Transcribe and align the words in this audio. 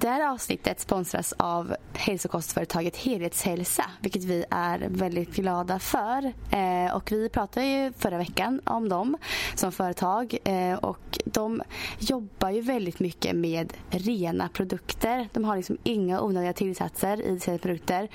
Det 0.00 0.08
här 0.08 0.30
avsnittet 0.32 0.80
sponsras 0.80 1.34
av 1.36 1.76
hälsokostföretaget 1.94 2.96
Helhetshälsa, 2.96 3.84
vilket 4.00 4.24
vi 4.24 4.44
är 4.50 4.86
väldigt 4.88 5.34
glada 5.34 5.78
för. 5.78 6.32
Eh, 6.50 6.96
och 6.96 7.12
vi 7.12 7.28
pratade 7.28 7.66
ju 7.66 7.92
förra 7.92 8.18
veckan 8.18 8.60
om 8.64 8.88
dem 8.88 9.16
som 9.54 9.72
företag 9.72 10.38
eh, 10.44 10.74
och 10.74 11.18
de 11.24 11.62
jobbar 11.98 12.50
ju 12.50 12.60
väldigt 12.60 13.00
mycket 13.00 13.36
med 13.36 13.72
rena 13.90 14.48
produkter. 14.48 15.28
De 15.32 15.44
har 15.44 15.56
liksom 15.56 15.78
inga 15.82 16.20
onödiga 16.20 16.52
tillsatser 16.52 17.22
i 17.22 17.40
sina 17.40 17.58
produkter. 17.58 18.08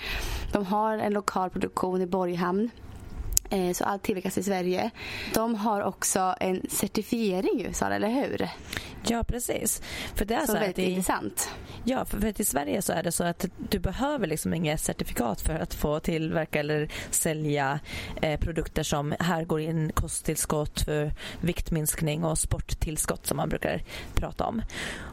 De 0.52 0.66
har 0.66 0.98
en 0.98 1.14
lokal 1.14 1.50
produktion 1.50 2.02
i 2.02 2.06
Borghamn 2.06 2.70
så 3.74 3.84
allt 3.84 4.04
tillverkas 4.04 4.38
i 4.38 4.44
Sverige. 4.44 4.92
De 5.34 5.56
har 5.56 5.82
också 5.82 6.36
en 6.40 6.62
certifiering 6.70 7.62
i 7.62 7.64
USA, 7.64 7.88
eller 7.88 8.10
hur? 8.10 8.50
Ja, 9.08 9.24
precis. 9.24 9.82
För 10.16 10.26
det 10.26 10.34
är 10.34 10.40
så, 10.40 10.46
så 10.46 10.54
väldigt 10.54 10.80
i, 10.80 10.84
intressant. 10.84 11.50
Ja, 11.84 12.06
för, 12.06 12.20
för 12.20 12.42
i 12.42 12.46
Sverige 12.46 12.82
så 12.82 12.94
är 12.94 13.04
det 13.04 13.12
så 13.12 13.24
att 13.24 13.46
du 13.70 13.80
behöver 13.80 14.28
liksom 14.28 14.54
inget 14.54 14.82
certifikat 14.82 15.42
för 15.42 15.60
att 15.60 15.74
få 15.74 16.00
tillverka 16.00 16.60
eller 16.60 16.92
sälja 17.10 17.80
eh, 18.22 18.40
produkter 18.40 18.84
som 18.84 19.16
här 19.20 19.46
går 19.46 19.62
in 19.62 19.92
kosttillskott 19.92 20.82
för 20.82 21.14
viktminskning 21.42 22.24
och 22.24 22.38
sporttillskott 22.38 23.26
som 23.26 23.38
man 23.38 23.50
brukar 23.50 23.84
prata 24.16 24.46
om. 24.46 24.62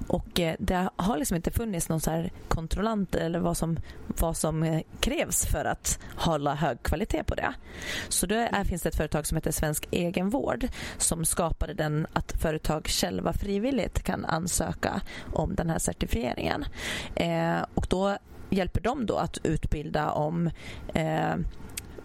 Och 0.09 0.41
eh, 0.41 0.55
det 0.59 0.89
har 0.97 1.19
liksom 1.19 1.37
inte 1.37 1.51
funnits 1.51 1.89
någon 1.89 2.01
så 2.01 2.25
kontrollant 2.49 3.15
eller 3.15 3.39
vad 3.39 3.57
som, 3.57 3.79
vad 4.07 4.37
som 4.37 4.63
eh, 4.63 4.83
krävs 5.01 5.47
för 5.47 5.65
att 5.65 5.99
hålla 6.17 6.55
hög 6.55 6.83
kvalitet 6.83 7.25
på 7.25 7.35
det. 7.35 7.55
Så 8.09 8.22
då 8.27 8.35
är, 8.35 8.65
finns 8.65 8.83
det 8.83 8.89
ett 8.89 8.97
företag 8.97 9.27
som 9.27 9.37
heter 9.37 9.51
Svensk 9.51 9.89
Egenvård 9.91 10.69
som 10.99 11.25
skapade 11.25 11.75
den 11.75 12.07
att 12.13 12.33
företag 12.33 12.87
själva 12.87 13.33
frivilligt 13.33 14.03
kan 14.03 14.25
ansöka 14.25 15.01
om 15.33 15.55
den 15.55 15.71
här 15.71 15.79
certifieringen. 15.79 16.65
Eh, 17.15 17.65
och 17.75 17.87
då 17.91 18.19
hjälper 18.51 18.81
de 18.81 19.07
då 19.07 19.17
att 19.17 19.39
utbilda 19.43 20.11
om 20.11 20.51
eh, 20.95 21.35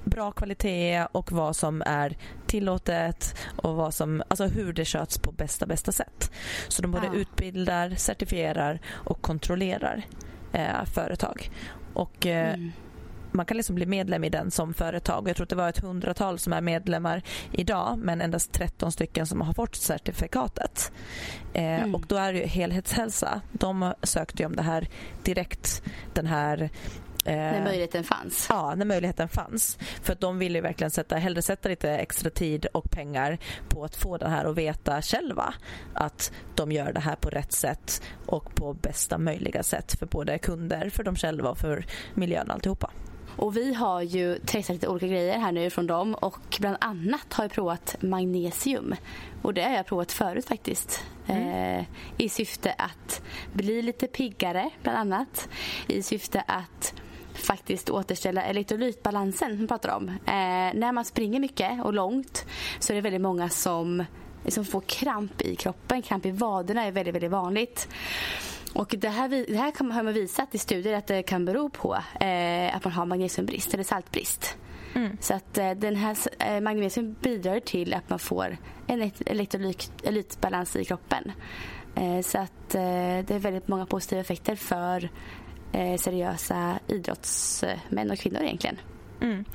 bra 0.04 0.32
kvalitet 0.32 1.06
och 1.12 1.32
vad 1.32 1.56
som 1.56 1.84
är 1.86 2.18
tillåtet 2.46 3.36
och 3.56 3.76
vad 3.76 3.94
som, 3.94 4.24
alltså 4.28 4.46
hur 4.46 4.74
det 4.74 4.86
sköts 4.86 5.20
på 5.20 5.32
bästa 5.32 5.66
bästa 5.66 5.92
sätt. 5.92 6.32
Så 6.68 6.82
de 6.82 6.92
både 6.92 7.10
ah. 7.10 7.14
utbildar, 7.14 7.96
certifierar 7.96 8.80
och 8.90 9.22
kontrollerar 9.22 10.06
eh, 10.54 10.86
företag. 10.86 11.50
Och 11.94 12.26
eh, 12.26 12.54
mm 12.54 12.72
man 13.38 13.46
kan 13.46 13.58
liksom 13.58 13.76
bli 13.76 13.86
medlem 13.86 14.24
i 14.24 14.30
den 14.30 14.52
som 14.52 14.74
företag. 14.74 15.30
Jag 15.30 15.36
tror 15.36 15.44
att 15.44 15.50
det 15.50 15.56
var 15.56 15.70
ett 15.70 15.78
hundratal 15.78 16.40
som 16.40 16.54
är 16.54 16.62
medlemmar 16.62 17.22
idag 17.52 17.98
men 17.98 18.22
endast 18.22 18.52
13 18.52 18.92
stycken 18.92 19.28
som 19.28 19.42
har 19.42 19.54
fått 19.54 19.76
certifikatet. 19.76 20.92
Eh, 21.54 21.64
mm. 21.64 21.96
Och 21.96 22.06
då 22.08 22.16
är 22.16 22.34
det 22.34 22.40
ju 22.40 22.46
Helhetshälsa. 22.46 23.42
De 23.52 23.94
sökte 24.04 24.46
om 24.46 24.56
det 24.56 24.64
här 24.64 24.88
direkt 25.24 25.84
den 26.14 26.28
här 26.28 26.70
Eh, 27.28 27.36
när 27.36 27.64
möjligheten 27.64 28.04
fanns? 28.04 28.46
Ja, 28.50 28.76
när 28.76 28.86
möjligheten 28.86 29.30
fanns. 29.30 29.78
För 30.02 30.14
att 30.14 30.20
de 30.20 30.40
ville 30.40 30.62
verkligen 30.62 30.92
sätta, 30.92 31.16
hellre 31.16 31.42
sätta 31.42 31.70
lite 31.70 31.92
extra 31.92 32.30
tid 32.30 32.66
och 32.66 32.92
pengar 32.92 33.38
på 33.70 33.84
att 33.84 33.96
få 33.96 34.18
det 34.18 34.30
här 34.30 34.46
att 34.46 34.58
veta 34.58 35.02
själva 35.02 35.54
att 35.94 36.32
de 36.56 36.72
gör 36.72 36.94
det 36.94 37.00
här 37.00 37.16
på 37.16 37.30
rätt 37.30 37.52
sätt 37.52 38.02
och 38.26 38.56
på 38.56 38.74
bästa 38.74 39.18
möjliga 39.18 39.64
sätt 39.64 40.00
för 40.00 40.06
både 40.06 40.38
kunder, 40.38 40.90
för 40.90 41.04
dem 41.04 41.16
själva 41.16 41.50
och 41.50 41.58
för 41.58 41.86
miljön 42.14 42.52
alltihopa. 42.52 42.92
Och 43.38 43.58
vi 43.58 43.74
har 43.74 44.02
ju 44.02 44.40
testat 44.46 44.74
lite 44.74 44.88
olika 44.88 45.08
grejer 45.08 45.40
här 45.40 45.52
nu 45.52 45.70
från 45.70 45.88
dem 45.88 46.14
och 46.14 46.58
bland 46.60 46.78
annat 46.82 47.34
har 47.34 47.44
jag 47.44 47.52
provat 47.52 47.96
magnesium. 48.00 48.96
Och 49.42 49.54
det 49.54 49.62
har 49.62 49.72
jag 49.76 49.86
provat 49.86 50.12
förut 50.12 50.46
faktiskt. 50.46 51.04
Mm. 51.28 51.80
Eh, 51.80 51.86
I 52.18 52.30
syfte 52.30 52.74
att 52.78 53.22
bli 53.54 53.82
lite 53.82 54.08
piggare 54.08 54.70
bland 54.84 54.98
annat. 54.98 55.50
I 55.88 56.04
syfte 56.04 56.44
att 56.48 56.94
faktiskt 57.34 57.90
återställa 57.90 58.44
elektrolytbalansen 58.44 59.58
som 59.58 59.68
pratar 59.68 59.96
om. 59.96 60.10
Eh, 60.10 60.74
när 60.74 60.92
man 60.92 61.06
springer 61.06 61.40
mycket 61.40 61.86
och 61.86 61.94
långt 61.94 62.46
så 62.80 62.94
är 62.94 62.96
det 62.96 63.02
väldigt 63.02 63.22
många 63.22 63.50
som, 63.50 64.04
som 64.48 64.66
får 64.66 64.82
kramp 64.82 65.42
i 65.42 65.56
kroppen. 65.56 66.02
Kramp 66.02 66.26
i 66.26 66.32
vaderna 66.32 66.84
är 66.84 66.92
väldigt, 66.92 67.16
väldigt 67.16 67.32
vanligt. 67.32 67.88
Och 68.74 68.96
det 68.98 69.10
här, 69.10 69.30
det 69.30 69.58
här 69.58 69.94
har 69.94 70.04
man 70.04 70.14
visat 70.14 70.56
i 70.56 70.58
studier 70.58 70.94
att 70.94 71.08
det 71.08 71.24
kan 71.24 71.46
bero 71.46 71.70
på 71.70 71.94
eh, 72.20 72.76
att 72.76 72.84
man 72.84 72.94
har 72.94 73.06
magnesiumbrist 73.06 73.74
eller 73.74 73.84
saltbrist. 73.84 74.58
Mm. 74.96 75.18
Så 75.22 75.34
att 75.34 75.58
eh, 75.58 75.72
den 75.72 75.96
här 75.96 76.18
eh, 76.40 76.62
magnesium 76.62 77.16
bidrar 77.22 77.60
till 77.60 77.94
att 77.94 78.10
man 78.10 78.20
får 78.20 78.58
en 78.88 79.12
elektrolytbalans 79.26 80.76
i 80.76 80.86
kroppen. 80.86 81.32
Eh, 81.96 82.22
så 82.22 82.38
att 82.38 82.76
eh, 82.76 82.82
det 83.26 83.32
är 83.32 83.40
väldigt 83.40 83.68
många 83.68 83.86
positiva 83.86 84.22
effekter 84.22 84.56
för 84.56 85.10
eh, 85.72 85.98
seriösa 85.98 86.80
idrottsmän 86.88 88.12
och 88.12 88.18
kvinnor 88.18 88.42
egentligen. 88.42 88.78
Mm. 89.22 89.46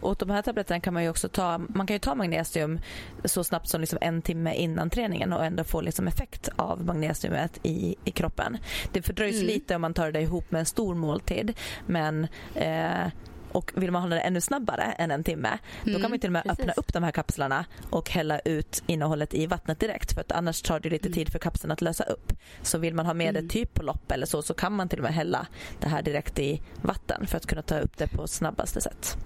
Och 0.00 0.16
de 0.16 0.30
här 0.30 0.42
tabletterna 0.42 0.80
kan 0.80 0.94
man 0.94 1.02
ju 1.02 1.08
också 1.08 1.28
ta, 1.28 1.58
man 1.58 1.86
kan 1.86 1.94
ju 1.94 1.98
ta 1.98 2.14
magnesium 2.14 2.80
så 3.24 3.44
snabbt 3.44 3.68
som 3.68 3.80
liksom 3.80 3.98
en 4.00 4.22
timme 4.22 4.54
innan 4.54 4.90
träningen 4.90 5.32
och 5.32 5.44
ändå 5.44 5.64
få 5.64 5.80
liksom 5.80 6.08
effekt 6.08 6.48
av 6.56 6.84
magnesiumet 6.84 7.58
i, 7.62 7.96
i 8.04 8.10
kroppen. 8.10 8.56
Det 8.92 9.02
fördröjs 9.02 9.36
mm. 9.36 9.46
lite 9.46 9.74
om 9.74 9.80
man 9.82 9.94
tar 9.94 10.12
det 10.12 10.20
ihop 10.20 10.50
med 10.50 10.58
en 10.58 10.66
stor 10.66 10.94
måltid 10.94 11.58
men 11.86 12.26
eh, 12.54 13.06
och 13.54 13.72
vill 13.74 13.90
man 13.90 14.02
hålla 14.02 14.14
det 14.14 14.20
ännu 14.20 14.40
snabbare 14.40 14.82
än 14.82 15.10
en 15.10 15.24
timme 15.24 15.58
mm, 15.82 15.94
då 15.94 16.00
kan 16.00 16.10
man 16.10 16.18
till 16.18 16.28
och 16.28 16.32
med 16.32 16.42
precis. 16.42 16.60
öppna 16.60 16.72
upp 16.72 16.92
de 16.92 17.02
här 17.02 17.10
kapslarna 17.10 17.64
och 17.90 18.10
hälla 18.10 18.38
ut 18.38 18.82
innehållet 18.86 19.34
i 19.34 19.46
vattnet 19.46 19.80
direkt 19.80 20.12
för 20.12 20.20
att 20.20 20.32
annars 20.32 20.62
tar 20.62 20.80
det 20.80 20.90
lite 20.90 21.08
mm. 21.08 21.14
tid 21.14 21.32
för 21.32 21.38
kapseln 21.38 21.70
att 21.70 21.80
lösa 21.80 22.04
upp. 22.04 22.32
Så 22.62 22.78
vill 22.78 22.94
man 22.94 23.06
ha 23.06 23.14
med 23.14 23.28
mm. 23.28 23.42
det 23.42 23.52
typ 23.52 23.74
på 23.74 23.82
lopp 23.82 24.12
eller 24.12 24.26
så 24.26 24.42
så 24.42 24.54
kan 24.54 24.72
man 24.72 24.88
till 24.88 24.98
och 24.98 25.02
med 25.02 25.14
hälla 25.14 25.46
det 25.80 25.88
här 25.88 26.02
direkt 26.02 26.38
i 26.38 26.62
vatten 26.82 27.26
för 27.26 27.36
att 27.36 27.46
kunna 27.46 27.62
ta 27.62 27.78
upp 27.78 27.96
det 27.96 28.06
på 28.06 28.28
snabbaste 28.28 28.80
sätt. 28.80 29.16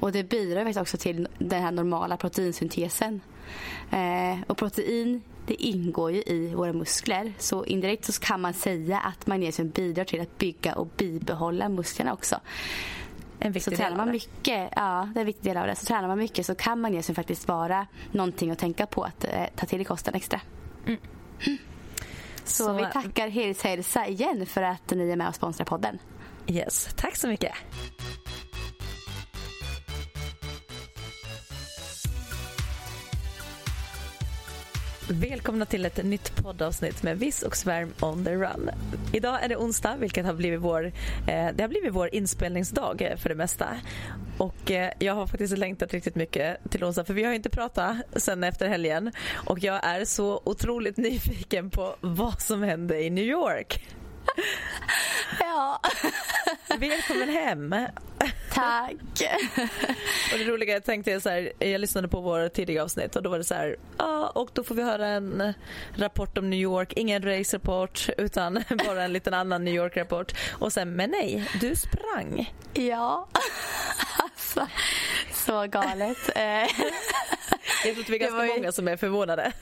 Och 0.00 0.12
det 0.12 0.24
bidrar 0.24 0.80
också 0.80 0.96
till 0.96 1.28
den 1.38 1.62
här 1.62 1.70
normala 1.70 2.16
proteinsyntesen. 2.16 3.20
Eh, 3.90 4.42
och 4.46 4.56
protein 4.56 5.22
det 5.46 5.54
ingår 5.54 6.12
ju 6.12 6.22
i 6.22 6.54
våra 6.54 6.72
muskler. 6.72 7.32
Så 7.38 7.64
indirekt 7.64 8.04
så 8.04 8.12
kan 8.12 8.40
man 8.40 8.54
säga 8.54 8.98
att 8.98 9.26
magnesium 9.26 9.68
bidrar 9.70 10.04
till 10.04 10.20
att 10.20 10.38
bygga 10.38 10.74
och 10.74 10.86
bibehålla 10.96 11.68
musklerna 11.68 12.12
också 12.12 12.40
en 13.44 13.52
viktig 13.52 13.72
så 13.72 13.82
tränar 13.82 13.96
man 13.96 14.10
mycket, 14.10 14.72
ja, 14.76 15.08
det 15.14 15.18
är 15.18 15.22
en 15.22 15.26
viktig 15.26 15.44
del 15.44 15.56
av 15.56 15.66
det. 15.66 15.74
Så 15.74 15.86
tränar 15.86 16.08
man 16.08 16.18
mycket 16.18 16.46
så 16.46 16.54
kan 16.54 16.80
magnesium 16.80 17.14
faktiskt 17.14 17.48
vara 17.48 17.86
någonting 18.12 18.50
att 18.50 18.58
tänka 18.58 18.86
på 18.86 19.04
att 19.04 19.24
eh, 19.24 19.44
ta 19.56 19.66
till 19.66 19.80
i 19.80 19.84
kosten 19.84 20.14
extra. 20.14 20.40
Mm. 20.86 21.00
Så, 22.44 22.64
så, 22.64 22.72
vi 22.72 22.86
tackar 22.92 23.28
Helshälsa 23.28 24.06
igen 24.06 24.46
för 24.46 24.62
att 24.62 24.90
ni 24.90 25.10
är 25.10 25.16
med 25.16 25.28
och 25.28 25.34
sponsrar 25.34 25.66
podden. 25.66 25.98
Yes, 26.46 26.88
tack 26.96 27.16
så 27.16 27.28
mycket. 27.28 27.52
Välkomna 35.08 35.66
till 35.66 35.84
ett 35.84 36.04
nytt 36.04 36.36
poddavsnitt 36.36 37.02
med 37.02 37.18
Viss 37.18 37.42
och 37.42 37.56
Svärm 37.56 37.92
on 38.00 38.24
the 38.24 38.34
run. 38.34 38.70
Idag 39.12 39.44
är 39.44 39.48
det 39.48 39.56
onsdag 39.56 39.96
vilket 39.96 40.26
har 40.26 40.34
blivit 40.34 40.60
vår, 40.60 40.84
eh, 40.86 41.48
det 41.54 41.60
har 41.60 41.68
blivit 41.68 41.92
vår 41.92 42.14
inspelningsdag 42.14 43.14
för 43.18 43.28
det 43.28 43.34
mesta. 43.34 43.68
Och 44.38 44.70
eh, 44.70 44.92
jag 44.98 45.14
har 45.14 45.26
faktiskt 45.26 45.58
längtat 45.58 45.92
riktigt 45.92 46.14
mycket 46.14 46.70
till 46.70 46.84
onsdag 46.84 47.04
för 47.04 47.14
vi 47.14 47.24
har 47.24 47.32
inte 47.32 47.50
pratat 47.50 47.96
sen 48.16 48.44
efter 48.44 48.68
helgen 48.68 49.12
och 49.34 49.58
jag 49.58 49.84
är 49.84 50.04
så 50.04 50.42
otroligt 50.44 50.96
nyfiken 51.06 51.70
på 51.70 51.96
vad 52.00 52.40
som 52.42 52.62
hände 52.62 53.02
i 53.02 53.10
New 53.10 53.24
York. 53.24 53.86
Ja. 55.40 55.80
Välkommen 56.78 57.28
hem. 57.28 57.74
Tack. 58.54 58.94
och 60.32 60.38
det 60.38 60.44
roliga 60.44 60.74
jag 60.74 60.84
tänkte 60.84 61.20
så 61.20 61.28
här, 61.28 61.52
jag 61.58 61.80
lyssnade 61.80 62.08
på 62.08 62.20
vår 62.20 62.48
tidiga 62.48 62.82
avsnitt 62.82 63.16
och 63.16 63.22
då 63.22 63.30
var 63.30 63.38
det 63.38 63.44
så 63.44 63.54
här, 63.54 63.76
ja 63.98 64.28
och 64.34 64.50
då 64.52 64.64
får 64.64 64.74
vi 64.74 64.82
höra 64.82 65.06
en 65.06 65.54
rapport 65.96 66.38
om 66.38 66.50
New 66.50 66.58
York, 66.60 66.92
ingen 66.92 67.22
race-rapport 67.22 68.08
utan 68.18 68.64
bara 68.86 69.04
en 69.04 69.12
liten 69.12 69.34
annan 69.34 69.64
New 69.64 69.74
York-rapport 69.74 70.32
och 70.52 70.72
sen, 70.72 70.96
men 70.96 71.10
nej, 71.10 71.50
du 71.60 71.76
sprang. 71.76 72.54
Ja, 72.74 73.28
alltså 74.18 74.66
så 75.32 75.66
galet. 75.66 76.18
jag 77.84 77.94
tror 77.94 78.00
att 78.00 78.08
vi 78.08 78.14
är 78.14 78.18
ganska 78.18 78.46
ju... 78.46 78.54
många 78.54 78.72
som 78.72 78.88
är 78.88 78.96
förvånade. 78.96 79.52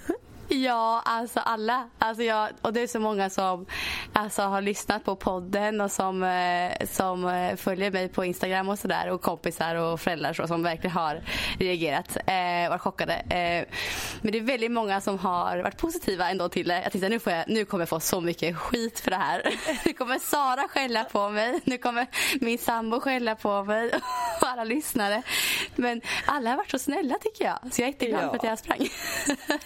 Ja, 0.63 1.03
alltså 1.05 1.41
alla. 1.41 1.89
Alltså 1.99 2.23
jag, 2.23 2.49
och 2.63 2.73
det 2.73 2.81
är 2.81 2.87
så 2.87 3.01
många 3.01 3.31
som 3.31 3.67
alltså, 4.13 4.43
har 4.43 4.63
lyssnat 4.63 5.05
på 5.05 5.17
podden 5.17 5.81
och 5.81 5.91
som, 5.91 6.23
eh, 6.23 6.87
som 6.87 7.29
eh, 7.29 7.57
följer 7.57 7.91
mig 7.91 8.09
på 8.09 8.25
Instagram 8.25 8.69
och 8.69 8.79
sådär 8.79 9.11
och 9.11 9.23
kompisar 9.23 9.75
och 9.75 10.01
föräldrar 10.01 10.33
så, 10.33 10.47
som 10.47 10.63
verkligen 10.63 10.97
har 10.97 11.23
reagerat 11.59 12.17
och 12.17 12.29
eh, 12.29 12.69
varit 12.69 12.81
chockade. 12.81 13.15
Eh, 13.15 13.67
men 14.21 14.33
det 14.33 14.39
är 14.39 14.43
väldigt 14.43 14.71
många 14.71 15.01
som 15.01 15.19
har 15.19 15.59
varit 15.59 15.77
positiva 15.77 16.31
ändå 16.31 16.49
till 16.49 16.69
det. 16.69 16.83
Jag 16.83 16.93
tänkte 16.93 17.09
nu, 17.09 17.19
får 17.19 17.33
jag, 17.33 17.45
nu 17.49 17.65
kommer 17.65 17.83
jag 17.83 17.89
få 17.89 18.01
så 18.01 18.21
mycket 18.21 18.57
skit 18.57 19.01
för 19.01 19.11
det 19.11 19.17
här. 19.17 19.43
Nu 19.85 19.93
kommer 19.93 20.19
Sara 20.19 20.69
skälla 20.69 21.05
på 21.05 21.29
mig. 21.29 21.61
Nu 21.65 21.79
kommer 21.79 22.07
min 22.41 22.59
sambo 22.59 23.01
skälla 23.01 23.35
på 23.35 23.65
mig 23.65 23.91
och 24.41 24.49
alla 24.49 24.65
lyssnare. 24.65 25.23
Men 25.77 26.01
alla 26.27 26.51
har 26.51 26.57
varit 26.57 26.71
så 26.71 26.79
snälla 26.79 27.15
tycker 27.21 27.45
jag. 27.45 27.59
Så 27.73 27.81
jag 27.81 27.89
är 27.89 27.93
jätteglad 27.93 28.25
ja. 28.25 28.29
för 28.29 28.37
att 28.37 28.45
jag 28.45 28.59
sprang. 28.59 28.89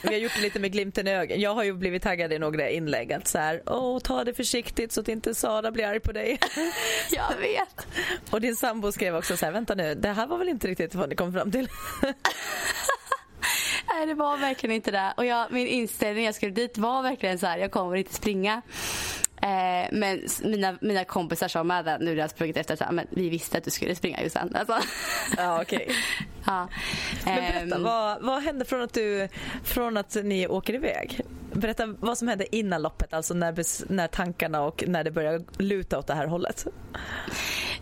Vi 0.03 0.09
har 0.09 0.21
gjort 0.21 0.33
det 0.35 0.43
lite 0.43 0.59
med 0.61 0.76
glimten 0.77 1.09
i 1.09 1.15
ögat. 1.15 1.39
Jag 1.39 1.55
har 1.55 1.65
ju 1.65 1.73
blivit 1.73 2.03
taggad 2.03 2.33
i 2.33 2.39
några 2.39 2.71
inlägg 2.71 3.13
att 3.13 3.29
så 3.29 3.39
här, 3.39 3.63
åh 3.67 3.99
ta 3.99 4.25
det 4.25 4.35
försiktigt 4.35 4.93
så 4.93 5.01
att 5.01 5.09
inte 5.09 5.35
Sara 5.35 5.71
blir 5.71 5.87
arg 5.87 6.01
på 6.01 6.13
dig. 6.13 6.39
Jag 7.11 7.37
vet. 7.41 7.87
Och 8.31 8.41
din 8.41 8.57
sambo 8.57 8.93
skrev 8.93 9.17
också 9.17 9.37
så 9.37 9.45
här, 9.47 9.53
vänta 9.53 9.75
nu, 9.75 9.95
det 9.95 10.09
här 10.13 10.27
var 10.27 10.39
väl 10.39 10.49
inte 10.49 10.69
riktigt 10.69 10.95
vad 10.95 11.09
ni 11.09 11.15
kom 11.15 11.33
fram 11.33 11.51
till. 11.51 11.69
Nej, 13.89 14.07
det 14.07 14.15
var 14.15 14.37
verkligen 14.37 14.77
inte 14.77 14.91
det. 14.91 15.15
Och 15.17 15.25
jag, 15.25 15.53
min 15.53 15.67
inställning 15.67 16.25
jag 16.25 16.35
skulle 16.35 16.53
dit 16.53 16.79
var 16.79 17.03
verkligen 17.03 17.39
så 17.39 17.47
här, 17.47 17.59
jag 17.59 17.71
kommer 17.71 17.97
inte 17.97 18.15
springa. 18.15 18.63
Eh, 19.43 19.89
men 19.93 20.21
mina, 20.43 20.79
mina 20.81 21.05
kompisar 21.05 21.49
sa 21.49 21.65
med 21.65 21.85
det 21.85 21.99
nu 21.99 22.05
när 22.05 22.17
jag 22.17 22.31
sprungit 22.31 22.57
efter 22.57 22.83
att 22.83 22.95
men 22.95 23.07
vi 23.11 23.29
visste 23.29 23.59
att 23.59 23.65
du 23.65 23.71
skulle 23.71 23.95
springa 23.95 24.23
Jossan. 24.23 24.55
Alltså. 24.55 24.79
Ja, 25.37 25.63
okay. 25.63 25.87
ja. 26.47 26.69
Men 27.25 27.35
berätta, 27.35 27.77
eh, 27.77 27.83
vad, 27.83 28.23
vad 28.23 28.43
hände 28.43 28.65
från 28.65 28.83
att, 28.83 28.93
du, 28.93 29.29
från 29.65 29.97
att 29.97 30.17
ni 30.25 30.49
åker 30.49 30.75
iväg? 30.75 31.21
Berätta 31.53 31.87
vad 31.87 32.19
som 32.19 32.29
hände 32.29 32.57
innan 32.57 32.83
loppet, 32.83 33.13
alltså 33.13 33.35
när, 33.35 33.93
när 33.93 34.09
tankarna 34.09 34.63
och 34.63 34.85
när 34.87 35.05
det 35.05 35.11
började 35.11 35.45
luta 35.59 35.99
åt 35.99 36.07
det 36.07 36.15
här 36.15 36.27
hållet. 36.27 36.67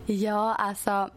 Ja, 0.05 0.55
alltså 0.55 1.09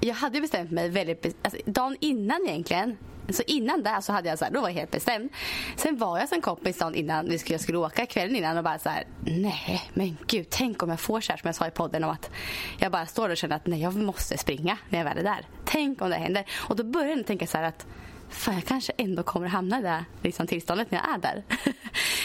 jag 0.00 0.14
hade 0.14 0.40
bestämt 0.40 0.70
mig 0.70 0.88
väldigt... 0.88 1.36
Alltså, 1.42 1.60
dagen 1.66 1.96
innan 2.00 2.46
egentligen 2.48 2.96
så 3.32 3.42
innan 3.46 3.82
det 3.82 3.98
så 4.02 4.12
hade 4.12 4.28
jag 4.28 4.38
så 4.38 4.44
här, 4.44 4.52
då 4.52 4.60
var 4.60 4.68
jag 4.68 4.74
helt 4.74 4.90
bestämd. 4.90 5.30
Sen 5.76 5.96
var 5.96 6.18
jag 6.18 6.28
som 6.28 6.40
kompis 6.40 6.78
dagen 6.78 6.94
innan 6.94 7.28
vi 7.28 7.38
skulle, 7.38 7.54
jag 7.54 7.60
skulle 7.60 7.78
åka 7.78 8.06
kvällen 8.06 8.36
innan 8.36 8.56
och 8.58 8.64
bara 8.64 8.78
så 8.78 8.88
här, 8.88 9.04
nej 9.24 9.90
men 9.94 10.16
gud, 10.26 10.46
tänk 10.50 10.82
om 10.82 10.88
jag 10.90 11.00
får 11.00 11.20
så 11.20 11.32
här 11.32 11.38
som 11.38 11.48
jag 11.48 11.54
sa 11.54 11.66
i 11.66 11.70
podden 11.70 12.04
om 12.04 12.10
att 12.10 12.30
jag 12.78 12.92
bara 12.92 13.06
står 13.06 13.28
och 13.28 13.36
känner 13.36 13.56
att 13.56 13.66
nej 13.66 13.82
jag 13.82 13.96
måste 13.96 14.38
springa 14.38 14.78
när 14.88 14.98
jag 14.98 15.04
väl 15.04 15.18
är 15.18 15.22
där. 15.22 15.46
Tänk 15.64 16.02
om 16.02 16.10
det 16.10 16.16
händer. 16.16 16.44
Och 16.52 16.76
då 16.76 16.84
började 16.84 17.16
jag 17.16 17.26
tänka 17.26 17.46
så 17.46 17.58
här 17.58 17.64
att 17.64 17.86
fan 18.30 18.54
jag 18.54 18.64
kanske 18.64 18.92
ändå 18.96 19.22
kommer 19.22 19.46
hamna 19.46 19.78
i 19.78 19.82
det 19.82 20.04
liksom, 20.22 20.46
tillståndet 20.46 20.90
när 20.90 20.98
jag 20.98 21.14
är 21.14 21.18
där. 21.18 21.42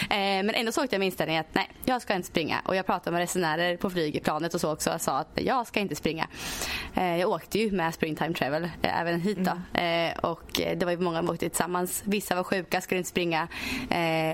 eh, 0.09 0.43
men 0.43 0.49
ändå 0.49 0.71
såg 0.71 0.87
jag 0.91 0.99
med 0.99 1.05
inställningen 1.05 1.41
att 1.41 1.55
nej, 1.55 1.69
jag 1.85 2.01
ska 2.01 2.13
inte 2.13 2.27
springa. 2.27 2.61
Och 2.65 2.75
jag 2.75 2.85
pratade 2.85 3.11
med 3.11 3.19
resenärer 3.19 3.77
på 3.77 3.89
flygplanet 3.89 4.53
och 4.53 4.61
så 4.61 4.73
också 4.73 4.93
och 4.93 5.01
sa 5.01 5.17
att 5.17 5.31
jag 5.35 5.67
ska 5.67 5.79
inte 5.79 5.95
springa. 5.95 6.27
Eh, 6.93 7.17
jag 7.17 7.29
åkte 7.29 7.59
ju 7.59 7.71
med 7.71 7.93
Springtime 7.93 8.33
Travel 8.33 8.63
eh, 8.63 9.01
även 9.01 9.21
hit 9.21 9.37
då. 9.37 9.61
Mm. 9.73 10.19
Och 10.23 10.61
det 10.77 10.83
var 10.83 10.91
ju 10.91 10.97
många 10.97 11.19
som 11.19 11.29
åkte 11.29 11.49
tillsammans. 11.49 12.03
Vissa 12.05 12.35
var 12.35 12.43
sjuka, 12.43 12.81
skulle 12.81 12.97
inte 12.97 13.09
springa. 13.09 13.47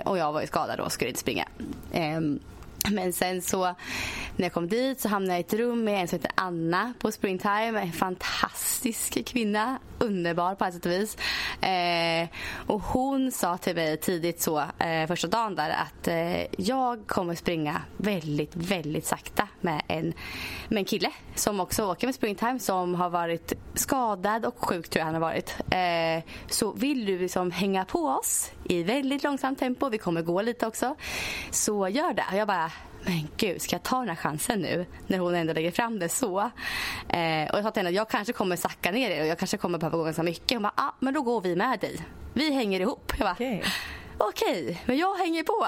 Och 0.06 0.18
jag 0.18 0.32
var 0.32 0.42
ju 0.42 0.48
skadad 0.48 0.80
och 0.80 0.92
skulle 0.92 1.10
inte 1.10 1.20
springa. 1.20 1.48
Men 2.90 3.14
sen 3.14 3.42
så 3.42 3.76
när 4.36 4.46
jag 4.46 4.54
kom 4.54 4.68
dit 4.68 5.00
så 5.00 5.10
hamnade 5.10 5.34
jag 5.34 5.40
i 5.40 5.44
ett 5.44 5.54
rum 5.54 5.84
med 5.84 6.02
en 6.02 6.08
som 6.08 6.20
heter 6.20 6.32
Anna 6.36 6.94
på 7.00 7.12
Springtime. 7.12 7.82
En 7.82 7.92
fantastisk 7.92 9.26
kvinna. 9.26 9.80
Underbar 10.00 10.56
på 10.56 10.64
alla 10.64 10.72
sätt 10.72 10.86
och 10.86 10.92
vis. 10.92 11.18
Eh, 11.62 12.28
och 12.68 12.82
hon 12.82 13.32
sa 13.32 13.58
till 13.58 13.76
mig 13.76 13.98
tidigt 13.98 14.42
så 14.42 14.60
eh, 14.60 15.08
första 15.08 15.28
dagen 15.28 15.56
där 15.56 15.70
att 15.70 16.08
eh, 16.08 16.62
jag 16.66 17.08
kommer 17.08 17.36
springa 17.36 17.82
väldigt, 17.98 18.56
väldigt 18.56 19.06
sakta 19.06 19.48
med 19.62 19.82
en, 19.88 20.14
med 20.70 20.78
en 20.78 20.86
kille 20.86 21.12
som 21.36 21.60
också 21.60 21.86
åker 21.86 22.08
med 22.08 22.16
Springtime 22.16 22.60
som 22.60 22.96
har 22.96 23.10
varit 23.10 23.54
skadad 23.74 24.46
och 24.46 24.66
sjuk 24.66 24.90
tror 24.90 25.00
jag 25.00 25.06
han 25.06 25.14
har 25.14 25.22
varit. 25.22 25.56
Eh, 25.72 26.32
så 26.50 26.72
vill 26.72 27.06
du 27.06 27.20
liksom 27.20 27.52
hänga 27.52 27.86
på 27.86 28.00
oss 28.00 28.52
i 28.72 28.84
väldigt 28.84 29.24
långsamt 29.24 29.60
tempo, 29.60 29.90
vi 29.90 29.98
kommer 29.98 30.22
gå 30.22 30.42
lite 30.42 30.68
också, 30.68 30.96
så 31.52 31.88
gör 31.88 32.14
det. 32.14 32.26
Och 32.32 32.38
jag 32.38 32.48
bara 32.48 32.72
men 33.06 33.28
gud, 33.38 33.62
ska 33.62 33.76
jag 33.76 33.84
ta 33.84 34.00
den 34.00 34.10
här 34.10 34.16
chansen 34.16 34.60
nu 34.60 34.86
när 35.08 35.20
hon 35.20 35.36
ändå 35.36 35.54
lägger 35.54 35.72
fram 35.72 36.00
det 36.00 36.10
så? 36.10 36.40
Eh, 37.10 37.52
och 37.52 37.58
jag 37.58 37.64
sa 37.64 37.72
till 37.72 37.80
henne 37.80 37.90
att 37.90 37.96
jag 37.96 38.10
kanske 38.10 38.34
kommer 38.34 38.56
sacka 38.56 38.92
ner 38.92 39.10
det 39.10 39.22
och 39.22 39.28
jag 39.28 39.40
kanske 39.40 39.58
kommer 39.58 39.78
behöva 39.78 39.98
gå 39.98 40.04
ganska 40.04 40.24
mycket. 40.24 40.52
Hon 40.52 40.64
bara, 40.64 40.74
ah, 40.76 40.92
men 41.00 41.14
då 41.14 41.22
går 41.22 41.42
vi 41.42 41.56
med 41.56 41.80
dig. 41.80 42.02
Vi 42.34 42.52
hänger 42.52 42.80
ihop. 42.80 43.14
Jag 43.18 43.26
bara, 43.26 43.34
okay. 43.34 43.62
Okej, 44.18 44.82
men 44.86 44.98
jag 44.98 45.16
hänger 45.16 45.44
på. 45.44 45.68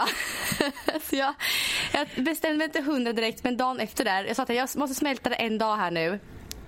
så 1.09 1.15
jag, 1.15 1.33
jag 1.93 2.23
bestämde 2.23 2.57
mig 2.57 2.65
inte 2.65 2.81
hundra 2.81 3.13
direkt, 3.13 3.43
men 3.43 3.57
dagen 3.57 3.79
efter 3.79 4.05
där, 4.05 4.25
jag 4.25 4.35
sa 4.35 4.43
att 4.43 4.55
jag 4.55 4.69
måste 4.75 4.95
smälta 4.95 5.29
det 5.29 5.35
en 5.35 5.57
dag 5.57 5.75
här 5.75 5.91
nu. 5.91 6.19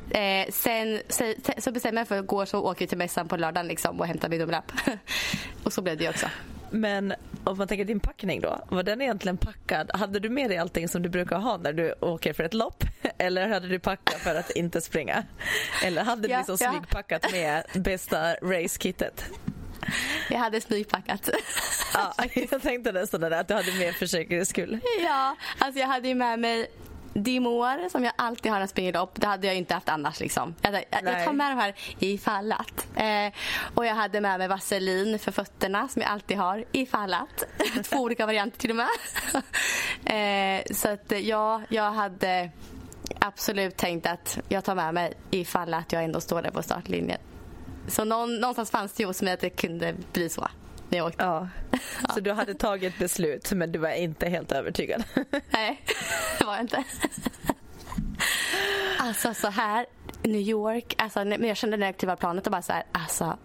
Eh, 0.10 0.52
sen 0.52 1.02
så, 1.10 1.34
så 1.57 1.72
bestämde 1.72 2.02
jag 2.02 2.07
för 2.07 2.19
att 2.19 2.28
gå 2.28 2.46
så 2.46 2.60
åker 2.60 2.80
vi 2.80 2.88
till 2.88 2.98
mässan 2.98 3.28
på 3.28 3.38
lördagen 3.38 3.68
liksom, 3.68 4.00
och 4.00 4.07
hämtar 4.07 4.30
min 4.30 4.40
nummerlapp. 4.40 4.72
och 5.63 5.74
så 5.74 5.81
blev 5.81 5.98
det 5.98 6.10
också. 6.10 6.28
Men 6.69 7.13
om 7.44 7.57
man 7.57 7.68
tänker 7.68 7.86
din 7.86 8.00
packning 8.00 8.42
då, 8.42 8.66
var 8.69 8.84
den 8.84 9.02
egentligen 9.02 9.38
packad? 9.38 9.92
Hade 9.94 10.19
du 10.19 10.30
med 10.30 10.50
dig 10.50 10.57
allting 10.57 10.88
som 10.88 11.02
du 11.02 11.10
brukar 11.10 11.38
ha 11.38 11.57
när 11.57 11.74
du 11.74 11.94
åker 12.02 12.34
för 12.34 12.44
ett 12.44 12.54
lopp? 12.54 12.84
Eller 13.18 13.48
hade 13.48 13.68
du 13.68 13.80
packat 13.80 14.22
för 14.22 14.36
att 14.36 14.52
inte 14.52 14.81
springa? 14.81 15.24
Eller 15.84 16.04
hade 16.04 16.22
du 16.22 16.28
ja, 16.28 16.38
liksom 16.38 16.57
ja. 16.60 16.72
smygpackat 16.72 17.31
med 17.31 17.63
bästa 17.74 18.34
racekittet? 18.34 19.25
Jag 20.30 20.40
hade 20.40 20.62
smygpackat. 20.62 21.30
Ja, 21.94 22.13
jag 22.52 22.62
tänkte 22.62 22.92
nästan 22.92 23.22
det 23.22 23.40
att 23.40 23.48
du 23.48 23.54
hade 23.54 23.72
med 23.72 23.96
för 23.96 24.06
säkerhets 24.06 24.50
skull. 24.50 24.80
Ja, 25.04 25.36
alltså 25.60 25.80
jag 25.80 25.88
hade 25.88 26.07
ju 26.07 26.16
med 26.16 26.40
mig 26.40 26.68
Dimor 27.19 27.89
som 27.89 28.03
jag 28.03 28.13
alltid 28.15 28.51
har 28.51 28.57
när 28.57 28.62
jag 28.62 28.69
springer 28.69 28.94
lopp. 28.94 29.21
Det 29.21 29.27
hade 29.27 29.47
jag 29.47 29.56
inte 29.56 29.73
haft 29.73 29.89
annars. 29.89 30.19
Liksom. 30.19 30.56
Jag, 30.62 30.73
jag, 30.73 30.83
jag 30.91 31.25
tar 31.25 31.33
med 31.33 31.51
de 31.51 31.59
här 31.59 31.75
ifall 32.00 32.51
att. 32.51 32.88
Eh, 32.95 33.33
och 33.75 33.85
jag 33.85 33.95
hade 33.95 34.21
med 34.21 34.39
mig 34.39 34.47
vaselin 34.47 35.19
för 35.19 35.31
fötterna 35.31 35.88
som 35.88 36.01
jag 36.01 36.12
alltid 36.12 36.38
har 36.38 36.65
ifall 36.71 37.13
att. 37.13 37.44
Två 37.89 37.97
olika 37.97 38.25
varianter 38.25 38.59
till 38.59 38.69
och 38.69 38.75
med. 38.75 38.88
eh, 40.59 40.73
så 40.73 40.89
att 40.89 41.13
ja, 41.21 41.62
jag 41.69 41.91
hade 41.91 42.51
absolut 43.19 43.77
tänkt 43.77 44.07
att 44.07 44.39
jag 44.50 44.63
tar 44.63 44.75
med 44.75 44.94
mig 44.94 45.13
ifall 45.31 45.73
att 45.73 45.91
jag 45.91 46.03
ändå 46.03 46.21
står 46.21 46.41
där 46.41 46.51
på 46.51 46.63
startlinjen. 46.63 47.19
Så 47.88 48.03
någon, 48.03 48.39
någonstans 48.39 48.71
fanns 48.71 48.94
det 48.94 49.06
hos 49.06 49.21
mig 49.21 49.33
att 49.33 49.39
det 49.39 49.50
kunde 49.50 49.95
bli 50.13 50.29
så 50.29 50.47
när 50.89 50.97
jag 50.97 51.07
åkte. 51.07 51.23
Ja. 51.23 51.47
Så 52.13 52.19
du 52.19 52.31
hade 52.31 52.53
tagit 52.53 52.99
beslut 52.99 53.51
men 53.51 53.71
du 53.71 53.79
var 53.79 53.89
inte 53.89 54.29
helt 54.29 54.51
övertygad? 54.51 55.03
Nej, 55.49 55.81
det 56.39 56.45
var 56.45 56.54
jag 56.54 56.63
inte. 56.63 56.83
Alltså 58.99 59.33
så 59.33 59.47
här, 59.47 59.85
New 60.23 60.42
York, 60.42 60.95
alltså, 60.97 61.25
men 61.25 61.44
jag 61.44 61.57
kände 61.57 61.77
när 61.77 61.85
jag 61.85 61.97
klev 61.97 62.11
av 62.11 62.15
planet 62.15 62.45
och 62.47 62.51
bara 62.51 62.61
så 62.61 62.73
här, 62.73 62.83
alltså 62.92 63.37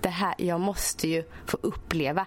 det 0.00 0.08
här, 0.08 0.34
jag 0.38 0.60
måste 0.60 1.08
ju 1.08 1.24
få 1.46 1.58
uppleva 1.60 2.26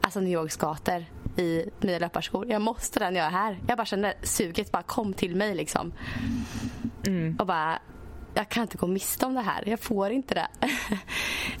alltså 0.00 0.20
New 0.20 0.32
Yorks 0.32 0.56
gator 0.56 1.04
i 1.36 1.64
mina 1.80 1.98
löparskor. 1.98 2.46
Jag 2.46 2.62
måste 2.62 2.98
det 2.98 3.10
när 3.10 3.20
jag 3.20 3.26
är 3.26 3.30
här. 3.30 3.58
Jag 3.68 3.76
bara 3.76 3.84
kände 3.84 4.14
suget 4.22 4.72
bara 4.72 4.82
kom 4.82 5.12
till 5.12 5.36
mig 5.36 5.54
liksom. 5.54 5.92
Mm. 7.06 7.36
Och 7.38 7.46
bara, 7.46 7.78
jag 8.34 8.48
kan 8.48 8.62
inte 8.62 8.76
gå 8.76 8.86
miste 8.86 9.26
om 9.26 9.34
det 9.34 9.40
här. 9.40 9.68
Jag 9.68 9.80
får 9.80 10.10
inte 10.10 10.34
det. 10.34 10.48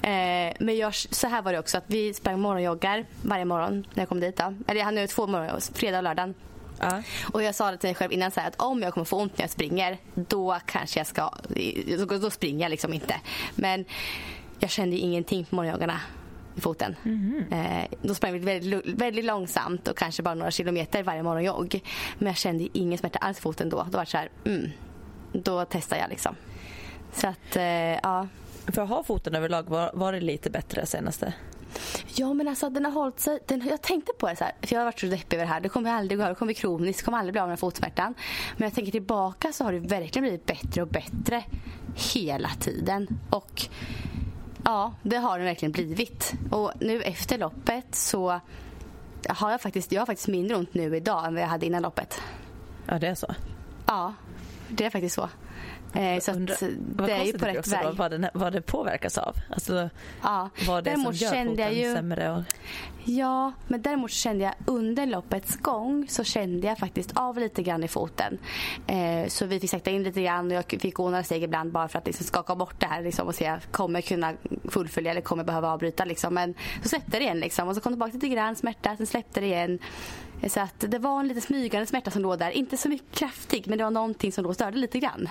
eh, 0.08 0.56
men 0.58 0.76
jag, 0.76 0.94
så 0.94 1.26
här 1.26 1.42
var 1.42 1.52
det 1.52 1.58
också. 1.58 1.78
att 1.78 1.84
Vi 1.86 2.14
sprang 2.14 2.40
morgonjoggar 2.40 3.04
varje 3.22 3.44
morgon 3.44 3.86
när 3.94 4.02
jag 4.02 4.08
kom 4.08 4.20
dit. 4.20 4.36
Då. 4.36 4.54
Eller 4.66 4.80
jag 4.80 4.84
hade 4.84 5.06
två 5.06 5.26
morgon, 5.26 5.60
fredag 5.74 5.98
och 5.98 6.04
lördag. 6.04 6.34
Uh. 6.82 6.98
Och 7.32 7.42
jag 7.42 7.54
sa 7.54 7.70
det 7.70 7.76
till 7.76 7.88
mig 7.88 7.94
själv 7.94 8.12
innan 8.12 8.30
så 8.30 8.40
att 8.40 8.60
om 8.60 8.82
jag 8.82 8.94
kommer 8.94 9.04
få 9.04 9.16
ont 9.16 9.38
när 9.38 9.42
jag 9.42 9.50
springer 9.50 9.98
då 10.14 10.58
kanske 10.66 11.00
jag 11.00 11.06
ska, 11.06 11.30
då, 11.98 12.18
då 12.18 12.30
springer 12.30 12.60
jag 12.64 12.70
liksom 12.70 12.94
inte. 12.94 13.14
Men 13.54 13.84
jag 14.58 14.70
kände 14.70 14.96
ingenting 14.96 15.44
på 15.44 15.56
morgonjoggarna 15.56 16.00
i 16.56 16.60
foten. 16.60 16.96
Mm 17.04 17.44
-hmm. 17.50 17.82
eh, 17.82 17.98
då 18.02 18.14
sprang 18.14 18.32
vi 18.32 18.38
väldigt, 18.38 18.86
väldigt 18.86 19.24
långsamt 19.24 19.88
och 19.88 19.96
kanske 19.96 20.22
bara 20.22 20.34
några 20.34 20.50
kilometer 20.50 21.02
varje 21.02 21.22
morgonjogg. 21.22 21.80
Men 22.18 22.26
jag 22.26 22.36
kände 22.36 22.68
ingen 22.72 22.98
smärta 22.98 23.18
alls 23.18 23.38
i 23.38 23.40
foten 23.40 23.68
då. 23.68 23.86
Då 23.90 23.96
var 23.98 24.04
det 24.04 24.10
så 24.10 24.16
här, 24.16 24.28
mm, 24.44 24.70
då 25.32 25.64
testar 25.64 25.96
jag 25.96 26.10
liksom. 26.10 26.36
Så 27.12 27.26
att, 27.26 27.56
eh, 27.56 27.64
ja. 27.92 28.28
För 28.66 28.82
att 28.82 28.88
ha 28.88 29.02
foten 29.02 29.34
överlag, 29.34 29.68
var, 29.68 29.90
var 29.94 30.12
det 30.12 30.20
lite 30.20 30.50
bättre 30.50 30.86
senaste? 30.86 31.34
Ja 32.14 32.34
men 32.34 32.48
alltså 32.48 32.70
den 32.70 32.84
har 32.84 32.92
hållit 32.92 33.20
sig. 33.20 33.38
Den, 33.46 33.66
jag 33.68 33.82
tänkte 33.82 34.12
på 34.18 34.28
det 34.28 34.36
så 34.36 34.44
här, 34.44 34.52
för 34.62 34.74
jag 34.74 34.80
har 34.80 34.84
varit 34.84 35.00
så 35.00 35.06
deppig 35.06 35.36
över 35.36 35.46
det 35.46 35.52
här. 35.52 35.60
Det 35.60 35.68
kommer 35.68 35.92
aldrig 35.92 36.18
gå 36.18 36.24
över, 36.24 36.34
det 36.34 36.38
kommer 36.38 36.52
bli 36.52 36.60
kroniskt, 36.60 36.98
det 36.98 37.04
kommer 37.04 37.18
aldrig 37.18 37.32
bli 37.32 37.40
av 37.40 37.48
med 37.48 37.58
fotsmärtan. 37.58 38.14
Men 38.56 38.66
jag 38.66 38.74
tänker 38.74 38.92
tillbaka 38.92 39.52
så 39.52 39.64
har 39.64 39.72
det 39.72 39.78
verkligen 39.78 40.22
blivit 40.22 40.46
bättre 40.46 40.82
och 40.82 40.88
bättre 40.88 41.44
hela 42.14 42.48
tiden. 42.48 43.18
Och 43.30 43.66
ja, 44.64 44.94
det 45.02 45.16
har 45.16 45.38
det 45.38 45.44
verkligen 45.44 45.72
blivit. 45.72 46.32
Och 46.50 46.72
nu 46.80 47.02
efter 47.02 47.38
loppet 47.38 47.94
så 47.94 48.40
har 49.28 49.50
jag 49.50 49.60
faktiskt, 49.60 49.92
jag 49.92 50.00
har 50.00 50.06
faktiskt 50.06 50.28
mindre 50.28 50.56
ont 50.56 50.74
nu 50.74 50.96
idag 50.96 51.26
än 51.26 51.34
vad 51.34 51.42
jag 51.42 51.48
hade 51.48 51.66
innan 51.66 51.82
loppet. 51.82 52.20
Ja 52.86 52.98
det 52.98 53.06
är 53.06 53.14
så? 53.14 53.34
Ja, 53.86 54.14
det 54.68 54.84
är 54.84 54.90
faktiskt 54.90 55.14
så. 55.14 55.28
Eh, 55.94 56.20
så 56.20 56.32
Undra- 56.32 56.54
att 56.54 56.62
vad 56.96 57.08
det 57.08 57.12
är 57.14 57.24
ju 57.24 57.38
på 57.38 57.46
rätt 57.46 57.68
väg. 57.68 57.86
Vad, 57.96 58.10
den, 58.10 58.26
vad 58.34 58.52
det 58.52 58.62
påverkas 58.62 59.18
av. 59.18 59.36
Alltså, 59.50 59.90
Ja. 60.22 60.48
vad 60.66 60.84
det 60.84 60.90
är 60.90 60.94
som 60.94 61.12
gör 61.12 61.30
kände 61.30 61.62
jag 61.62 61.74
ju- 61.74 61.94
sämre. 61.94 62.30
Och, 62.30 62.42
Ja, 63.04 63.52
men 63.68 63.82
däremot 63.82 64.10
kände 64.10 64.44
jag 64.44 64.54
under 64.66 65.06
loppets 65.06 65.56
gång 65.56 66.06
så 66.08 66.24
kände 66.24 66.66
jag 66.66 66.78
faktiskt 66.78 67.12
av 67.16 67.38
lite 67.38 67.62
grann 67.62 67.84
i 67.84 67.88
foten. 67.88 68.38
Eh, 68.86 69.28
så 69.28 69.46
vi 69.46 69.60
fick 69.60 69.70
sakta 69.70 69.90
in 69.90 70.02
lite 70.02 70.22
grann 70.22 70.46
och 70.46 70.52
jag 70.52 70.80
fick 70.80 70.94
gå 70.94 71.10
några 71.10 71.22
steg 71.22 71.42
ibland 71.42 71.72
bara 71.72 71.88
för 71.88 71.98
att 71.98 72.06
liksom 72.06 72.26
skaka 72.26 72.54
bort 72.54 72.80
det 72.80 72.86
här 72.86 73.02
liksom, 73.02 73.28
och 73.28 73.34
se 73.34 73.58
kommer 73.70 73.98
jag 73.98 74.04
kunna 74.04 74.34
fullfölja 74.68 75.10
eller 75.10 75.20
kommer 75.20 75.44
behöva 75.44 75.72
avbryta. 75.72 76.04
Liksom. 76.04 76.34
Men 76.34 76.54
så 76.82 76.88
släppte 76.88 77.18
det 77.18 77.20
igen 77.20 77.40
liksom. 77.40 77.68
och 77.68 77.74
så 77.74 77.80
kom 77.80 77.92
det 77.92 77.94
tillbaka 77.94 78.12
lite 78.12 78.28
grann 78.28 78.56
smärta, 78.56 78.96
sen 78.96 79.06
släppte 79.06 79.40
det 79.40 79.46
igen. 79.46 79.78
Så 80.48 80.60
att 80.60 80.84
det 80.88 80.98
var 80.98 81.20
en 81.20 81.28
lite 81.28 81.40
smygande 81.40 81.86
smärta 81.86 82.10
som 82.10 82.22
låg 82.22 82.38
där. 82.38 82.50
Inte 82.50 82.76
så 82.76 82.88
mycket 82.88 83.18
kraftig 83.18 83.64
men 83.68 83.78
det 83.78 83.84
var 83.84 83.90
någonting 83.90 84.32
som 84.32 84.44
då 84.44 84.54
störde 84.54 84.78
lite 84.78 84.98
grann. 84.98 85.28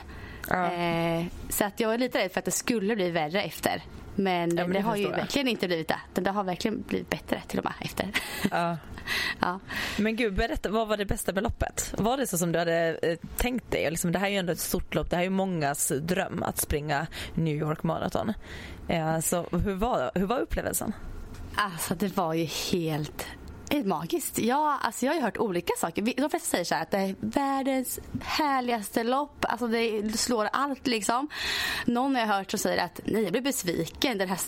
Ja. 0.50 0.72
Eh, 0.72 1.26
så 1.50 1.66
att 1.66 1.80
jag 1.80 1.90
var 1.90 1.98
lite 1.98 2.18
rädd 2.18 2.32
för 2.32 2.40
att 2.40 2.46
det 2.46 2.52
skulle 2.52 2.96
bli 2.96 3.12
värre 3.12 3.44
efter. 3.44 3.84
Men, 4.20 4.50
Ja, 4.58 4.64
men 4.64 4.68
det, 4.68 4.74
det 4.74 4.82
har 4.82 4.96
ju 4.96 5.04
jag. 5.04 5.12
verkligen 5.12 5.48
inte 5.48 5.68
blivit 5.68 5.88
det. 5.88 6.22
Det 6.22 6.30
har 6.30 6.44
verkligen 6.44 6.82
blivit 6.82 7.10
bättre 7.10 7.42
till 7.48 7.60
och 7.60 7.66
med 7.66 7.74
efter. 7.82 8.08
ja. 8.52 8.78
ja. 9.40 9.60
Men 9.98 10.16
gud, 10.16 10.34
berätta, 10.36 10.70
vad 10.70 10.88
var 10.88 10.98
det 10.98 11.06
bästa 11.06 11.34
med 11.34 11.44
loppet? 11.44 11.94
Var 11.98 12.18
det 12.18 12.28
så 12.28 12.38
som 12.38 12.52
du 12.52 12.60
hade 12.60 12.98
eh, 13.02 13.18
tänkt 13.38 13.72
dig? 13.72 13.92
Liksom, 13.92 14.12
det 14.12 14.20
här 14.20 14.28
är 14.28 14.32
ju 14.32 14.38
ändå 14.38 14.52
ett 14.54 14.60
stort 14.60 14.96
lopp. 14.96 15.10
Det 15.10 15.16
här 15.16 15.24
är 15.24 15.26
ju 15.26 15.30
mångas 15.30 15.92
dröm 16.02 16.44
att 16.44 16.58
springa 16.58 17.08
New 17.34 17.56
York 17.58 17.84
Marathon. 17.84 18.34
Eh, 18.88 19.20
så 19.20 19.46
hur 19.52 19.74
var, 19.76 20.12
hur 20.16 20.26
var 20.26 20.40
upplevelsen? 20.40 20.94
Alltså 21.56 21.96
det 21.96 22.18
var 22.18 22.34
ju 22.34 22.46
helt 22.46 23.26
helt 23.70 23.88
magiskt. 23.88 24.40
Ja, 24.40 24.80
alltså 24.82 25.06
jag 25.06 25.14
har 25.14 25.18
ju 25.18 25.22
hört 25.22 25.38
olika 25.38 25.74
saker. 25.78 26.02
De 26.02 26.30
flesta 26.30 26.50
säger 26.50 26.64
så 26.64 26.76
här 26.76 26.82
att 26.82 26.92
det 26.92 26.98
är 26.98 27.16
världens 27.20 28.00
härligaste 28.22 29.04
lopp. 29.04 29.46
Alltså 29.50 29.68
det 29.68 30.18
slår 30.18 30.50
allt 30.54 30.88
liksom. 30.88 31.30
Någon 31.86 32.16
har 32.16 32.22
jag 32.22 32.28
hört 32.28 32.52
som 32.52 32.60
säger 32.60 32.84
att 32.84 33.00
nej, 33.06 33.24
jag 33.24 33.32
blev 33.32 33.44
besviken. 33.44 34.18
Den 34.18 34.30
här 34.30 34.40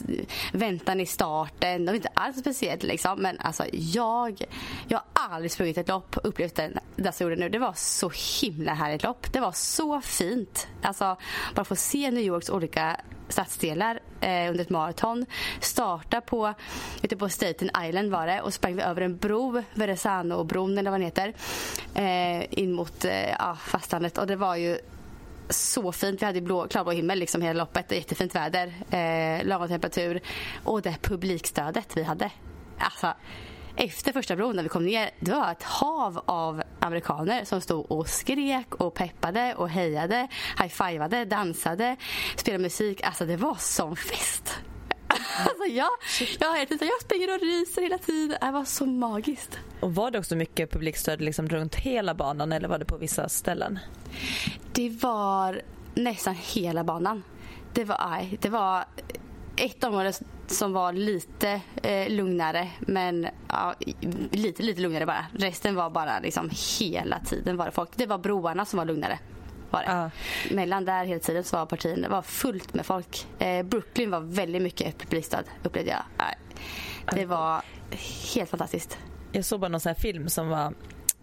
väntan 0.54 1.00
i 1.00 1.06
starten, 1.06 1.86
det 1.86 1.92
var 1.92 1.96
inte 1.96 2.10
alls 2.14 2.40
speciellt 2.40 2.84
liksom. 2.84 3.22
Men 3.22 3.40
alltså 3.40 3.64
jag, 3.72 4.44
jag 4.88 4.98
har 4.98 5.06
aldrig 5.34 5.52
sprungit 5.52 5.78
ett 5.78 5.88
lopp 5.88 6.18
och 6.18 6.26
upplevt 6.26 6.56
det 6.56 6.72
det 6.96 7.12
som 7.12 7.26
jag 7.26 7.32
gjorde 7.32 7.44
nu. 7.44 7.50
Det 7.50 7.60
var 7.60 7.74
så 7.74 8.12
himla 8.42 8.74
härligt 8.74 9.04
lopp. 9.04 9.34
Det 9.34 9.40
var 9.40 9.52
så 9.52 10.02
fint. 10.02 10.68
Alltså 10.82 11.18
bara 11.56 11.66
få 11.66 11.76
se 11.76 12.12
New 12.12 12.24
Yorks 12.24 12.50
olika 12.50 12.98
stadsdelar 13.32 14.00
eh, 14.22 14.50
under 14.50 14.62
ett 14.62 14.70
maraton. 14.70 15.26
Starta 15.60 16.22
på, 16.22 16.54
ute 17.02 17.18
på 17.18 17.30
Staten 17.30 17.70
Island 17.88 18.12
var 18.12 18.28
det 18.28 18.42
och 18.42 18.54
sprang 18.54 18.76
vi 18.76 18.82
över 18.82 19.02
en 19.02 19.18
bro, 19.18 19.64
Verrazano-bron 19.74 20.78
eller 20.78 20.92
vad 20.92 21.00
den 21.00 21.06
heter, 21.06 21.34
eh, 21.96 22.60
in 22.60 22.74
mot 22.74 23.06
eh, 23.06 23.30
ja, 23.30 23.58
fastlandet 23.62 24.18
och 24.18 24.28
det 24.28 24.36
var 24.36 24.56
ju 24.56 24.78
så 25.50 25.92
fint. 25.92 26.22
Vi 26.22 26.26
hade 26.26 26.42
blå, 26.42 26.68
klarblå 26.68 26.92
himmel 26.92 27.20
liksom 27.20 27.42
hela 27.42 27.60
loppet, 27.60 27.92
jättefint 27.92 28.36
väder, 28.36 28.74
eh, 28.90 29.46
lagom 29.46 29.68
temperatur 29.68 30.22
och 30.64 30.82
det 30.82 30.96
publikstödet 31.02 31.98
vi 31.98 32.04
hade. 32.04 32.32
Alltså, 32.78 33.14
efter 33.76 34.14
första 34.14 34.36
bron 34.36 34.56
när 34.56 34.64
vi 34.64 34.70
kom 34.70 34.86
ner, 34.86 35.10
det 35.20 35.32
var 35.32 35.52
ett 35.52 35.64
hav 35.64 36.22
av 36.26 36.64
amerikaner 36.80 37.46
som 37.46 37.62
stod 37.62 37.92
och 37.92 38.08
skrek 38.08 38.76
och 38.76 38.94
peppade 38.94 39.56
och 39.56 39.70
hejade, 39.70 40.28
high-fivade, 40.60 41.26
dansade, 41.26 41.96
spelade 42.36 42.62
musik. 42.62 43.02
Alltså 43.04 43.26
det 43.26 43.38
var 43.38 43.56
som 43.56 43.96
fest. 43.96 44.54
Alltså 45.38 45.66
jag, 45.66 45.90
jag, 46.40 46.58
jag, 46.60 46.82
jag 46.82 47.02
springer 47.02 47.36
och 47.36 47.42
ryser 47.42 47.82
hela 47.82 47.98
tiden. 47.98 48.38
Det 48.42 48.52
var 48.52 48.66
så 48.66 48.86
magiskt. 48.86 49.60
Och 49.80 49.96
var 49.96 50.12
det 50.12 50.20
också 50.20 50.36
mycket 50.36 50.72
publikstöd 50.72 51.22
liksom 51.22 51.50
runt 51.50 51.76
hela 51.76 52.16
banan 52.16 52.52
eller 52.52 52.68
var 52.68 52.80
det 52.80 52.86
på 52.86 52.98
vissa 52.98 53.30
ställen? 53.30 53.80
Det 54.72 54.90
var 54.90 55.62
nästan 55.96 56.36
hela 56.36 56.84
banan. 56.84 57.24
Det 57.74 57.84
var, 57.84 58.26
det 58.40 58.50
var 58.50 58.86
ett 59.66 59.84
område 59.84 60.14
som 60.48 60.74
var 60.74 60.94
lite 60.94 61.62
eh, 61.84 62.10
lugnare 62.10 62.70
men 62.80 63.28
ja, 63.50 63.74
lite, 64.32 64.64
lite 64.64 64.82
lugnare 64.82 65.06
bara. 65.06 65.26
Resten 65.34 65.76
var 65.76 65.90
bara 65.90 66.20
liksom 66.20 66.50
hela 66.80 67.20
tiden 67.20 67.58
var 67.58 67.66
det 67.66 67.72
folk. 67.72 67.90
Det 67.96 68.06
var 68.06 68.18
broarna 68.18 68.66
som 68.66 68.78
var 68.78 68.86
lugnare. 68.86 69.20
Var 69.70 69.80
det. 69.84 69.86
Ja. 69.92 70.10
Mellan 70.56 70.86
där 70.86 71.06
hela 71.06 71.20
tiden 71.20 71.44
så 71.44 71.58
var 71.58 71.66
partierna 71.66 72.10
var 72.10 72.22
fullt 72.22 72.74
med 72.74 72.86
folk. 72.86 73.28
Eh, 73.40 73.64
Brooklyn 73.64 74.12
var 74.12 74.20
väldigt 74.20 74.62
mycket 74.62 74.98
publikstöd 74.98 75.46
upplevde 75.64 75.92
jag. 75.92 76.04
Det 77.16 77.26
var 77.26 77.62
helt 78.36 78.50
fantastiskt. 78.50 78.98
Jag 79.32 79.46
såg 79.46 79.60
bara 79.60 79.68
någon 79.68 79.80
sån 79.82 79.90
här 79.90 79.96
film 80.00 80.30
som 80.30 80.50
var 80.50 80.74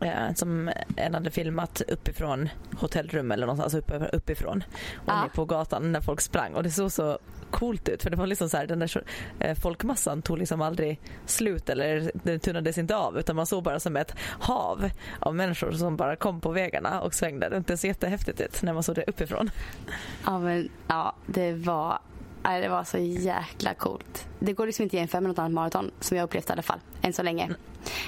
eh, 0.00 0.34
som 0.34 0.70
en 0.96 1.14
hade 1.14 1.30
filmat 1.30 1.80
uppifrån 1.88 2.48
hotellrum 2.80 3.30
eller 3.32 3.46
någonstans 3.46 3.74
alltså 3.74 4.16
uppifrån 4.16 4.64
och 4.96 5.02
Ja. 5.08 5.22
ner 5.22 5.28
på 5.28 5.44
gatan 5.44 5.92
när 5.92 6.00
folk 6.00 6.20
sprang 6.20 6.54
och 6.54 6.62
det 6.62 6.70
såg 6.70 6.92
så 6.92 7.18
coolt 7.50 7.88
ut 7.88 8.02
för 8.02 8.10
det 8.10 8.16
var 8.16 8.26
liksom 8.26 8.48
så 8.48 8.56
här, 8.56 8.66
den 8.66 8.78
där 8.78 9.02
eh, 9.40 9.54
folkmassan 9.54 10.22
tog 10.22 10.38
liksom 10.38 10.62
aldrig 10.62 11.00
slut 11.26 11.68
eller 11.68 12.10
den 12.14 12.40
tunnades 12.40 12.78
inte 12.78 12.96
av 12.96 13.18
utan 13.18 13.36
man 13.36 13.46
såg 13.46 13.62
bara 13.62 13.80
som 13.80 13.96
ett 13.96 14.14
hav 14.20 14.90
av 15.20 15.34
människor 15.34 15.72
som 15.72 15.96
bara 15.96 16.16
kom 16.16 16.40
på 16.40 16.50
vägarna 16.50 17.00
och 17.00 17.14
svängde. 17.14 17.62
Det 17.66 17.76
såg 17.76 17.88
jättehäftigt 17.88 18.40
ut 18.40 18.62
när 18.62 18.72
man 18.72 18.82
såg 18.82 18.94
det 18.94 19.04
uppifrån. 19.06 19.50
Ja, 20.24 20.38
men 20.38 20.68
ja, 20.88 21.14
det 21.26 21.52
var, 21.52 21.98
nej, 22.48 22.60
det 22.60 22.68
var 22.68 22.84
så 22.84 22.98
jäkla 22.98 23.74
coolt. 23.74 24.26
Det 24.38 24.52
går 24.52 24.66
liksom 24.66 24.82
inte 24.82 24.96
att 24.96 25.00
jämföra 25.00 25.20
med 25.20 25.28
något 25.28 25.38
annat 25.38 25.52
maraton 25.52 25.90
som 26.00 26.16
jag 26.16 26.24
upplevt 26.24 26.50
i 26.50 26.52
alla 26.52 26.62
fall, 26.62 26.80
än 27.02 27.12
så 27.12 27.22
länge. 27.22 27.48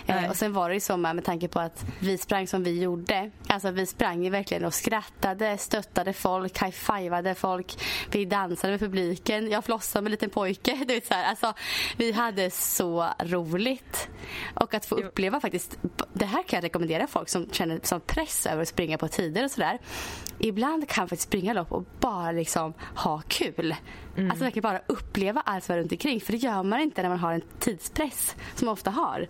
Eh, 0.06 0.30
och 0.30 0.37
sen 0.37 0.52
var 0.52 0.68
det 0.68 0.75
ju 0.75 0.80
så 0.80 0.97
med, 0.97 1.14
med 1.16 1.25
tanke 1.25 1.49
på 1.49 1.61
att 1.61 1.85
vi 1.99 2.18
sprang 2.18 2.47
som 2.47 2.62
vi 2.62 2.80
gjorde. 2.80 3.30
Alltså 3.49 3.70
vi 3.70 3.87
sprang 3.87 4.25
ju 4.25 4.30
verkligen 4.30 4.64
och 4.64 4.75
skrattade, 4.75 5.59
stöttade 5.59 6.12
folk, 6.12 6.62
high-fivade 6.62 7.35
folk. 7.35 7.85
Vi 8.11 8.25
dansade 8.25 8.70
med 8.70 8.80
publiken. 8.80 9.50
Jag 9.50 9.64
flossade 9.64 10.02
med 10.02 10.09
en 10.09 10.11
liten 10.11 10.30
pojke. 10.30 10.76
Du 10.90 10.94
vet, 10.94 11.06
så 11.06 11.14
här. 11.14 11.25
Alltså, 11.25 11.54
vi 11.97 12.12
hade 12.12 12.50
så 12.50 13.06
roligt. 13.18 14.09
Och 14.54 14.75
att 14.75 14.87
få 14.87 14.94
uppleva 14.94 15.40
faktiskt, 15.40 15.78
det 16.12 16.25
här 16.25 16.42
kan 16.42 16.56
jag 16.56 16.64
rekommendera 16.64 17.06
folk 17.06 17.28
som 17.28 17.49
känner 17.52 17.80
som 17.82 18.00
press 18.00 18.47
över 18.47 18.62
att 18.62 18.68
springa 18.68 18.99
på 18.99 19.09
tider 19.09 19.44
och 19.44 19.50
sådär. 19.50 19.78
Ibland 20.38 20.88
kan 20.88 21.02
man 21.02 21.09
faktiskt 21.09 21.28
springa 21.28 21.52
lopp 21.52 21.73
och 21.73 21.85
bara 22.00 22.32
liksom 22.32 22.75
ha 22.94 23.23
kul. 23.28 23.75
Mm. 24.17 24.31
Alltså 24.31 24.45
verkligen 24.45 24.62
bara 24.62 24.81
uppleva 24.87 25.40
allt 25.47 25.64
som 25.64 25.75
är 25.75 25.79
runt 25.79 25.93
omkring. 25.93 26.21
För 26.21 26.33
det 26.33 26.38
gör 26.38 26.62
man 26.62 26.81
inte 26.81 27.02
när 27.02 27.09
man 27.09 27.19
har 27.19 27.33
en 27.33 27.43
tidspress 27.59 28.37
som 28.55 28.67
man 28.67 28.73
ofta 28.73 28.90
har. 28.90 29.29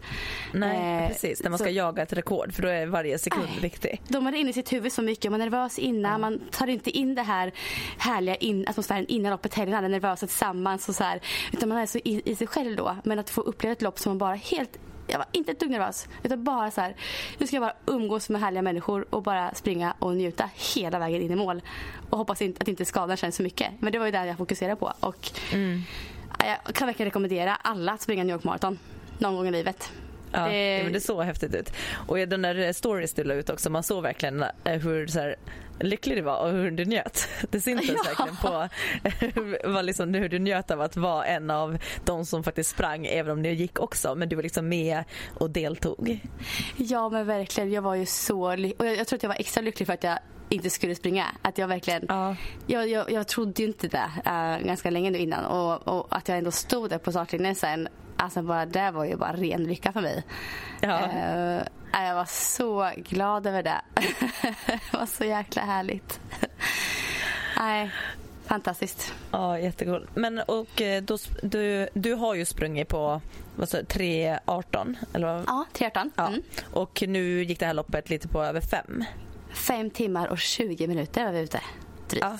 Nej 0.54 1.02
Eh, 1.04 1.08
precis, 1.08 1.42
när 1.42 1.50
man 1.50 1.58
ska 1.58 1.68
så- 1.68 1.70
jaga 1.74 2.02
ett 2.02 2.12
rekord 2.12 2.52
för 2.54 2.62
då 2.62 2.68
är 2.68 2.86
varje 2.86 3.18
sekund 3.18 3.46
Nej. 3.52 3.60
viktig. 3.60 4.02
De 4.08 4.26
är 4.26 4.32
inne 4.34 4.50
i 4.50 4.52
sitt 4.52 4.72
huvud 4.72 4.92
så 4.92 5.02
mycket. 5.02 5.30
Man 5.30 5.40
är 5.40 5.44
nervös 5.50 5.78
innan. 5.78 6.20
Man 6.20 6.40
tar 6.50 6.66
inte 6.66 6.90
in 6.90 7.14
det 7.14 7.22
här 7.22 7.52
härliga 7.98 8.34
in, 8.36 8.68
atmosfären 8.68 9.06
innan 9.06 9.30
loppet 9.30 9.54
heller. 9.54 9.72
Man 9.72 9.84
är 9.84 9.88
nervösa 9.88 10.26
tillsammans. 10.26 10.88
Och 10.88 10.94
så 10.94 11.04
här. 11.04 11.20
Utan 11.52 11.68
man 11.68 11.78
är 11.78 11.86
så 11.86 11.98
i, 11.98 12.22
i 12.24 12.34
sig 12.36 12.46
själv 12.46 12.76
då. 12.76 12.96
Men 13.04 13.18
att 13.18 13.30
få 13.30 13.40
uppleva 13.40 13.72
ett 13.72 13.82
lopp 13.82 13.98
som 13.98 14.10
man 14.10 14.18
bara 14.18 14.34
helt 14.34 14.78
jag 15.10 15.18
var 15.18 15.26
inte 15.32 15.52
ett 15.52 15.60
dugg 15.60 15.70
nervös. 15.70 16.08
Utan 16.22 16.44
bara 16.44 16.70
så 16.70 16.80
här. 16.80 16.96
Nu 17.38 17.46
ska 17.46 17.56
jag 17.56 17.62
bara 17.62 17.74
umgås 17.86 18.28
med 18.28 18.40
härliga 18.40 18.62
människor 18.62 19.06
och 19.10 19.22
bara 19.22 19.54
springa 19.54 19.94
och 19.98 20.16
njuta 20.16 20.50
hela 20.74 20.98
vägen 20.98 21.22
in 21.22 21.30
i 21.30 21.36
mål. 21.36 21.62
Och 22.10 22.18
hoppas 22.18 22.42
inte, 22.42 22.62
att 22.62 22.68
inte 22.68 22.84
skadan 22.84 23.16
känns 23.16 23.36
så 23.36 23.42
mycket. 23.42 23.72
Men 23.78 23.92
det 23.92 23.98
var 23.98 24.06
ju 24.06 24.12
det 24.12 24.26
jag 24.26 24.38
fokuserade 24.38 24.76
på. 24.76 24.92
Och 25.00 25.30
ja, 26.38 26.56
jag 26.66 26.74
kan 26.74 26.86
verkligen 26.86 27.06
rekommendera 27.06 27.54
alla 27.54 27.92
att 27.92 28.00
springa 28.00 28.24
New 28.24 28.34
York 28.34 28.44
Marathon. 28.44 28.78
Någon 29.18 29.36
gång 29.36 29.46
i 29.46 29.50
livet. 29.50 29.92
Ja, 30.32 30.40
Det- 30.48 30.76
ja, 30.78 30.84
men 30.84 30.92
det 30.92 31.00
såg 31.00 31.22
häftigt 31.24 31.54
ut. 31.54 31.72
Och 32.08 32.18
i 32.20 32.26
den 32.26 32.42
där 32.42 32.72
stories 32.72 33.14
du 33.14 33.24
la 33.24 33.34
ut 33.34 33.50
också, 33.50 33.70
man 33.70 33.82
såg 33.82 34.02
verkligen 34.02 34.42
eh, 34.42 34.72
hur 34.80 35.06
så 35.06 35.20
här, 35.20 35.36
lycklig 35.80 36.16
du 36.16 36.22
var 36.22 36.38
och 36.38 36.50
hur 36.50 36.70
du 36.70 36.84
njöt. 36.84 37.28
Det 37.50 37.60
syntes 37.60 37.88
Ja. 37.88 37.94
verkligen 38.06 38.36
på 38.36 38.68
var 39.72 39.82
liksom, 39.82 40.14
hur 40.14 40.28
du 40.28 40.38
njöt 40.38 40.70
av 40.70 40.80
att 40.80 40.96
vara 40.96 41.24
en 41.26 41.50
av 41.50 41.78
de 42.04 42.24
som 42.26 42.44
faktiskt 42.44 42.70
sprang 42.70 43.06
även 43.06 43.32
om 43.32 43.42
det 43.42 43.52
gick 43.52 43.78
också. 43.80 44.14
Men 44.14 44.28
du 44.28 44.36
var 44.36 44.42
liksom 44.42 44.68
med 44.68 45.04
och 45.38 45.50
deltog. 45.50 46.20
Ja 46.76 47.08
men 47.08 47.26
verkligen. 47.26 47.70
Jag 47.72 47.82
var 47.82 47.94
ju 47.94 48.06
så 48.06 48.56
ly- 48.56 48.74
och 48.78 48.86
jag, 48.86 48.96
jag 48.96 49.06
tror 49.06 49.16
att 49.16 49.22
jag 49.22 49.30
var 49.30 49.36
extra 49.40 49.60
lycklig 49.62 49.86
för 49.86 49.92
att 49.94 50.04
jag 50.04 50.18
inte 50.48 50.70
skulle 50.70 50.94
springa. 50.94 51.26
Att 51.42 51.58
jag 51.58 51.68
verkligen 51.68 52.04
Ja. 52.08 52.36
jag, 52.66 52.88
jag, 52.88 53.10
jag 53.12 53.28
trodde 53.28 53.62
ju 53.62 53.68
inte 53.68 53.88
det 53.88 54.10
äh, 54.26 54.66
ganska 54.66 54.90
länge 54.90 55.10
nu 55.10 55.18
innan 55.18 55.44
och, 55.44 55.88
och 55.88 56.06
att 56.16 56.28
jag 56.28 56.38
ändå 56.38 56.50
stod 56.50 56.90
där 56.90 56.98
på 56.98 57.10
startlinjen 57.12 57.54
sen. 57.54 57.88
Alltså 58.20 58.42
bara 58.42 58.66
det 58.66 58.90
var 58.90 59.04
ju 59.04 59.16
bara 59.16 59.32
ren 59.32 59.64
lycka 59.64 59.92
för 59.92 60.00
mig. 60.00 60.24
Ja. 60.80 61.00
Eh, 61.00 61.62
jag 61.92 62.14
var 62.14 62.24
så 62.24 62.90
glad 62.96 63.46
över 63.46 63.62
det. 63.62 63.80
det 64.66 64.92
var 64.92 65.06
så 65.06 65.24
jäkla 65.24 65.62
härligt. 65.62 66.20
Nej, 67.56 67.90
fantastiskt. 68.44 69.14
Ja, 69.30 69.58
jättekul. 69.58 70.08
Men 70.14 70.38
och 70.38 70.80
eh, 70.82 71.02
då, 71.02 71.18
du, 71.42 71.88
du 71.94 72.14
har 72.14 72.34
ju 72.34 72.44
sprungit 72.44 72.88
på 72.88 73.20
vad 73.56 73.68
sa 73.68 73.78
du, 73.78 73.84
3.18 73.84 74.94
eller 75.12 75.26
vad? 75.26 75.44
Ja, 75.46 75.64
13. 75.72 76.10
Ja. 76.16 76.28
Mm. 76.28 76.42
Och 76.72 77.02
nu 77.08 77.42
gick 77.44 77.60
det 77.60 77.66
här 77.66 77.74
loppet 77.74 78.10
lite 78.10 78.28
på 78.28 78.42
över 78.42 78.60
fem. 78.60 79.04
Fem 79.52 79.90
timmar 79.90 80.26
och 80.26 80.38
20 80.38 80.86
minuter 80.86 81.24
var 81.24 81.32
vi 81.32 81.40
ute. 81.40 81.60
Drygt. 82.08 82.24
Ja. 82.24 82.38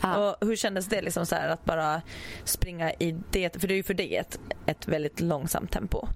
Ja. 0.00 0.34
Och 0.40 0.48
hur 0.48 0.56
kändes 0.56 0.86
det 0.86 1.02
liksom 1.02 1.26
så 1.26 1.34
här 1.34 1.48
att 1.48 1.64
bara 1.64 2.02
springa 2.44 2.92
i 2.92 3.16
det, 3.30 3.60
för 3.60 3.68
det 3.68 3.74
är 3.74 3.76
ju 3.76 3.82
för 3.82 3.94
dig 3.94 4.16
ett, 4.16 4.38
ett 4.66 4.88
väldigt 4.88 5.20
långsamt 5.20 5.70
tempo. 5.72 6.08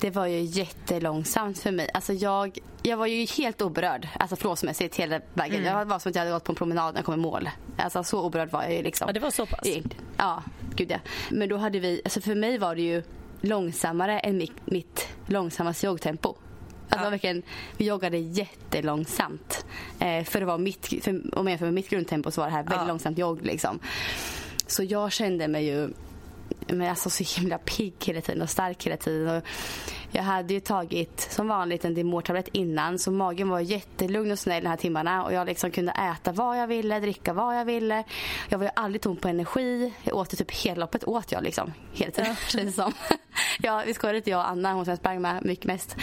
det 0.00 0.10
var 0.10 0.26
ju 0.26 0.40
jättelångsamt 0.40 1.58
för 1.58 1.70
mig. 1.70 1.90
Alltså 1.94 2.12
jag, 2.12 2.58
jag 2.82 2.96
var 2.96 3.06
ju 3.06 3.26
helt 3.26 3.62
oberörd, 3.62 4.08
alltså 4.18 4.36
flåsmässigt 4.36 4.96
hela 4.96 5.20
vägen. 5.34 5.60
Mm. 5.60 5.78
Jag 5.78 5.84
var 5.84 5.98
som 5.98 6.10
att 6.10 6.16
jag 6.16 6.20
hade 6.22 6.32
gått 6.32 6.44
på 6.44 6.52
en 6.52 6.56
promenad 6.56 6.94
när 6.94 6.98
jag 6.98 7.04
kom 7.04 7.14
i 7.14 7.22
mål. 7.22 7.48
Alltså 7.76 8.04
så 8.04 8.22
oberörd 8.24 8.50
var 8.50 8.62
jag 8.62 8.72
ju 8.74 8.82
liksom. 8.82 9.06
Ja, 9.08 9.12
det 9.12 9.20
var 9.20 9.30
så 9.30 9.46
pass? 9.46 9.68
Ja, 10.16 10.42
gud 10.76 10.90
ja. 10.90 10.98
Men 11.30 11.48
då 11.48 11.56
hade 11.56 11.78
vi, 11.78 12.00
alltså 12.04 12.20
för 12.20 12.34
mig 12.34 12.58
var 12.58 12.74
det 12.76 12.82
ju 12.82 13.02
långsammare 13.40 14.20
än 14.20 14.36
mitt, 14.36 14.52
mitt 14.64 15.08
långsammaste 15.26 15.86
joggtempo. 15.86 16.34
Alltså 16.92 17.06
ja. 17.06 17.10
verkligen, 17.10 17.42
vi 17.76 17.84
joggade 17.84 18.18
jättelångsamt. 18.18 19.66
Eh, 19.98 20.24
för 20.24 20.40
det 20.40 20.46
var 20.46 20.58
mitt, 20.58 20.86
för, 20.86 21.10
om 21.10 21.46
jag 21.46 21.50
jämför 21.50 21.66
med 21.66 21.74
mitt 21.74 21.90
grundtempo 21.90 22.30
så 22.30 22.40
var 22.40 22.48
det 22.48 22.54
här 22.54 22.62
väldigt 22.62 22.80
ja. 22.80 22.86
långsamt 22.86 23.18
jogg. 23.18 23.42
Liksom. 23.42 23.78
Så 24.66 24.82
jag 24.82 25.12
kände 25.12 25.48
mig 25.48 25.66
ju 25.66 25.90
men 26.66 26.90
alltså 26.90 27.10
så 27.10 27.40
himla 27.40 27.58
pigg 27.58 27.94
hela 28.04 28.20
tiden 28.20 28.42
och 28.42 28.50
stark 28.50 28.86
hela 28.86 28.96
tiden. 28.96 29.36
Och 29.36 29.42
jag 30.12 30.22
hade 30.22 30.54
ju 30.54 30.60
tagit 30.60 31.20
som 31.30 31.48
vanligt 31.48 31.84
en 31.84 31.94
Dimor-tablett 31.94 32.48
innan 32.52 32.98
så 32.98 33.10
magen 33.10 33.48
var 33.48 33.60
jättelugn 33.60 34.32
och 34.32 34.38
snäll 34.38 34.62
de 34.62 34.68
här 34.68 34.76
timmarna 34.76 35.24
och 35.24 35.32
jag 35.32 35.46
liksom 35.46 35.70
kunde 35.70 35.92
äta 35.92 36.32
vad 36.32 36.58
jag 36.58 36.66
ville, 36.66 37.00
dricka 37.00 37.32
vad 37.32 37.56
jag 37.56 37.64
ville. 37.64 38.04
Jag 38.48 38.58
var 38.58 38.64
ju 38.64 38.70
aldrig 38.76 39.02
tom 39.02 39.16
på 39.16 39.28
energi. 39.28 39.92
Jag 40.02 40.16
åt 40.16 40.38
typ 40.38 40.50
hela 40.50 40.80
loppet 40.80 41.04
åt 41.04 41.32
jag 41.32 41.42
liksom 41.42 41.72
hela 41.92 42.12
tiden 42.12 42.30
ja. 42.30 42.48
känns 42.48 42.74
som. 42.74 42.92
ja, 43.62 43.82
vi 43.86 43.94
skojade 43.94 44.18
lite 44.18 44.30
jag 44.30 44.40
och 44.40 44.48
Anna, 44.48 44.72
hon 44.72 44.84
som 44.84 44.92
jag 44.92 44.98
sprang 44.98 45.22
med 45.22 45.44
mycket 45.44 45.64
mest. 45.64 45.96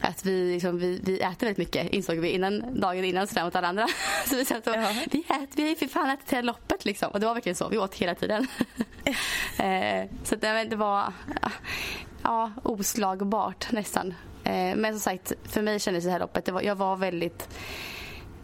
Att 0.00 0.24
vi, 0.24 0.52
liksom, 0.52 0.78
vi, 0.78 1.00
vi 1.04 1.20
äter 1.20 1.46
väldigt 1.46 1.58
mycket 1.58 1.90
insåg 1.92 2.18
vi 2.18 2.28
innan, 2.28 2.80
dagen 2.80 3.04
innan 3.04 3.26
sådär 3.26 3.44
mot 3.44 3.56
alla 3.56 3.68
andra. 3.68 3.86
så 4.26 4.36
vi 4.36 4.44
sa 4.44 4.56
att 4.56 4.66
ja. 4.66 4.92
vi, 5.10 5.18
äter, 5.18 5.48
vi 5.56 5.68
ju 5.68 5.76
för 5.76 5.86
fan 5.86 6.10
ätit 6.10 6.32
hela 6.32 6.42
loppet 6.42 6.84
liksom. 6.84 7.08
Och 7.10 7.20
det 7.20 7.26
var 7.26 7.34
verkligen 7.34 7.56
så, 7.56 7.68
vi 7.68 7.78
åt 7.78 7.94
hela 7.94 8.14
tiden. 8.14 8.46
eh, 9.58 10.10
så 10.24 10.36
det, 10.36 10.64
det 10.64 10.76
var 10.76 11.12
ja, 12.24 12.52
oslagbart 12.62 13.72
nästan. 13.72 14.14
Eh, 14.44 14.76
men 14.76 14.92
som 14.92 15.00
sagt, 15.00 15.32
för 15.44 15.62
mig 15.62 15.80
kändes 15.80 16.04
det 16.04 16.10
här 16.10 16.20
loppet, 16.20 16.44
det 16.44 16.52
var, 16.52 16.62
jag 16.62 16.76
var 16.76 16.96
väldigt 16.96 17.48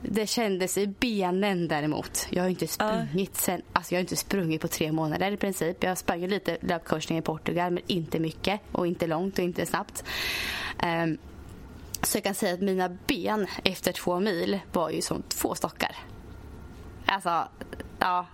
det 0.02 0.26
kändes 0.26 0.78
i 0.78 0.86
benen 0.86 1.68
däremot. 1.68 2.26
Jag 2.30 2.42
har 2.42 2.48
inte 2.48 2.66
sprungit 2.66 3.36
sen, 3.36 3.62
alltså 3.72 3.94
jag 3.94 3.98
har 3.98 4.00
inte 4.00 4.16
sprungit 4.16 4.60
på 4.60 4.68
tre 4.68 4.92
månader 4.92 5.32
i 5.32 5.36
princip. 5.36 5.84
Jag 5.84 5.98
sprang 5.98 6.26
lite 6.26 6.58
löpkorsning 6.60 7.18
i 7.18 7.22
Portugal 7.22 7.72
men 7.72 7.82
inte 7.86 8.18
mycket 8.18 8.60
och 8.72 8.86
inte 8.86 9.06
långt 9.06 9.38
och 9.38 9.44
inte 9.44 9.66
snabbt. 9.66 10.04
Um, 10.82 11.18
så 12.02 12.16
jag 12.16 12.24
kan 12.24 12.34
säga 12.34 12.54
att 12.54 12.60
mina 12.60 12.88
ben 13.06 13.46
efter 13.64 13.92
två 13.92 14.20
mil 14.20 14.60
var 14.72 14.90
ju 14.90 15.02
som 15.02 15.22
två 15.22 15.54
stockar. 15.54 15.96
Alltså, 17.06 17.48
ja, 17.98 18.26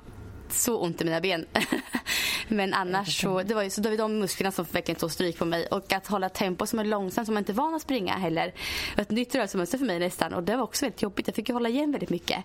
så 0.49 0.79
ont 0.79 1.03
i 1.03 1.05
mina 1.05 1.21
ben. 1.21 1.47
Men 2.49 2.75
annars 2.75 3.21
så, 3.21 3.43
det 3.43 3.55
var 3.55 3.63
ju 3.63 3.71
så 3.71 3.81
det 3.81 3.91
var 3.91 3.97
de 3.97 4.19
musklerna 4.19 4.53
som 4.53 4.67
verkligen 4.71 4.99
tog 4.99 5.11
stryk 5.11 5.39
på 5.39 5.45
mig. 5.45 5.67
Och 5.67 5.93
att 5.93 6.07
hålla 6.07 6.29
tempo 6.29 6.67
som 6.67 6.79
är 6.79 6.85
långsamt, 6.85 7.27
som 7.27 7.35
man 7.35 7.41
inte 7.41 7.53
är 7.53 7.55
van 7.55 7.75
att 7.75 7.83
springa 7.83 8.13
heller. 8.13 8.53
Ett 8.97 9.11
nytt 9.11 9.35
rörelsemönster 9.35 9.79
för 9.79 9.87
mig 9.87 9.99
nästan. 9.99 10.35
Och 10.35 10.43
det 10.43 10.57
var 10.57 10.65
också 10.65 10.85
väldigt 10.85 11.03
jobbigt. 11.03 11.27
Jag 11.27 11.35
fick 11.35 11.49
ju 11.49 11.55
hålla 11.55 11.69
igen 11.69 11.93
väldigt 11.93 12.11
mycket. 12.11 12.45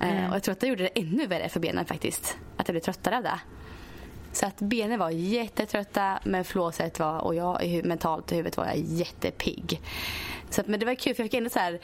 Eh, 0.00 0.08
mm. 0.08 0.30
och 0.30 0.36
jag 0.36 0.42
tror 0.42 0.52
att 0.52 0.60
det 0.60 0.66
gjorde 0.66 0.82
det 0.82 1.00
ännu 1.00 1.26
värre 1.26 1.48
för 1.48 1.60
benen 1.60 1.84
faktiskt. 1.84 2.36
Att 2.56 2.68
jag 2.68 2.72
blev 2.72 2.80
tröttare 2.80 3.16
av 3.16 3.22
det. 3.22 3.40
Så 4.32 4.46
att 4.46 4.58
benen 4.58 4.98
var 4.98 5.10
jättetrötta 5.10 6.18
men 6.24 6.44
flåset 6.44 6.98
var, 6.98 7.18
och 7.18 7.34
jag 7.34 7.84
mentalt 7.84 8.32
i 8.32 8.34
huvudet 8.34 8.56
var 8.56 8.66
jag 8.66 8.76
jättepigg. 8.76 9.80
Så 10.54 10.60
att, 10.60 10.66
men 10.66 10.80
det 10.80 10.86
var 10.86 10.94
kul 10.94 11.14
för 11.14 11.22
jag 11.22 11.30
fick 11.30 11.38
ändå 11.38 11.50
så 11.50 11.58
här, 11.58 11.80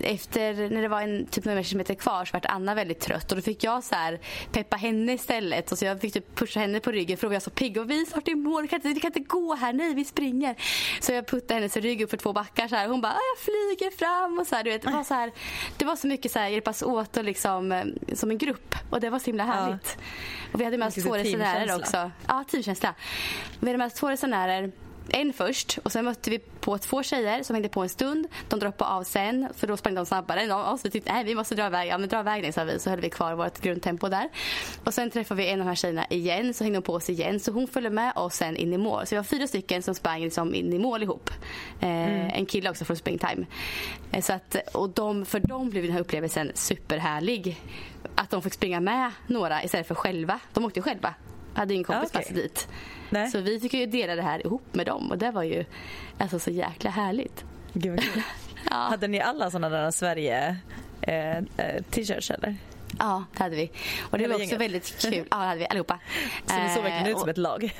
efter 0.00 0.70
när 0.70 0.82
det 0.82 0.88
var 0.88 1.00
en 1.00 1.26
typ 1.26 1.44
några 1.44 1.62
kilometer 1.62 1.94
kvar 1.94 2.24
så 2.24 2.32
vart 2.32 2.46
Anna 2.46 2.74
väldigt 2.74 3.00
trött 3.00 3.30
och 3.30 3.36
då 3.36 3.42
fick 3.42 3.64
jag 3.64 3.84
så 3.84 3.94
här 3.94 4.20
peppa 4.52 4.76
henne 4.76 5.12
istället. 5.12 5.72
Och 5.72 5.78
så 5.78 5.84
jag 5.84 6.00
fick 6.00 6.12
typ 6.12 6.34
pusha 6.34 6.60
henne 6.60 6.80
på 6.80 6.90
ryggen 6.92 7.16
för 7.16 7.26
då 7.26 7.32
var 7.32 7.40
så 7.40 7.50
pigg 7.50 7.76
och 7.76 7.90
vi 7.90 8.06
snart 8.06 8.28
i 8.28 8.34
mål, 8.34 8.62
vi 8.62 8.68
kan, 8.68 8.76
inte, 8.76 8.88
vi 8.88 9.00
kan 9.00 9.08
inte 9.08 9.20
gå 9.20 9.54
här, 9.54 9.72
nej 9.72 9.94
vi 9.94 10.04
springer. 10.04 10.56
Så 11.00 11.12
jag 11.12 11.26
puttade 11.26 11.54
hennes 11.54 11.76
rygg 11.76 12.02
upp 12.02 12.10
för 12.10 12.16
två 12.16 12.32
backar 12.32 12.68
så 12.68 12.76
här. 12.76 12.88
Hon 12.88 13.00
bara, 13.00 13.12
jag 13.12 13.44
flyger 13.44 13.96
fram 13.96 14.38
och 14.38 14.46
så 14.46 14.56
här, 14.56 14.64
du 14.64 14.70
vet, 14.70 14.82
det 14.82 14.90
var 14.90 15.04
så 15.04 15.14
här, 15.14 15.32
det 15.76 15.84
var 15.84 15.96
så 15.96 16.06
mycket 16.06 16.32
så 16.32 16.38
här 16.38 16.48
hjälpas 16.48 16.82
åt 16.82 17.16
och 17.16 17.24
liksom 17.24 17.72
eh, 17.72 17.84
som 18.14 18.30
en 18.30 18.38
grupp 18.38 18.74
och 18.90 19.00
det 19.00 19.10
var 19.10 19.18
så 19.18 19.26
himla 19.26 19.44
härligt. 19.44 19.96
Ja. 19.98 20.04
Och 20.52 20.60
vi 20.60 20.64
hade 20.64 20.78
med 20.78 20.88
oss 20.88 20.94
två 20.94 21.16
resenärer 21.16 21.76
också. 21.76 22.10
Ja, 22.26 22.44
teamkänsla. 22.50 22.94
Vi 23.60 23.66
hade 23.66 23.78
med 23.78 23.86
oss 23.86 23.94
två 23.94 24.10
resenärer 24.10 24.72
en 25.08 25.32
först 25.32 25.78
och 25.82 25.92
sen 25.92 26.04
mötte 26.04 26.30
vi 26.30 26.38
på 26.38 26.78
två 26.78 27.02
tjejer 27.02 27.42
som 27.42 27.54
hängde 27.54 27.68
på 27.68 27.82
en 27.82 27.88
stund. 27.88 28.26
De 28.48 28.60
droppade 28.60 28.90
av 28.90 29.02
sen 29.02 29.48
för 29.56 29.66
då 29.66 29.76
sprang 29.76 29.94
de 29.94 30.06
snabbare 30.06 30.40
än 30.40 30.52
oss. 30.52 30.84
Vi 30.84 30.90
tyckte 30.90 31.12
nej 31.12 31.24
vi 31.24 31.34
måste 31.34 31.54
dra 31.54 31.66
iväg. 31.66 31.88
Ja 31.88 31.98
men 31.98 32.08
dra 32.08 32.20
iväg 32.20 32.42
den 32.42 32.52
sa 32.52 32.64
vi. 32.64 32.78
Så 32.78 32.90
höll 32.90 33.00
vi 33.00 33.10
kvar 33.10 33.34
vårt 33.34 33.60
grundtempo 33.60 34.08
där. 34.08 34.28
Och 34.84 34.94
sen 34.94 35.10
träffade 35.10 35.42
vi 35.42 35.48
en 35.48 35.60
av 35.60 35.66
de 35.66 35.68
här 35.68 35.76
tjejerna 35.76 36.06
igen. 36.10 36.54
Så 36.54 36.64
hängde 36.64 36.76
hon 36.76 36.82
på 36.82 36.94
oss 36.94 37.10
igen. 37.10 37.40
Så 37.40 37.52
hon 37.52 37.68
följde 37.68 37.90
med 37.90 38.12
oss 38.16 38.34
sen 38.34 38.56
in 38.56 38.72
i 38.72 38.78
mål. 38.78 39.06
Så 39.06 39.14
vi 39.14 39.16
var 39.16 39.24
fyra 39.24 39.46
stycken 39.46 39.82
som 39.82 39.94
sprang 39.94 40.20
liksom 40.20 40.54
in 40.54 40.72
i 40.72 40.78
mål 40.78 41.02
ihop. 41.02 41.30
Eh, 41.80 41.88
mm. 41.88 42.30
En 42.34 42.46
kille 42.46 42.70
också 42.70 42.84
från 42.84 42.96
Springtime. 42.96 43.46
Eh, 44.12 44.22
så 44.22 44.32
att, 44.32 44.56
och 44.72 44.90
de, 44.90 45.26
för 45.26 45.40
dem 45.40 45.70
blev 45.70 45.82
den 45.82 45.92
här 45.92 46.00
upplevelsen 46.00 46.50
superhärlig. 46.54 47.60
Att 48.14 48.30
de 48.30 48.42
fick 48.42 48.54
springa 48.54 48.80
med 48.80 49.10
några 49.26 49.64
istället 49.64 49.88
för 49.88 49.94
själva. 49.94 50.40
De 50.52 50.64
åkte 50.64 50.82
själva 50.82 51.14
hade 51.54 51.74
ingen 51.74 51.84
kompis 51.84 52.10
okay. 52.10 52.34
dit. 52.34 52.68
Nej. 53.10 53.30
Så 53.30 53.40
vi 53.40 53.60
fick 53.60 53.74
ju 53.74 53.86
dela 53.86 54.16
det 54.16 54.22
här 54.22 54.46
ihop 54.46 54.74
med 54.74 54.86
dem 54.86 55.10
och 55.10 55.18
det 55.18 55.30
var 55.30 55.42
ju 55.42 55.64
alltså, 56.18 56.38
så 56.38 56.50
jäkla 56.50 56.90
härligt. 56.90 57.44
Gud 57.72 58.00
ja. 58.70 58.76
Hade 58.76 59.08
ni 59.08 59.20
alla 59.20 59.50
sådana 59.50 59.68
där 59.76 59.90
Sverige 59.90 60.56
eh, 61.00 61.38
eh, 61.38 61.82
t-shirts 61.90 62.30
eller? 62.30 62.56
Ja, 63.04 63.24
det 63.32 63.42
hade 63.42 63.56
vi. 63.56 63.70
Och 64.10 64.18
det 64.18 64.24
Hela 64.24 64.34
var 64.34 64.34
också 64.34 64.44
gänget. 64.44 64.60
väldigt 64.60 65.02
kul. 65.02 65.26
Ja, 65.30 65.36
det 65.36 65.44
hade 65.44 65.58
vi 65.58 65.66
allihopa. 65.66 65.98
Så 66.46 66.58
ni 66.58 66.68
såg 66.74 66.82
verkligen 66.82 67.06
ut 67.06 67.18
som 67.18 67.28
ett 67.28 67.38
lag? 67.38 67.72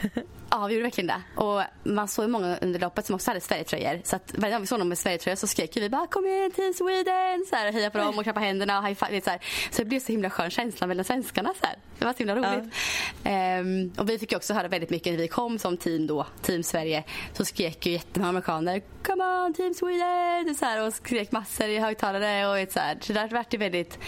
Ja, 0.51 0.67
vi 0.67 0.75
gjorde 0.75 0.83
verkligen 0.83 1.07
det. 1.07 1.43
Och 1.43 1.63
man 1.83 2.09
såg 2.09 2.31
många 2.31 2.57
under 2.57 2.81
loppet 2.81 3.07
som 3.07 3.15
också 3.15 3.31
hade 3.31 3.41
Sverigetröjor. 3.41 4.01
Så 4.05 4.17
att 4.17 4.35
varje 4.39 4.53
gång 4.55 4.61
vi 4.61 4.67
såg 4.67 4.79
någon 4.79 4.89
med 4.89 4.99
Sverigetröjor 4.99 5.37
så 5.37 5.47
skrek 5.47 5.77
vi 5.77 5.91
bara 5.91 6.07
kom 6.07 6.27
igen 6.27 6.51
Team 6.51 6.75
Sweden! 6.75 7.47
Så 7.51 7.57
här, 7.57 7.73
heja 7.73 7.91
på 7.91 7.99
dem 7.99 8.19
och 8.19 8.25
klappa 8.25 8.41
händerna 8.41 8.79
och 8.79 8.87
high 8.87 9.07
five. 9.07 9.21
Så, 9.21 9.31
här. 9.31 9.41
så 9.71 9.83
det 9.83 9.89
blev 9.89 10.01
så 10.01 10.13
himla 10.13 10.31
skön 10.31 10.51
känsla 10.51 10.87
mellan 10.87 11.05
svenskarna. 11.05 11.55
Så 11.61 11.67
här. 11.67 11.77
Det 11.99 12.05
var 12.05 12.13
så 12.13 12.19
himla 12.19 12.37
roligt. 12.37 12.75
Ja. 13.23 13.31
Ehm, 13.31 13.93
och 13.99 14.09
vi 14.09 14.19
fick 14.19 14.33
också 14.33 14.55
höra 14.55 14.69
väldigt 14.69 14.91
mycket 14.91 15.13
när 15.13 15.21
vi 15.21 15.29
kom 15.29 15.59
som 15.59 15.77
team 15.77 16.07
då, 16.07 16.27
Team 16.43 16.63
Sverige. 16.63 17.05
Så 17.33 17.45
skrek 17.45 17.87
ju 17.87 17.93
jättemånga 17.93 18.29
amerikaner 18.29 18.83
Come 19.03 19.25
on 19.25 19.55
Team 19.55 19.75
Sweden! 19.75 20.55
Så 20.55 20.65
här, 20.65 20.87
och 20.87 20.95
skrek 20.95 21.33
massor 21.33 21.67
i 21.67 21.79
högtalare. 21.79 22.47
Och 22.47 22.73
så, 22.73 22.81
här. 22.81 22.99
så 23.01 23.13
det 23.13 23.59
väldigt, 23.59 23.99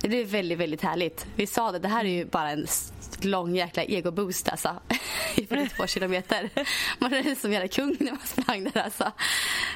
det 0.00 0.08
blev 0.08 0.26
väldigt, 0.26 0.58
väldigt 0.58 0.63
härligt. 0.82 1.26
Vi 1.36 1.46
sa 1.46 1.72
det, 1.72 1.78
det 1.78 1.88
här 1.88 2.04
är 2.04 2.08
ju 2.08 2.24
bara 2.24 2.50
en 2.50 2.66
lång 3.22 3.56
jäkla 3.56 3.84
ego-boost 3.84 4.48
alltså. 4.48 4.76
I 5.34 5.46
42 5.46 5.86
kilometer. 5.86 6.50
Man 6.98 7.10
kände 7.10 7.36
som 7.36 7.52
jävla 7.52 7.68
kung 7.68 7.96
när 8.00 8.12
man 8.12 8.20
sprang 8.24 8.64
där 8.64 8.80
alltså. 8.80 9.12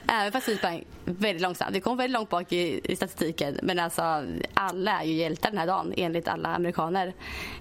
Även 0.08 0.32
fast 0.32 0.48
vi 0.48 0.56
sprang 0.56 0.84
väldigt 1.04 1.42
långsamt. 1.42 1.76
Vi 1.76 1.80
kom 1.80 1.96
väldigt 1.96 2.12
långt 2.12 2.28
bak 2.28 2.52
i, 2.52 2.80
i 2.84 2.96
statistiken. 2.96 3.58
Men 3.62 3.78
alltså 3.78 4.24
alla 4.54 5.00
är 5.00 5.04
ju 5.04 5.14
hjältar 5.14 5.50
den 5.50 5.58
här 5.58 5.66
dagen 5.66 5.94
enligt 5.96 6.28
alla 6.28 6.48
amerikaner. 6.48 7.14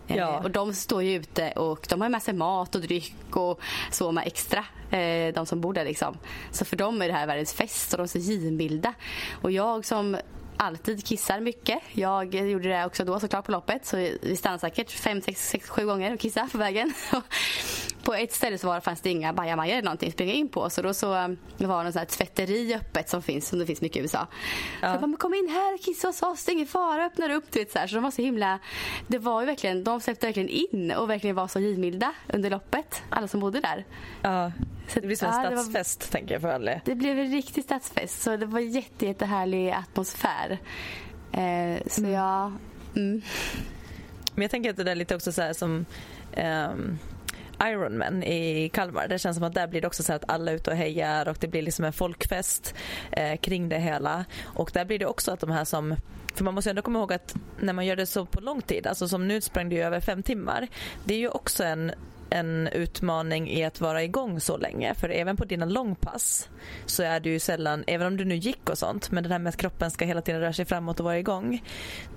Eh, 0.07 0.17
ja. 0.17 0.37
Eh, 0.37 0.43
och 0.43 0.51
de 0.51 0.73
står 0.73 1.03
ju 1.03 1.15
ute 1.15 1.51
och 1.51 1.87
de 1.89 2.01
har 2.01 2.09
med 2.09 2.23
sig 2.23 2.33
mat 2.33 2.75
och 2.75 2.81
dryck 2.81 3.35
och 3.35 3.61
så 3.91 4.11
med 4.11 4.27
extra. 4.27 4.65
Eh, 4.91 5.33
de 5.33 5.45
som 5.45 5.61
bor 5.61 5.73
där 5.73 5.85
liksom. 5.85 6.17
Så 6.51 6.65
för 6.65 6.77
dem 6.77 7.01
är 7.01 7.07
det 7.07 7.13
här 7.13 7.27
världens 7.27 7.53
fest 7.53 7.93
och 7.93 7.97
de 7.97 8.03
är 8.03 8.07
så 8.07 8.17
givmilda. 8.17 8.93
Och 9.41 9.51
jag 9.51 9.85
som 9.85 10.17
alltid 10.57 11.05
kissar 11.05 11.39
mycket. 11.39 11.79
Jag 11.91 12.35
gjorde 12.35 12.69
det 12.69 12.85
också 12.85 13.05
då 13.05 13.19
såklart 13.19 13.45
på 13.45 13.51
loppet. 13.51 13.85
Så 13.85 13.97
vi 14.21 14.35
stannade 14.35 14.59
säkert 14.59 14.91
fem, 14.91 15.21
sex, 15.21 15.49
sex, 15.49 15.69
sju 15.69 15.85
gånger 15.85 16.13
och 16.13 16.19
kissade 16.19 16.49
på 16.49 16.57
vägen. 16.57 16.93
på 18.07 18.13
ett 18.13 18.33
ställe 18.33 18.57
så 18.57 18.67
var, 18.67 18.79
fanns 18.79 19.01
det 19.01 19.09
inga 19.09 19.33
bajamajor 19.33 19.73
eller 19.73 19.83
någonting 19.83 20.07
att 20.07 20.13
springa 20.13 20.33
in 20.33 20.49
på. 20.49 20.69
Så 20.69 20.81
då 20.81 20.93
så 20.93 21.15
um, 21.15 21.37
var 21.57 21.83
det 21.83 21.91
något 21.91 22.09
tvätteri 22.09 22.75
öppet 22.75 23.09
som 23.09 23.21
finns, 23.21 23.47
som 23.47 23.59
det 23.59 23.65
finns 23.65 23.81
mycket 23.81 23.97
i 23.97 23.99
USA. 23.99 24.27
Ja. 24.81 24.87
Så 24.87 24.93
jag 24.93 25.01
bara, 25.01 25.17
kom 25.17 25.33
in 25.33 25.49
här, 25.49 25.77
kissa 25.77 26.07
hos 26.07 26.23
oss, 26.23 26.45
det 26.45 26.51
är 26.51 26.53
ingen 26.53 26.67
fara, 26.67 27.05
öppna 27.05 27.33
upp. 27.33 27.55
Vet, 27.55 27.71
så, 27.71 27.79
här. 27.79 27.87
så 27.87 27.95
de 27.95 28.03
var 28.03 28.11
så 28.11 28.21
himla, 28.21 28.59
det 29.07 29.17
var 29.17 29.41
ju 29.41 29.45
verkligen, 29.45 29.83
de 29.83 30.01
släppte 30.01 30.25
verkligen 30.25 30.49
in 30.49 30.91
och 30.91 31.09
verkligen 31.09 31.35
var 31.35 31.47
så 31.47 31.59
givmilda 31.59 32.13
under 32.33 32.49
loppet. 32.49 33.01
Alla 33.09 33.27
som 33.27 33.39
bodde 33.39 33.59
där. 33.59 33.85
Ja. 34.21 34.51
Så 34.87 34.99
det 34.99 35.07
blir 35.07 35.15
som 35.15 35.27
en 35.27 35.33
stadsfest 35.33 36.07
var, 36.07 36.11
tänker 36.11 36.35
jag 36.35 36.41
för 36.41 36.49
alla. 36.49 36.81
Det 36.85 36.95
blev 36.95 37.19
en 37.19 37.31
riktig 37.31 37.63
stadsfest. 37.63 38.21
Så 38.21 38.37
det 38.37 38.45
var 38.45 38.59
jätte, 38.59 39.05
jättehärlig 39.05 39.71
atmosfär. 39.71 40.57
Eh, 41.31 41.87
så 41.87 42.01
mm. 42.01 42.11
ja... 42.11 42.51
Mm. 42.95 43.21
Men 44.35 44.41
jag 44.41 44.51
tänker 44.51 44.69
att 44.69 44.77
det 44.77 44.83
där 44.83 44.91
är 44.91 44.95
lite 44.95 45.15
också 45.15 45.31
så 45.31 45.41
här 45.41 45.53
som 45.53 45.85
um, 46.37 46.99
Ironman 47.63 48.23
i 48.23 48.69
Kalmar. 48.73 49.07
Det 49.07 49.19
känns 49.19 49.37
som 49.37 49.43
att 49.43 49.53
där 49.53 49.67
blir 49.67 49.81
det 49.81 49.87
också 49.87 50.03
så 50.03 50.13
att 50.13 50.23
alla 50.27 50.51
är 50.51 50.55
ute 50.55 50.71
och 50.71 50.77
hejar 50.77 51.27
och 51.27 51.37
det 51.39 51.47
blir 51.47 51.61
liksom 51.61 51.85
en 51.85 51.93
folkfest 51.93 52.75
eh, 53.11 53.37
kring 53.37 53.69
det 53.69 53.79
hela. 53.79 54.25
Och 54.43 54.71
där 54.73 54.85
blir 54.85 54.99
det 54.99 55.05
också 55.05 55.31
att 55.31 55.39
de 55.39 55.51
här 55.51 55.65
som 55.65 55.95
för 56.35 56.43
man 56.43 56.53
måste 56.53 56.69
ändå 56.69 56.81
komma 56.81 56.99
ihåg 56.99 57.13
att 57.13 57.35
när 57.59 57.73
man 57.73 57.85
gör 57.85 57.95
det 57.95 58.05
så 58.05 58.25
på 58.25 58.41
lång 58.41 58.61
tid, 58.61 58.87
alltså 58.87 59.07
som 59.07 59.27
nu 59.27 59.41
sprang 59.41 59.69
du 59.69 59.77
över 59.77 59.99
fem 59.99 60.23
timmar. 60.23 60.67
Det 61.05 61.13
är 61.13 61.17
ju 61.17 61.29
också 61.29 61.63
en 61.63 61.91
en 62.29 62.67
utmaning 62.67 63.49
i 63.49 63.63
att 63.63 63.81
vara 63.81 64.03
igång 64.03 64.39
så 64.39 64.57
länge. 64.57 64.93
För 64.93 65.09
även 65.09 65.37
på 65.37 65.45
dina 65.45 65.65
långpass 65.65 66.49
så 66.85 67.03
är 67.03 67.19
du 67.19 67.29
ju 67.29 67.39
sällan, 67.39 67.83
även 67.87 68.07
om 68.07 68.17
du 68.17 68.25
nu 68.25 68.35
gick 68.35 68.69
och 68.69 68.77
sånt, 68.77 69.11
men 69.11 69.23
det 69.23 69.29
här 69.29 69.39
med 69.39 69.49
att 69.49 69.57
kroppen 69.57 69.91
ska 69.91 70.05
hela 70.05 70.21
tiden 70.21 70.41
röra 70.41 70.53
sig 70.53 70.65
framåt 70.65 70.99
och 70.99 71.05
vara 71.05 71.19
igång 71.19 71.63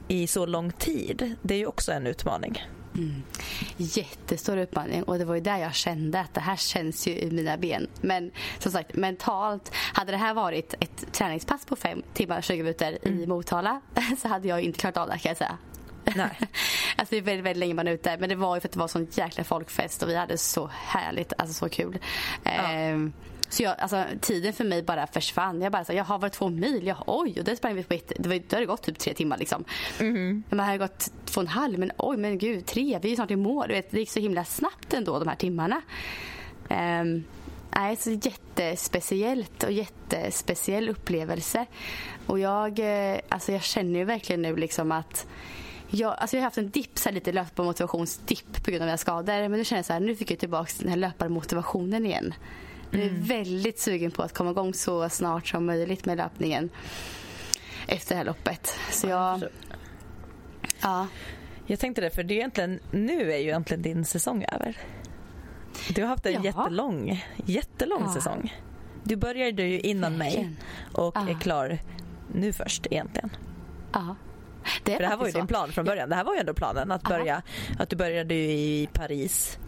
i 0.09 0.27
så 0.27 0.47
lång 0.47 0.73
tid, 0.73 1.35
det 1.43 1.55
är 1.55 1.59
ju 1.59 1.67
också 1.67 1.93
en 1.93 2.07
utmaning. 2.07 2.63
Mm. 2.95 3.23
Jättestor 3.77 4.59
utmaning 4.59 5.03
och 5.03 5.19
det 5.19 5.25
var 5.25 5.35
ju 5.35 5.41
där 5.41 5.59
jag 5.59 5.75
kände 5.75 6.21
att 6.21 6.35
det 6.35 6.41
här 6.41 6.57
känns 6.57 7.09
ju 7.09 7.19
i 7.19 7.31
mina 7.31 7.57
ben. 7.57 7.87
Men 8.01 8.31
som 8.59 8.73
sagt 8.73 8.95
mentalt, 8.95 9.73
hade 9.75 10.13
det 10.13 10.19
här 10.19 10.35
varit 10.35 10.75
ett 10.81 11.13
träningspass 11.13 11.67
på 11.67 11.77
fem 11.77 12.03
timmar 12.15 12.39
och 12.39 12.45
20 12.45 12.57
minuter 12.57 12.99
mm. 13.03 13.21
i 13.21 13.27
Motala 13.27 13.81
så 14.23 14.29
hade 14.29 14.49
jag 14.49 14.61
inte 14.61 14.79
klarat 14.79 14.97
av 14.97 15.09
det 15.09 15.19
kan 15.19 15.31
jag 15.31 15.37
säga. 15.37 15.59
Nej. 16.05 16.39
alltså 16.97 17.15
det 17.15 17.17
är 17.17 17.23
väldigt, 17.23 17.45
väldigt 17.45 17.61
länge 17.61 17.75
man 17.75 17.89
är 17.89 17.93
ute. 17.93 18.17
Men 18.21 18.29
det 18.29 18.35
var 18.35 18.55
ju 18.55 18.61
för 18.61 18.69
att 18.69 18.73
det 18.73 18.79
var 18.79 18.89
sån 18.89 19.07
jäkla 19.11 19.45
folkfest 19.45 20.03
och 20.03 20.09
vi 20.09 20.17
hade 20.17 20.39
så 20.39 20.71
härligt, 20.73 21.33
alltså 21.39 21.55
så 21.55 21.69
kul. 21.69 21.99
Ja. 22.43 22.51
Ehm, 22.51 23.13
så 23.49 23.63
jag, 23.63 23.81
alltså, 23.81 24.05
tiden 24.21 24.53
för 24.53 24.65
mig 24.65 24.83
bara 24.83 25.07
försvann. 25.07 25.63
Jag 25.63 25.73
bara 25.73 25.85
så, 25.85 25.93
jag 25.93 26.05
har 26.05 26.19
varit 26.19 26.33
två 26.33 26.49
mil. 26.49 26.87
Jag, 26.87 26.97
oj, 27.07 27.35
och 27.39 27.45
det 27.45 27.57
sprang 27.57 27.75
vi 27.75 27.83
på 27.83 27.95
ett, 27.95 28.13
det, 28.19 28.29
var, 28.29 28.41
det 28.49 28.57
hade 28.57 28.67
gått 28.67 28.83
typ 28.83 28.99
tre 28.99 29.15
timmar 29.15 29.39
liksom. 29.39 29.65
Mm. 30.01 30.43
Man 30.51 30.67
hade 30.67 30.79
gått 30.79 31.11
två 31.25 31.41
och 31.41 31.43
en 31.43 31.49
halv, 31.49 31.79
men 31.79 31.93
oj, 31.99 32.17
men 32.17 32.39
gud, 32.39 32.67
tre, 32.67 32.99
vi 33.03 33.13
är 33.13 33.17
snart 33.17 33.31
i 33.31 33.37
mål. 33.37 33.69
Du 33.69 33.75
vet, 33.75 33.91
det 33.91 33.99
gick 33.99 34.11
så 34.11 34.21
himla 34.21 34.45
snabbt 34.45 34.95
ändå 34.95 35.19
de 35.19 35.29
här 35.29 35.37
timmarna. 35.37 35.83
Um, 36.69 37.25
Nej, 37.77 37.97
så 37.97 38.11
jättespeciellt 38.11 39.63
och 39.63 39.73
jättespeciell 39.73 40.89
upplevelse. 40.89 41.67
Och 42.27 42.39
jag, 42.39 42.79
eh, 42.79 43.21
alltså 43.29 43.53
jag 43.53 43.63
känner 43.63 43.99
ju 43.99 44.05
verkligen 44.05 44.43
nu 44.43 44.57
liksom 44.57 44.93
att 44.93 45.27
jag, 45.91 46.15
alltså 46.19 46.37
jag 46.37 46.41
har 46.41 46.45
haft 46.45 46.59
en 46.59 46.71
dipp, 46.71 46.99
så 46.99 47.09
här 47.09 47.15
lite 47.15 47.33
löparmotivationsdipp 47.33 48.65
på 48.65 48.71
grund 48.71 48.83
av 48.83 48.87
mina 48.87 48.99
skador. 48.99 49.49
Men 49.49 49.53
nu 49.53 49.65
känner 49.65 49.79
jag 49.79 49.87
så 49.87 49.93
här, 49.93 50.01
nu 50.01 50.17
fick 50.17 50.31
jag 50.31 50.39
tillbaka 50.39 50.73
den 50.79 50.89
här 50.89 50.97
löparmotivationen 50.97 52.07
igen. 52.07 52.35
Jag 52.91 53.01
är 53.01 53.09
mm. 53.09 53.23
väldigt 53.23 53.79
sugen 53.79 54.11
på 54.11 54.23
att 54.23 54.35
komma 54.35 54.51
igång 54.51 54.75
så 54.75 55.09
snart 55.09 55.49
som 55.49 55.67
möjligt 55.67 56.05
med 56.05 56.17
löpningen 56.17 56.71
efter 57.87 58.15
det 58.15 58.17
här 58.19 58.25
loppet. 58.25 58.75
Så 58.91 59.07
jag... 59.07 59.43
Ja. 60.81 61.07
Jag 61.67 61.79
tänkte 61.79 62.01
det, 62.01 62.11
för 62.11 62.23
det 62.23 62.35
är 62.35 62.37
egentligen, 62.37 62.81
nu 62.91 63.33
är 63.33 63.37
ju 63.37 63.45
egentligen 63.45 63.83
din 63.83 64.05
säsong 64.05 64.45
över. 64.53 64.77
Du 65.95 66.03
har 66.03 66.09
haft 66.09 66.27
en 66.27 66.33
ja. 66.33 66.45
jättelång, 66.45 67.25
jättelång 67.47 68.03
ja. 68.07 68.15
säsong. 68.15 68.55
Du 69.05 69.17
började 69.17 69.63
ju 69.63 69.81
innan 69.81 70.19
mig 70.19 70.51
och 70.93 71.13
ja. 71.17 71.29
är 71.29 71.41
klar 71.41 71.79
nu 72.35 72.53
först 72.53 72.87
egentligen. 72.91 73.31
Ja. 73.93 74.17
Det, 74.85 74.99
det 74.99 75.07
här 75.07 75.17
var 75.17 75.27
ju 75.27 75.33
din 75.33 75.47
plan 75.47 75.73
från 75.73 75.85
början. 75.85 76.09
Det 76.09 76.15
här 76.17 76.25
var 76.25 76.35
ju 76.35 76.41
ändå 76.41 76.55
planen 76.55 76.93
att 76.93 77.03
börja. 77.03 77.43
Att 77.79 77.89
du 77.89 77.97
började 77.97 78.35
i 78.35 78.89
Paris. 78.93 79.59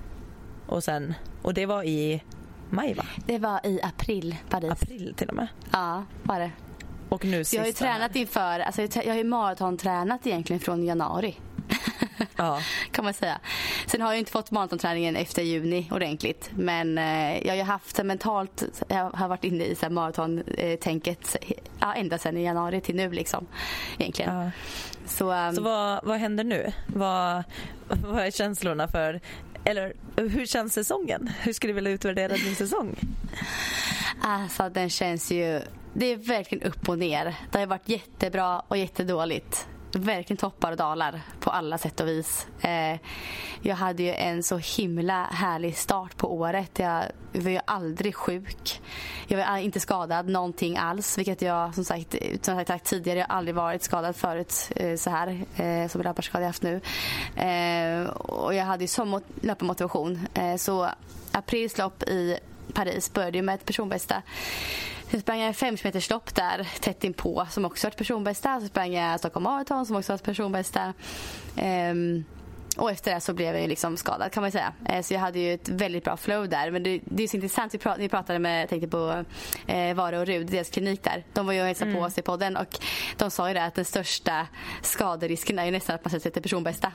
Och 0.66 0.84
sen, 0.84 1.14
och 1.42 1.54
det 1.54 1.66
var 1.66 1.82
i 1.82 2.22
maj 2.70 2.94
va? 2.94 3.04
Det 3.26 3.38
var 3.38 3.66
i 3.66 3.82
april, 3.82 4.36
Paris. 4.50 4.70
April 4.70 5.14
till 5.16 5.28
och 5.28 5.34
med? 5.34 5.48
Ja, 5.72 6.04
var 6.22 6.40
det. 6.40 6.50
Och 7.08 7.24
nu 7.24 7.42
jag 7.52 7.60
har 7.60 7.66
ju 7.66 7.72
tränat 7.72 8.16
inför, 8.16 8.60
alltså 8.60 8.82
jag 8.82 9.08
har 9.08 9.18
ju 9.18 9.24
maratontränat 9.24 10.26
egentligen 10.26 10.60
från 10.60 10.84
januari. 10.84 11.36
ja. 12.36 12.60
kan 12.90 13.04
man 13.04 13.14
säga. 13.14 13.40
Sen 13.86 14.00
har 14.00 14.12
jag 14.12 14.18
inte 14.18 14.32
fått 14.32 14.50
maratonträningen 14.50 15.16
efter 15.16 15.42
juni 15.42 15.88
ordentligt. 15.90 16.50
Men 16.54 16.98
eh, 16.98 17.46
jag 17.46 17.56
har 17.56 17.64
haft 17.64 18.04
mentalt, 18.04 18.82
jag 18.88 19.10
har 19.10 19.28
varit 19.28 19.44
inne 19.44 19.64
i 19.64 19.76
maratontänket 19.90 21.36
ja, 21.80 21.94
ända 21.94 22.18
sedan 22.18 22.36
i 22.36 22.44
januari 22.44 22.80
till 22.80 22.96
nu 22.96 23.10
liksom. 23.10 23.46
Egentligen. 23.98 24.34
Ja. 24.34 24.50
Så, 25.06 25.32
um, 25.32 25.54
Så 25.54 25.62
vad, 25.62 26.04
vad 26.04 26.18
händer 26.18 26.44
nu? 26.44 26.72
Vad, 26.86 27.44
vad 27.88 28.26
är 28.26 28.30
känslorna 28.30 28.88
för 28.88 29.20
eller 29.64 29.92
hur 30.16 30.46
känns 30.46 30.74
säsongen? 30.74 31.30
Hur 31.40 31.52
skulle 31.52 31.70
du 31.70 31.74
vilja 31.74 31.90
utvärdera 31.90 32.36
din 32.36 32.54
säsong? 32.54 32.96
Alltså 34.22 34.68
den 34.68 34.90
känns 34.90 35.32
ju... 35.32 35.60
Det 35.94 36.06
är 36.06 36.16
verkligen 36.16 36.68
upp 36.68 36.88
och 36.88 36.98
ner. 36.98 37.34
Det 37.52 37.58
har 37.58 37.66
varit 37.66 37.88
jättebra 37.88 38.60
och 38.68 38.76
jättedåligt 38.76 39.66
verkligen 39.94 40.38
toppar 40.38 40.70
och 40.70 40.76
dalar 40.76 41.20
på 41.40 41.50
alla 41.50 41.78
sätt 41.78 42.00
och 42.00 42.08
vis. 42.08 42.46
Eh, 42.60 42.98
jag 43.62 43.76
hade 43.76 44.02
ju 44.02 44.14
en 44.14 44.42
så 44.42 44.58
himla 44.58 45.24
härlig 45.24 45.76
start 45.76 46.16
på 46.16 46.34
året. 46.34 46.78
Jag 46.78 47.04
var 47.32 47.50
ju 47.50 47.60
aldrig 47.64 48.14
sjuk. 48.14 48.82
Jag 49.26 49.38
var 49.38 49.56
inte 49.56 49.80
skadad 49.80 50.28
någonting 50.28 50.76
alls, 50.76 51.18
vilket 51.18 51.42
jag 51.42 51.74
som 51.74 51.84
sagt, 51.84 52.14
som 52.42 52.58
jag 52.58 52.66
sagt 52.66 52.86
tidigare, 52.86 53.18
jag 53.18 53.26
har 53.26 53.36
aldrig 53.36 53.54
varit 53.54 53.82
skadad 53.82 54.16
förut 54.16 54.70
eh, 54.76 54.96
så 54.96 55.10
här 55.10 55.44
eh, 55.56 55.88
som 55.88 56.02
löparskada 56.02 56.42
jag 56.42 56.48
haft 56.48 56.62
nu. 56.62 56.80
Eh, 57.36 58.08
och 58.10 58.54
jag 58.54 58.64
hade 58.64 58.84
ju 58.84 58.88
sån 58.88 59.20
löparmotivation. 59.40 60.26
Eh, 60.34 60.56
så 60.56 60.88
aprils 61.32 61.78
lopp 61.78 62.02
i 62.02 62.38
Paris 62.74 63.12
började 63.12 63.38
ju 63.38 63.42
med 63.42 63.54
ett 63.54 63.64
personbästa 63.64 64.22
Sen 65.12 65.20
sprang 65.20 65.38
jag 65.38 65.48
en 65.48 65.54
5 65.54 65.76
lopp 66.10 66.34
där 66.34 66.68
tätt 66.80 67.04
inpå 67.04 67.46
som 67.50 67.64
också 67.64 67.86
varit 67.86 67.96
personbästa. 67.96 68.60
Så 68.60 68.66
sprang 68.66 68.92
jag 68.92 69.18
Stockholm 69.18 69.44
Marathon 69.44 69.86
som 69.86 69.96
också 69.96 70.12
varit 70.12 70.22
personbästa. 70.22 70.92
Um, 71.90 72.24
och 72.76 72.90
efter 72.90 73.14
det 73.14 73.20
så 73.20 73.34
blev 73.34 73.56
jag 73.56 73.68
liksom 73.68 73.96
skadad 73.96 74.32
kan 74.32 74.42
man 74.42 74.52
säga. 74.52 74.72
Eh, 74.88 75.02
så 75.02 75.14
jag 75.14 75.20
hade 75.20 75.38
ju 75.38 75.54
ett 75.54 75.68
väldigt 75.68 76.04
bra 76.04 76.16
flow 76.16 76.48
där. 76.48 76.70
Men 76.70 76.82
det, 76.82 77.00
det 77.04 77.22
är 77.22 77.28
så 77.28 77.36
intressant. 77.36 77.74
Vi 77.74 77.78
pratade, 77.78 78.02
vi 78.02 78.08
pratade 78.08 78.38
med, 78.38 78.68
tänkte 78.68 78.88
på 78.88 79.24
eh, 79.66 79.94
Vare 79.94 80.18
och 80.18 80.26
Rud, 80.26 80.46
deras 80.46 80.70
klinik 80.70 81.02
där. 81.02 81.24
De 81.32 81.46
var 81.46 81.52
ju 81.52 81.60
och 81.60 81.66
hälsade 81.66 81.90
mm. 81.90 82.00
på 82.00 82.06
oss 82.06 82.18
i 82.18 82.22
podden 82.22 82.56
och 82.56 82.78
de 83.16 83.30
sa 83.30 83.48
ju 83.48 83.54
det 83.54 83.64
att 83.64 83.74
den 83.74 83.84
största 83.84 84.46
skaderisken 84.82 85.58
är 85.58 85.64
ju 85.64 85.70
nästan 85.70 85.94
att 85.94 86.04
man 86.04 86.20
sätter 86.20 86.40
personbästa. 86.40 86.92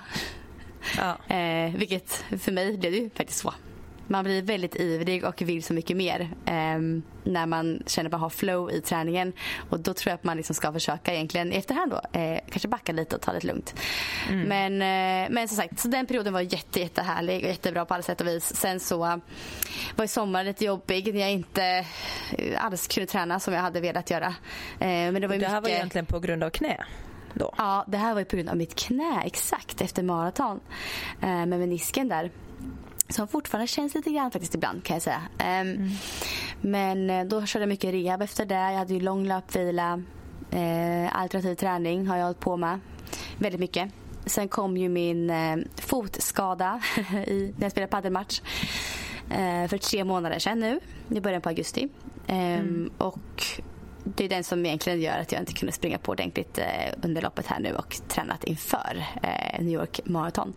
Ja. 0.98 1.36
Eh, 1.36 1.76
vilket 1.76 2.24
för 2.40 2.52
mig 2.52 2.78
blev 2.78 2.92
det 2.92 2.98
ju 2.98 3.10
faktiskt 3.10 3.40
så 3.40 3.54
man 4.08 4.24
blir 4.24 4.42
väldigt 4.42 4.76
ivrig 4.76 5.26
och 5.26 5.42
vill 5.42 5.64
så 5.64 5.74
mycket 5.74 5.98
mer 5.98 6.22
eh, 6.46 6.80
när 7.24 7.46
man 7.46 7.84
känner 7.86 8.08
att 8.08 8.12
man 8.12 8.22
har 8.22 8.30
flow 8.30 8.72
i 8.72 8.82
träningen. 8.82 9.34
Och 9.70 9.80
Då 9.80 9.94
tror 9.94 10.10
jag 10.10 10.16
att 10.16 10.24
man 10.24 10.38
liksom 10.38 10.56
ska 10.56 10.74
försöka 10.74 11.14
egentligen 11.14 11.54
i 11.54 11.56
efterhand 11.56 11.92
då, 11.92 12.20
eh, 12.20 12.40
kanske 12.50 12.68
backa 12.68 12.92
lite 12.92 13.16
och 13.16 13.22
ta 13.22 13.34
det 13.34 13.44
lugnt. 13.44 13.76
Mm. 14.30 14.42
Men, 14.48 14.74
eh, 14.74 15.30
men 15.34 15.48
som 15.48 15.58
sagt, 15.58 15.80
så 15.80 15.88
den 15.88 16.06
perioden 16.06 16.34
var 16.34 16.42
jätte, 16.42 16.80
jättehärlig 16.80 17.44
och 17.44 17.50
jättebra 17.50 17.86
på 17.86 17.94
alla 17.94 18.04
sätt 18.04 18.22
och 18.22 18.28
vis. 18.28 18.56
Sen 18.56 18.80
så 18.80 18.98
var 19.96 20.04
ju 20.04 20.08
sommaren 20.08 20.46
lite 20.46 20.66
jobbig 20.66 21.14
när 21.14 21.22
jag 21.22 21.32
inte 21.32 21.86
eh, 22.38 22.66
alls 22.66 22.88
kunde 22.88 23.08
träna 23.08 23.40
som 23.40 23.54
jag 23.54 23.62
hade 23.62 23.80
velat 23.80 24.10
göra. 24.10 24.28
Eh, 24.80 24.88
men 24.88 25.22
det, 25.22 25.28
var 25.28 25.36
det 25.38 25.48
här 25.48 25.62
mycket... 25.62 25.64
var 25.64 25.70
egentligen 25.70 26.06
på 26.06 26.20
grund 26.20 26.44
av 26.44 26.50
knä? 26.50 26.86
Då. 27.34 27.54
Ja, 27.58 27.86
det 27.88 27.98
här 27.98 28.14
var 28.14 28.20
ju 28.20 28.26
på 28.26 28.36
grund 28.36 28.50
av 28.50 28.58
mitt 28.58 28.76
knä 28.76 29.22
exakt 29.26 29.82
efter 29.82 30.04
maraton. 30.04 30.60
Eh, 31.22 31.28
med 31.28 31.60
menisken 31.60 32.08
där 32.08 32.32
som 33.10 33.28
fortfarande 33.28 33.68
känns 33.68 33.96
lite 33.96 34.12
grann 34.12 34.32
faktiskt 34.32 34.56
ibland 34.56 34.84
kan 34.84 34.96
jag 34.96 35.04
säga. 35.04 35.22
Um, 35.40 35.46
mm. 35.46 35.90
Men 36.62 37.10
eh, 37.10 37.26
då 37.26 37.46
körde 37.46 37.64
jag 37.64 37.70
mycket 37.70 37.94
rehab 37.94 38.22
efter 38.22 38.46
det. 38.46 38.56
Jag 38.56 38.78
hade 38.78 38.94
ju 38.94 39.00
lång 39.00 39.28
löpvila. 39.28 40.02
Uh, 40.54 41.20
alternativ 41.20 41.56
träning 41.56 42.08
har 42.08 42.18
jag 42.18 42.24
hållit 42.24 42.40
på 42.40 42.58
med 42.58 42.80
väldigt 43.38 43.60
mycket. 43.60 43.92
Sen 44.26 44.48
kom 44.48 44.78
ju 44.78 44.90
min 44.90 45.30
uh, 45.30 45.58
fotskada 45.76 46.82
i, 47.28 47.54
när 47.58 47.66
jag 47.66 47.72
spelade 47.72 47.92
padelmatch 47.92 48.42
uh, 49.32 49.68
för 49.68 49.78
tre 49.78 50.04
månader 50.04 50.40
sedan 50.40 50.60
nu 50.60 50.80
i 51.10 51.20
början 51.20 51.42
på 51.42 51.50
augusti. 51.50 51.90
Um, 52.28 52.36
mm. 52.36 52.92
Och 52.98 53.44
det 54.04 54.26
är 54.26 54.30
den 54.30 54.44
som 54.44 54.66
egentligen 54.66 55.02
gör 55.02 55.20
att 55.20 55.32
jag 55.32 55.42
inte 55.42 55.54
kunde 55.54 55.72
springa 55.72 55.98
på 55.98 56.12
ordentligt 56.12 56.60
under 57.04 57.22
loppet 57.22 57.48
här 57.48 57.60
nu 57.60 57.74
och 57.74 57.98
tränat 58.08 58.44
inför 58.44 59.06
New 59.60 59.74
York 59.74 60.00
Marathon. 60.06 60.54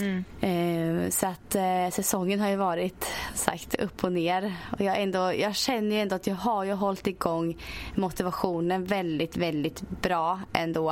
Mm. 0.00 0.24
Eh, 0.40 1.10
så 1.10 1.26
att 1.26 1.54
eh, 1.54 1.90
säsongen 1.90 2.40
har 2.40 2.48
ju 2.48 2.56
varit 2.56 3.06
sagt 3.34 3.74
upp 3.74 4.04
och 4.04 4.12
ner. 4.12 4.54
Och 4.70 4.80
jag, 4.80 5.02
ändå, 5.02 5.34
jag 5.34 5.54
känner 5.56 5.96
ju 5.96 6.02
ändå 6.02 6.16
att 6.16 6.26
jag 6.26 6.34
har 6.34 6.64
ju 6.64 6.72
hållit 6.72 7.06
igång 7.06 7.56
motivationen 7.94 8.84
väldigt, 8.84 9.36
väldigt 9.36 9.80
bra 10.02 10.40
ändå. 10.52 10.90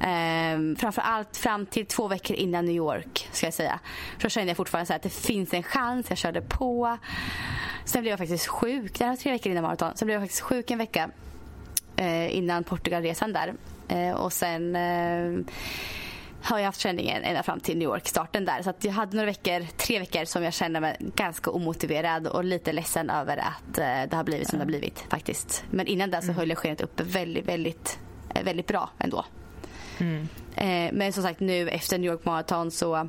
Eh, 0.00 0.76
framför 0.78 1.02
allt 1.02 1.36
fram 1.36 1.66
till 1.66 1.86
två 1.86 2.08
veckor 2.08 2.36
innan 2.36 2.64
New 2.64 2.74
York 2.74 3.28
ska 3.32 3.46
jag 3.46 3.54
säga. 3.54 3.80
Så 4.22 4.28
kände 4.28 4.50
jag 4.50 4.56
fortfarande 4.56 4.86
så 4.86 4.94
att 4.94 5.02
det 5.02 5.12
finns 5.12 5.54
en 5.54 5.62
chans. 5.62 6.06
Jag 6.08 6.18
körde 6.18 6.40
på. 6.40 6.98
Sen 7.84 8.02
blev 8.02 8.10
jag 8.10 8.18
faktiskt 8.18 8.46
sjuk. 8.46 8.98
Det 8.98 9.04
här 9.04 9.10
var 9.10 9.16
tre 9.16 9.32
veckor 9.32 9.52
innan 9.52 9.62
maraton. 9.62 9.92
Sen 9.94 10.06
blev 10.06 10.14
jag 10.14 10.22
faktiskt 10.22 10.42
sjuk 10.42 10.70
en 10.70 10.78
vecka 10.78 11.10
eh, 11.96 12.36
innan 12.36 12.64
Portugalresan 12.64 13.32
där. 13.32 13.54
Eh, 13.88 14.12
och 14.12 14.32
sen 14.32 14.76
eh, 14.76 15.44
har 16.42 16.58
jag 16.58 16.66
haft 16.66 16.80
känningen 16.80 17.22
ända 17.22 17.42
fram 17.42 17.60
till 17.60 17.78
New 17.78 17.88
York-starten 17.88 18.44
där. 18.44 18.62
Så 18.62 18.72
jag 18.80 18.92
hade 18.92 19.16
några 19.16 19.26
veckor, 19.26 19.66
tre 19.76 19.98
veckor 19.98 20.24
som 20.24 20.42
jag 20.42 20.54
kände 20.54 20.80
mig 20.80 20.96
ganska 21.00 21.50
omotiverad 21.50 22.26
och 22.26 22.44
lite 22.44 22.72
ledsen 22.72 23.10
över 23.10 23.36
att 23.36 23.78
eh, 23.78 24.10
det 24.10 24.16
har 24.16 24.24
blivit 24.24 24.48
som 24.48 24.58
det 24.58 24.64
har 24.64 24.66
blivit 24.66 25.04
faktiskt. 25.08 25.64
Men 25.70 25.86
innan 25.86 26.10
det 26.10 26.20
så 26.20 26.24
mm. 26.24 26.36
höll 26.36 26.48
jag 26.48 26.58
skenet 26.58 26.80
uppe 26.80 27.02
väldigt, 27.02 27.48
väldigt, 27.48 27.98
eh, 28.34 28.44
väldigt 28.44 28.66
bra 28.66 28.90
ändå. 28.98 29.24
Mm. 29.98 30.28
Eh, 30.54 30.92
men 30.92 31.12
som 31.12 31.22
sagt 31.22 31.40
nu 31.40 31.68
efter 31.68 31.98
New 31.98 32.10
York 32.10 32.24
Marathon 32.24 32.70
så 32.70 32.94
har 32.94 33.08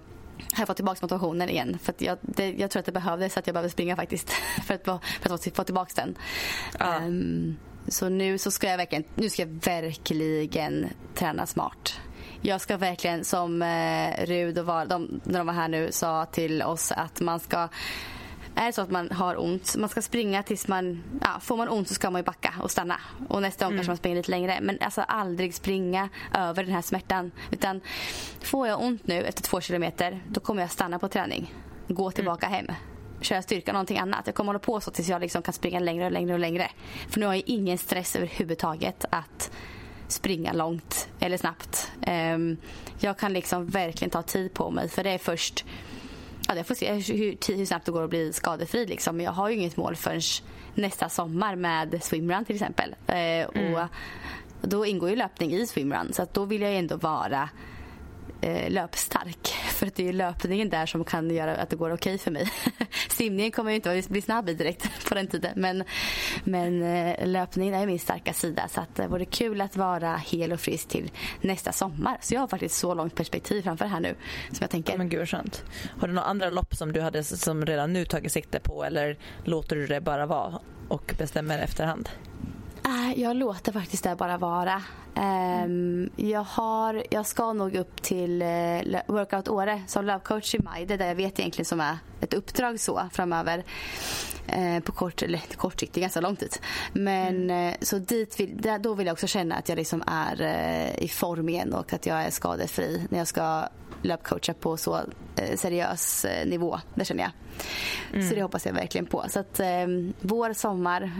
jag 0.58 0.68
fått 0.68 0.76
tillbaka 0.76 1.00
motivationen 1.02 1.50
igen. 1.50 1.78
För 1.84 1.96
jag, 1.98 2.18
det, 2.22 2.52
jag 2.52 2.72
tror 2.72 2.80
att 2.80 2.86
det 2.86 2.92
behövdes 2.92 3.38
att 3.38 3.48
jag 3.48 3.54
behövde 3.54 3.70
springa 3.70 3.96
faktiskt 3.96 4.30
för 4.66 4.74
att, 4.74 4.84
för 5.22 5.34
att 5.34 5.56
få 5.56 5.64
tillbaka 5.64 5.92
den. 5.96 6.16
Ja. 6.80 6.98
Um, 6.98 7.58
så 7.88 8.10
nu 8.10 8.38
så 8.38 8.52
ska 8.52 8.68
jag 8.68 8.78
verkligen, 8.78 9.04
nu 9.16 9.30
ska 9.30 9.42
jag 9.42 9.66
verkligen 9.66 10.90
träna 11.16 11.46
smart 11.46 12.00
jag 12.42 12.62
ska 12.62 12.78
verkligen 12.78 13.26
som 13.26 13.62
eh, 13.62 14.26
Rud 14.26 14.60
och 14.60 14.66
var, 14.66 14.86
de, 14.86 15.22
när 15.24 15.40
de 15.40 15.48
var 15.48 15.54
här 15.54 15.68
nu 15.68 15.92
sa 15.92 16.26
till 16.26 16.64
oss 16.64 16.92
att 16.92 17.22
man 17.22 17.40
ska 17.40 17.70
är 18.56 18.66
det 18.66 18.74
så 18.74 18.82
att 18.82 18.92
man 18.92 19.12
har 19.12 19.42
ont, 19.44 19.76
man 19.78 19.90
ska 19.90 20.02
springa 20.02 20.44
tills 20.44 20.68
man, 20.68 21.04
ja, 21.22 21.40
får 21.42 21.58
man 21.58 21.70
ont 21.70 21.88
så 21.88 21.94
ska 21.94 22.12
man 22.12 22.20
ju 22.20 22.26
backa 22.26 22.54
och 22.62 22.72
stanna. 22.72 23.00
Och 23.30 23.42
nästa 23.42 23.66
gång 23.66 23.72
mm. 23.72 23.78
kanske 23.78 23.90
man 23.90 23.98
springer 23.98 24.18
lite 24.18 24.32
längre. 24.32 24.60
Men 24.62 24.78
alltså 24.82 25.02
aldrig 25.02 25.54
springa 25.54 26.10
över 26.34 26.64
den 26.64 26.74
här 26.74 26.82
smärtan. 26.82 27.32
Utan 27.52 27.82
får 28.42 28.68
jag 28.68 28.82
ont 28.82 29.08
nu 29.08 29.24
efter 29.24 29.44
två 29.44 29.62
kilometer, 29.62 30.24
då 30.28 30.40
kommer 30.40 30.62
jag 30.62 30.72
stanna 30.72 31.00
på 31.00 31.08
träning. 31.08 31.54
Gå 31.88 32.12
tillbaka 32.12 32.46
mm. 32.46 32.56
hem 32.56 32.76
köra 33.22 33.42
styrka 33.42 33.74
någonting 33.74 33.98
annat. 33.98 34.22
Jag 34.26 34.36
kommer 34.36 34.48
hålla 34.48 34.60
på 34.60 34.82
så 34.82 34.92
tills 34.92 35.10
jag 35.10 35.22
liksom 35.22 35.42
kan 35.42 35.54
springa 35.54 35.80
längre 35.80 36.06
och 36.06 36.12
längre 36.12 36.34
och 36.34 36.40
längre. 36.40 36.70
För 37.10 37.20
nu 37.20 37.26
har 37.26 37.34
jag 37.34 37.44
ingen 37.46 37.78
stress 37.78 38.16
överhuvudtaget 38.16 39.06
att 39.10 39.52
springa 40.12 40.54
långt 40.54 41.10
eller 41.20 41.38
snabbt. 41.38 41.92
Um, 42.08 42.58
jag 43.00 43.18
kan 43.18 43.34
liksom 43.34 43.68
verkligen 43.68 44.10
ta 44.10 44.22
tid 44.22 44.54
på 44.54 44.72
mig 44.72 44.90
för 44.90 45.04
det 45.04 45.10
är 45.10 45.18
först 45.18 45.66
ja, 46.48 46.56
jag 46.56 46.68
får 46.68 46.76
se 46.76 46.94
hur, 46.94 47.56
hur 47.58 47.66
snabbt 47.66 47.86
det 47.86 47.92
går 47.92 48.04
att 48.04 48.10
bli 48.10 48.34
skadefri. 48.34 48.86
Liksom. 48.86 49.18
Men 49.18 49.26
jag 49.26 49.32
har 49.32 49.50
ju 49.50 49.56
inget 49.56 49.78
mål 49.78 49.96
förrän 49.96 50.22
nästa 50.76 51.10
sommar 51.10 51.56
med 51.56 52.04
swimrun 52.04 52.46
till 52.46 52.56
exempel. 52.56 52.96
Uh, 53.10 53.16
mm. 53.16 53.74
och 53.74 53.88
då 54.62 54.86
ingår 54.86 55.10
ju 55.10 55.16
löpning 55.16 55.54
i 55.54 55.68
swimrun 55.68 56.14
så 56.14 56.28
då 56.34 56.46
vill 56.46 56.62
jag 56.62 56.76
ändå 56.76 56.96
vara 56.96 57.42
eh, 57.42 57.48
Eh, 58.44 58.70
löpstark. 58.70 59.48
För 59.72 59.88
att 59.88 59.96
det 59.96 60.08
är 60.08 60.14
löpningen 60.14 60.70
där 60.70 60.86
som 60.86 61.04
kan 61.04 61.30
göra 61.30 61.56
att 61.56 61.70
det 61.70 61.76
går 61.76 61.94
okej 61.94 62.14
okay 62.14 62.18
för 62.18 62.32
mig. 62.32 62.50
Simningen 63.10 63.52
kommer 63.52 63.72
jag 63.72 63.76
inte 63.76 64.10
bli 64.10 64.22
snabb 64.22 64.50
i 64.50 64.54
direkt 64.54 64.90
på 65.10 65.16
den 65.16 65.28
tiden. 65.28 65.52
Men, 65.56 65.84
men 66.44 66.84
eh, 66.84 67.28
löpningen 67.28 67.74
är 67.74 67.86
min 67.86 68.00
starka 68.00 68.34
sida. 68.34 68.68
Så 68.68 68.82
att 68.82 68.96
det 68.96 69.08
vore 69.08 69.26
kul 69.26 69.62
att 69.62 69.78
vara 69.78 70.16
hel 70.16 70.52
och 70.52 70.60
frisk 70.60 70.88
till 70.88 71.12
nästa 71.42 71.72
sommar. 71.72 72.18
Så 72.22 72.34
jag 72.34 72.42
har 72.42 72.48
faktiskt 72.48 72.76
så 72.76 72.94
långt 72.94 73.16
perspektiv 73.16 73.62
framför 73.62 73.86
här 73.86 74.00
nu. 74.00 74.16
Som 74.48 74.58
jag 74.60 74.70
tänker. 74.70 74.98
Men 74.98 75.10
gud 75.10 75.30
skönt. 75.30 75.64
Har 76.00 76.08
du 76.08 76.14
några 76.14 76.28
andra 76.28 76.50
lopp 76.50 76.76
som 76.76 76.94
du 76.94 77.02
hade 77.02 77.24
som 77.24 77.66
redan 77.66 77.94
nu 77.94 78.06
tagit 78.06 78.32
sikte 78.32 78.60
på 78.60 78.84
eller 78.84 79.18
låter 79.44 79.76
du 79.76 79.88
det 79.88 80.02
bara 80.02 80.26
vara 80.26 80.60
och 80.88 81.16
bestämmer 81.18 81.60
efterhand? 81.60 82.10
Jag 83.16 83.36
låter 83.36 83.72
faktiskt 83.72 84.04
det 84.04 84.16
bara 84.16 84.38
vara. 84.38 84.84
Um, 85.16 86.10
jag, 86.16 86.44
har, 86.44 87.04
jag 87.10 87.26
ska 87.26 87.54
nog 87.54 87.76
upp 87.76 88.02
till 88.02 88.42
uh, 88.42 89.00
Workout 89.08 89.48
Åre 89.48 89.84
som 89.88 90.06
löpcoach 90.06 90.56
i 90.56 90.60
maj. 90.64 90.86
Det 90.86 90.94
är 90.94 90.98
det 90.98 91.08
jag 91.08 91.16
vet 91.16 91.40
egentligen 91.40 91.66
som 91.66 91.82
är 91.82 91.98
ett 92.22 92.34
uppdrag 92.34 92.80
så 92.80 93.02
framöver. 93.12 93.64
Uh, 94.58 94.80
på 94.80 94.92
kort, 94.92 95.22
eller 95.22 95.42
kort 95.56 95.80
sikt, 95.80 95.96
ganska 95.96 96.22
lång 96.22 96.36
tid. 96.36 96.58
Men 96.94 97.50
mm. 97.50 97.68
uh, 97.68 97.76
så 97.82 97.98
dit 97.98 98.40
vill, 98.40 98.62
då 98.80 98.94
vill 98.94 99.08
jag 99.08 99.14
också 99.14 99.28
känna 99.28 99.56
att 99.56 99.70
jag 99.70 99.76
liksom 99.76 100.04
är 100.08 100.42
i 101.00 101.08
form 101.08 101.50
igen 101.50 101.74
och 101.74 101.94
att 101.94 102.06
jag 102.06 102.22
är 102.22 102.30
skadefri 102.30 103.08
när 103.10 103.18
jag 103.18 103.28
ska 103.28 103.68
löpcoacha 104.02 104.54
på 104.54 104.78
så 104.78 105.00
seriös 105.56 106.26
nivå. 106.46 106.80
Det 106.96 107.06
känner 107.06 107.24
jag. 107.24 107.32
Mm. 108.14 108.30
Så 108.30 108.36
det 108.36 108.42
hoppas 108.42 108.66
jag 108.66 108.74
verkligen 108.74 109.06
på. 109.06 109.26
Så 109.30 109.40
att 109.40 109.60
vår, 110.22 110.54
sommar 110.54 111.12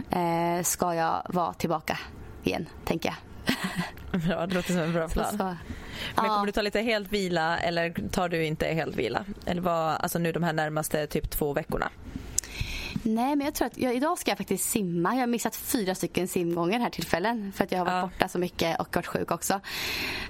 ska 0.62 0.94
jag 0.94 1.22
vara 1.28 1.52
tillbaka 1.52 1.98
igen, 2.44 2.68
tänker 2.84 3.08
jag. 3.08 3.16
Bra, 4.26 4.46
det 4.46 4.54
låter 4.54 4.72
som 4.72 4.82
en 4.82 4.92
bra 4.92 5.08
plan. 5.08 5.38
Så, 5.38 5.56
Men 6.16 6.30
kommer 6.30 6.46
du 6.46 6.52
ta 6.52 6.62
lite 6.62 6.80
helt 6.80 7.12
vila 7.12 7.58
eller 7.58 8.08
tar 8.08 8.28
du 8.28 8.44
inte 8.44 8.66
helt 8.66 8.96
vila? 8.96 9.24
Eller 9.46 9.62
vad, 9.62 9.96
alltså 9.96 10.18
nu 10.18 10.32
de 10.32 10.42
här 10.42 10.52
närmaste 10.52 11.06
typ 11.06 11.30
två 11.30 11.52
veckorna? 11.52 11.90
Nej, 13.02 13.36
men 13.36 13.40
jag 13.44 13.54
tror 13.54 13.66
att 13.66 13.78
jag, 13.78 13.94
idag 13.94 14.18
ska 14.18 14.30
jag 14.30 14.38
faktiskt 14.38 14.70
simma. 14.70 15.14
Jag 15.14 15.20
har 15.20 15.26
missat 15.26 15.56
fyra 15.56 15.94
stycken 15.94 16.28
simgångar 16.28 16.80
här 16.80 16.90
tillfällen 16.90 17.52
för 17.52 17.64
att 17.64 17.72
jag 17.72 17.78
har 17.78 17.84
varit 17.84 17.96
ja. 17.96 18.02
borta 18.02 18.28
så 18.28 18.38
mycket 18.38 18.80
och 18.80 18.96
varit 18.96 19.06
sjuk 19.06 19.30
också. 19.30 19.60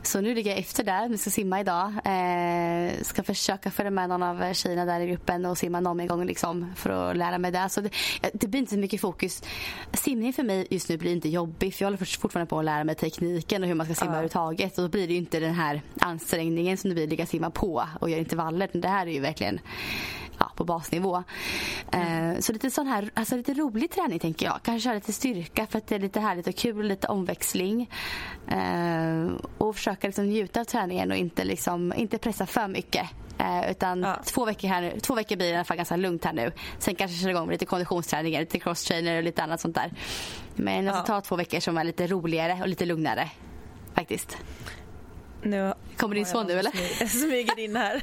Så 0.03 0.21
nu 0.21 0.35
ligger 0.35 0.51
jag 0.51 0.61
efter 0.61 0.85
där. 0.85 1.09
Vi 1.09 1.19
ska 1.19 1.31
simma 1.31 1.61
idag. 1.61 1.93
Eh, 2.05 3.03
ska 3.03 3.23
försöka 3.23 3.71
följa 3.71 3.91
med 3.91 4.09
någon 4.09 4.23
av 4.23 4.55
tjejerna 4.55 4.85
där 4.85 5.01
i 5.01 5.07
gruppen 5.07 5.45
och 5.45 5.59
simma 5.59 5.81
någon 5.81 6.07
gång 6.07 6.27
liksom 6.27 6.73
för 6.77 6.91
att 6.91 7.17
lära 7.17 7.39
mig 7.39 7.51
det. 7.51 7.69
Så 7.69 7.81
det, 7.81 7.91
det 8.33 8.49
blir 8.49 8.61
inte 8.61 8.73
så 8.73 8.79
mycket 8.79 9.01
fokus. 9.01 9.43
Simning 9.93 10.33
för 10.33 10.43
mig 10.43 10.67
just 10.71 10.89
nu 10.89 10.97
blir 10.97 11.13
inte 11.13 11.29
jobbig 11.29 11.75
för 11.75 11.85
jag 11.85 11.87
håller 11.87 12.19
fortfarande 12.19 12.51
på 12.51 12.59
att 12.59 12.65
lära 12.65 12.85
mig 12.85 12.95
tekniken 12.95 13.63
och 13.63 13.69
hur 13.69 13.75
man 13.75 13.87
ska 13.87 13.95
simma 13.95 14.11
ja. 14.11 14.13
överhuvudtaget. 14.13 14.79
Och 14.79 14.85
då 14.85 14.89
blir 14.89 15.09
det 15.09 15.15
inte 15.15 15.41
den 15.41 15.55
här 15.55 15.83
ansträngningen 16.01 16.77
som 16.77 16.91
det 16.91 16.95
blir 16.95 17.05
att 17.05 17.11
ligga 17.11 17.27
simma 17.27 17.51
på 17.51 17.89
och 18.01 18.11
göra 18.11 18.21
intervaller. 18.21 18.69
Det 18.73 18.89
här 18.89 19.07
är 19.07 19.11
ju 19.11 19.21
verkligen 19.21 19.61
ja, 20.43 20.53
på 20.57 20.65
basnivå. 20.65 21.23
Mm. 21.93 22.31
Eh, 22.31 22.39
så 22.41 22.53
lite 22.53 22.71
sån 22.71 22.87
här, 22.87 23.11
alltså 23.15 23.37
lite 23.37 23.55
rolig 23.55 23.91
träning 23.91 24.19
tänker 24.19 24.47
jag. 24.47 24.61
Kanske 24.63 24.85
köra 24.85 24.95
lite 24.95 25.13
styrka 25.13 25.67
för 25.67 25.79
att 25.79 25.87
det 25.87 25.95
är 25.95 26.01
lite 26.01 26.21
härligt 26.21 26.47
och 26.47 26.57
kul, 26.57 26.87
lite 26.87 27.07
omväxling. 27.07 27.91
Eh, 28.49 29.27
och 29.59 29.77
försöka 29.77 30.07
liksom 30.07 30.25
njuta 30.25 30.61
av 30.61 30.65
träningen 30.65 31.11
och 31.11 31.17
inte, 31.17 31.45
liksom, 31.45 31.93
inte 31.97 32.19
pressa 32.19 32.47
för 32.47 32.69
mycket. 32.69 33.07
Eh, 33.39 33.71
utan 33.71 34.03
ja. 34.03 34.17
två, 34.25 34.45
veckor 34.45 34.69
här, 34.69 34.95
två 35.01 35.15
veckor 35.15 35.37
blir 35.37 35.47
det 35.47 35.53
i 35.53 35.57
alla 35.57 35.65
fall 35.65 35.77
ganska 35.77 35.97
lugnt 35.97 36.25
här 36.25 36.33
nu. 36.33 36.53
Sen 36.79 36.95
kanske 36.95 37.17
köra 37.17 37.31
igång 37.31 37.47
med 37.47 37.55
lite 37.55 37.67
konditionsträningar, 37.67 38.41
lite 38.41 38.59
crosstrainer 38.59 39.17
och 39.17 39.23
lite 39.23 39.43
annat 39.43 39.61
sånt 39.61 39.75
där. 39.75 39.93
Men 40.55 40.85
jag 40.85 40.95
ska 40.95 41.05
ta 41.05 41.21
två 41.21 41.37
veckor 41.37 41.61
som 41.61 41.79
är 41.79 41.85
lite 41.85 42.07
roligare 42.07 42.59
och 42.61 42.69
lite 42.69 42.85
lugnare. 42.85 43.31
Faktiskt. 43.95 44.39
Nu 45.43 45.75
Kommer 45.97 46.15
din 46.15 46.27
son 46.27 46.47
nu 46.47 46.59
eller? 46.59 47.07
Smyger 47.07 47.59
in 47.59 47.77
här. 47.77 48.03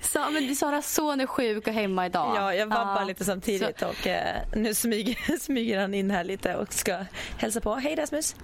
Så, 0.00 0.30
men 0.30 0.56
Saras 0.56 0.94
son 0.94 1.20
är 1.20 1.26
sjuk 1.26 1.66
och 1.66 1.72
hemma 1.72 2.06
idag. 2.06 2.36
Ja, 2.36 2.54
jag 2.54 2.66
vabbar 2.66 3.02
ah, 3.02 3.04
lite 3.04 3.24
samtidigt 3.24 3.78
så. 3.78 3.86
och 3.88 4.06
eh, 4.06 4.36
nu 4.54 4.74
smyger, 4.74 5.38
smyger 5.40 5.80
han 5.80 5.94
in 5.94 6.10
här 6.10 6.24
lite 6.24 6.56
och 6.56 6.72
ska 6.72 6.98
hälsa 7.38 7.60
på. 7.60 7.74
Hej 7.74 7.94
Rasmus! 7.94 8.36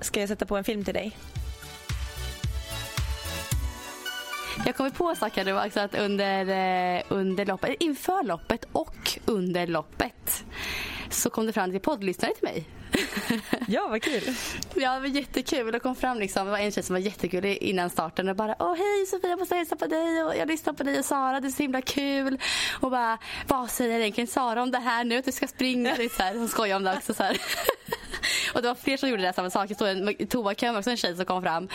Ska 0.00 0.20
jag 0.20 0.28
sätta 0.28 0.46
på 0.46 0.56
en 0.56 0.64
film 0.64 0.84
till 0.84 0.94
dig? 0.94 1.16
Jag 4.66 4.76
kommer 4.76 4.90
på 4.90 5.14
saker 5.14 5.66
också 5.66 5.80
att 5.80 5.94
under, 5.94 6.48
eh, 6.96 7.02
under 7.08 7.46
loppet, 7.46 7.76
inför 7.80 8.22
loppet 8.22 8.64
och 8.72 9.18
under 9.26 9.66
loppet 9.66 10.44
så 11.10 11.30
kom 11.30 11.46
det 11.46 11.52
fram 11.52 11.70
till 11.70 11.80
poddlyssnare 11.80 12.34
till 12.34 12.44
mig 12.44 12.66
ja, 13.68 13.88
vad 13.88 14.02
kul. 14.02 14.22
Ja, 14.74 14.94
det 14.94 15.00
var 15.00 15.06
jättekul. 15.06 15.72
Det 15.72 15.80
kom 15.80 15.96
fram 15.96 16.18
liksom, 16.18 16.44
det 16.44 16.50
var 16.50 16.58
en 16.58 16.72
tjej 16.72 16.82
som 16.82 16.94
var 16.94 17.00
jättekul 17.00 17.44
innan 17.44 17.90
starten 17.90 18.28
och 18.28 18.36
bara 18.36 18.56
Åh 18.58 18.74
hej 18.74 19.06
Sofia, 19.06 19.30
jag 19.30 19.38
måste 19.38 19.54
hälsa 19.54 19.76
på 19.76 19.86
dig 19.86 20.22
och 20.22 20.36
jag 20.36 20.48
lyssnar 20.48 20.72
på 20.72 20.82
dig 20.82 20.98
och 20.98 21.04
Sara, 21.04 21.40
det 21.40 21.48
är 21.48 21.50
så 21.50 21.62
himla 21.62 21.82
kul. 21.82 22.40
Och 22.80 22.90
bara, 22.90 23.18
vad 23.46 23.70
säger 23.70 24.00
egentligen 24.00 24.28
Sara 24.28 24.62
om 24.62 24.70
det 24.70 24.78
här 24.78 25.04
nu? 25.04 25.18
Att 25.18 25.24
du 25.24 25.32
ska 25.32 25.46
springa? 25.48 25.94
Det 25.96 26.12
så 26.12 26.22
här, 26.22 26.34
hon 26.34 26.48
skojar 26.48 26.76
om 26.76 26.84
det 26.84 26.96
också 26.96 27.14
så 27.14 27.22
här. 27.22 27.40
Och 28.54 28.62
det 28.62 28.68
var 28.68 28.74
fler 28.74 28.96
som 28.96 29.08
gjorde 29.08 29.22
det 29.22 29.32
samma 29.32 29.50
sak. 29.50 29.68
Det 29.68 29.74
stod 29.74 29.88
en 29.88 30.26
toakön 30.26 30.76
också 30.76 30.90
en 30.90 30.96
tjej 30.96 31.16
som 31.16 31.24
kom 31.24 31.42
fram. 31.42 31.68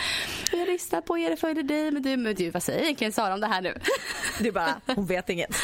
Jag 0.52 0.68
lyssnar 0.68 1.00
på 1.00 1.18
er 1.18 1.32
och 1.32 1.38
följer 1.38 1.62
dig. 1.62 1.90
Men 1.90 2.02
du, 2.02 2.16
men 2.16 2.34
du 2.34 2.50
vad 2.50 2.62
säger 2.62 2.82
egentligen 2.82 3.12
Sara 3.12 3.34
om 3.34 3.40
det 3.40 3.46
här 3.46 3.62
nu? 3.62 3.74
Du 4.40 4.52
bara, 4.52 4.80
hon 4.86 5.06
vet 5.06 5.28
inget. 5.28 5.56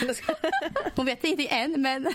hon 0.96 1.06
vet 1.06 1.24
ingenting 1.24 1.48
än 1.50 1.82
men 1.82 2.14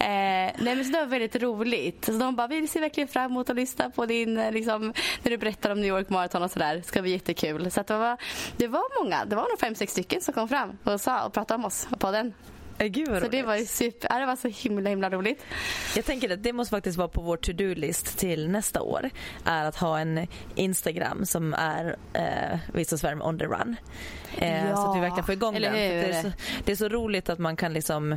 nej 0.00 0.76
men 0.76 0.84
så 0.84 0.92
det 0.92 0.98
var 0.98 1.06
väldigt 1.06 1.36
roligt. 1.36 2.04
Så 2.04 2.12
de 2.12 2.36
bara, 2.36 2.46
vi 2.46 2.66
ser 2.66 2.80
verkligen 2.80 3.08
fram 3.08 3.30
emot 3.30 3.50
att 3.50 3.56
lyssna 3.56 3.90
på 3.90 4.06
din, 4.06 4.38
eh, 4.38 4.52
liksom, 4.52 4.92
när 5.22 5.30
du 5.30 5.36
berättar 5.38 5.70
om 5.70 5.80
New 5.80 5.88
York 5.88 6.08
Marathon 6.08 6.42
och 6.42 6.50
sådär. 6.50 6.76
Det 6.76 6.82
ska 6.82 7.02
bli 7.02 7.10
jättekul. 7.10 7.70
Så 7.70 7.82
det, 7.82 7.96
var, 7.96 8.16
det 8.56 8.68
var 8.68 9.02
många, 9.04 9.24
det 9.24 9.36
var 9.36 9.42
nog 9.42 9.58
fem, 9.60 9.74
sex 9.74 9.92
stycken 9.92 10.20
som 10.20 10.34
kom 10.34 10.48
fram 10.48 10.78
och 10.84 11.00
sa 11.00 11.26
och 11.26 11.32
pratade 11.32 11.58
om 11.58 11.64
oss 11.64 11.88
på 11.98 12.10
den. 12.10 12.32
Gud 12.88 13.22
så 13.22 13.28
det 13.28 13.42
var, 13.42 13.56
super, 13.56 14.20
det 14.20 14.26
var 14.26 14.36
så 14.36 14.48
himla 14.48 14.90
himla 14.90 15.10
roligt. 15.10 15.44
Jag 15.96 16.04
tänker 16.04 16.32
att 16.32 16.42
det 16.42 16.52
måste 16.52 16.70
faktiskt 16.70 16.98
vara 16.98 17.08
på 17.08 17.20
vår 17.20 17.36
to-do-list 17.36 18.18
till 18.18 18.48
nästa 18.48 18.82
år. 18.82 19.10
Är 19.44 19.64
att 19.64 19.76
ha 19.76 19.98
en 19.98 20.26
Instagram 20.54 21.26
som 21.26 21.54
är 21.54 21.96
eh, 22.12 22.58
Vissa 22.74 22.98
Svärm 22.98 23.22
on 23.22 23.38
the 23.38 23.44
run. 23.44 23.76
Eh, 24.38 24.68
ja. 24.68 24.76
Så 24.76 24.90
att 24.90 24.96
vi 24.96 25.00
verkligen 25.00 25.24
får 25.24 25.34
igång 25.34 25.56
Eller 25.56 25.70
den. 25.70 25.78
Det 25.78 26.18
är, 26.18 26.22
så, 26.22 26.32
det 26.64 26.72
är 26.72 26.76
så 26.76 26.88
roligt 26.88 27.28
att 27.28 27.38
man 27.38 27.56
kan 27.56 27.72
liksom 27.72 28.16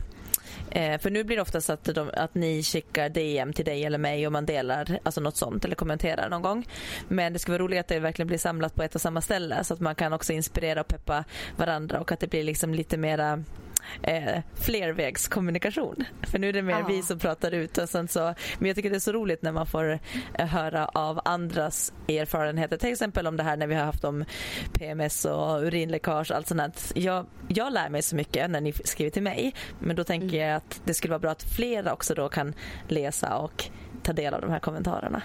Eh, 0.76 1.00
för 1.00 1.10
nu 1.10 1.24
blir 1.24 1.36
det 1.36 1.42
oftast 1.42 1.70
att, 1.70 1.84
de, 1.84 2.12
att 2.14 2.36
ni 2.36 2.64
skickar 2.64 3.10
DM 3.10 3.54
till 3.54 3.66
dig 3.66 3.86
eller 3.86 3.98
mig 3.98 4.28
och 4.28 4.34
man 4.34 4.46
delar 4.46 5.00
alltså 5.04 5.22
något 5.22 5.36
sånt 5.36 5.66
eller 5.66 5.76
kommenterar 5.76 6.30
någon 6.30 6.42
gång. 6.42 6.68
Men 7.08 7.34
det 7.34 7.40
ska 7.40 7.52
vara 7.52 7.64
roligt 7.64 7.80
att 7.80 7.88
det 7.88 8.00
verkligen 8.00 8.28
blir 8.28 8.38
samlat 8.38 8.76
på 8.76 8.84
ett 8.84 8.96
och 8.96 9.02
samma 9.02 9.22
ställe 9.22 9.64
så 9.64 9.74
att 9.74 9.80
man 9.80 9.96
kan 9.96 10.14
också 10.14 10.34
inspirera 10.34 10.82
och 10.82 10.88
peppa 10.88 11.24
varandra 11.56 12.00
och 12.00 12.12
att 12.12 12.20
det 12.20 12.28
blir 12.28 12.44
liksom 12.44 12.74
lite 12.74 12.98
mera 12.98 13.44
eh, 14.04 14.42
flervägskommunikation. 14.56 15.96
För 16.22 16.40
nu 16.40 16.50
är 16.50 16.54
det 16.54 16.62
mer 16.62 16.80
ja. 16.80 16.86
vi 16.88 17.02
som 17.02 17.20
pratar 17.20 17.52
ut. 17.52 17.78
Och 17.78 17.90
sen 17.90 18.08
så, 18.08 18.34
men 18.60 18.68
jag 18.68 18.76
tycker 18.76 18.90
det 18.90 18.96
är 18.96 19.00
så 19.00 19.12
roligt 19.12 19.42
när 19.42 19.52
man 19.52 19.68
får 19.68 20.00
eh, 20.34 20.48
höra 20.48 20.86
av 20.86 21.22
andras 21.26 21.94
erfarenheter. 22.08 22.78
Till 22.78 22.92
exempel 22.92 23.28
om 23.28 23.38
det 23.38 23.44
här 23.44 23.58
när 23.58 23.68
vi 23.68 23.76
har 23.76 23.86
haft 23.86 24.04
om 24.04 24.26
PMS 24.74 25.26
och 25.26 25.62
urinläckage 25.62 26.32
och 26.32 26.38
allt 26.38 26.48
sånt. 26.48 26.92
Jag, 26.96 27.26
jag 27.48 27.74
lär 27.74 27.90
mig 27.90 28.02
så 28.02 28.16
mycket 28.16 28.50
när 28.50 28.62
ni 28.62 28.74
skriver 28.74 29.12
till 29.12 29.24
mig. 29.24 29.54
Men 29.80 29.96
då 29.96 30.04
tänker 30.04 30.28
mm. 30.28 30.40
jag 30.40 30.56
att 30.56 30.82
det 30.86 30.94
skulle 30.94 31.12
vara 31.12 31.20
bra 31.20 31.32
att 31.32 31.44
flera 31.44 31.94
också 31.94 32.14
då 32.14 32.30
kan 32.30 32.54
läsa 32.88 33.38
och 33.38 33.70
ta 34.04 34.14
del 34.14 34.34
av 34.34 34.42
de 34.42 34.50
här 34.50 34.60
kommentarerna. 34.60 35.22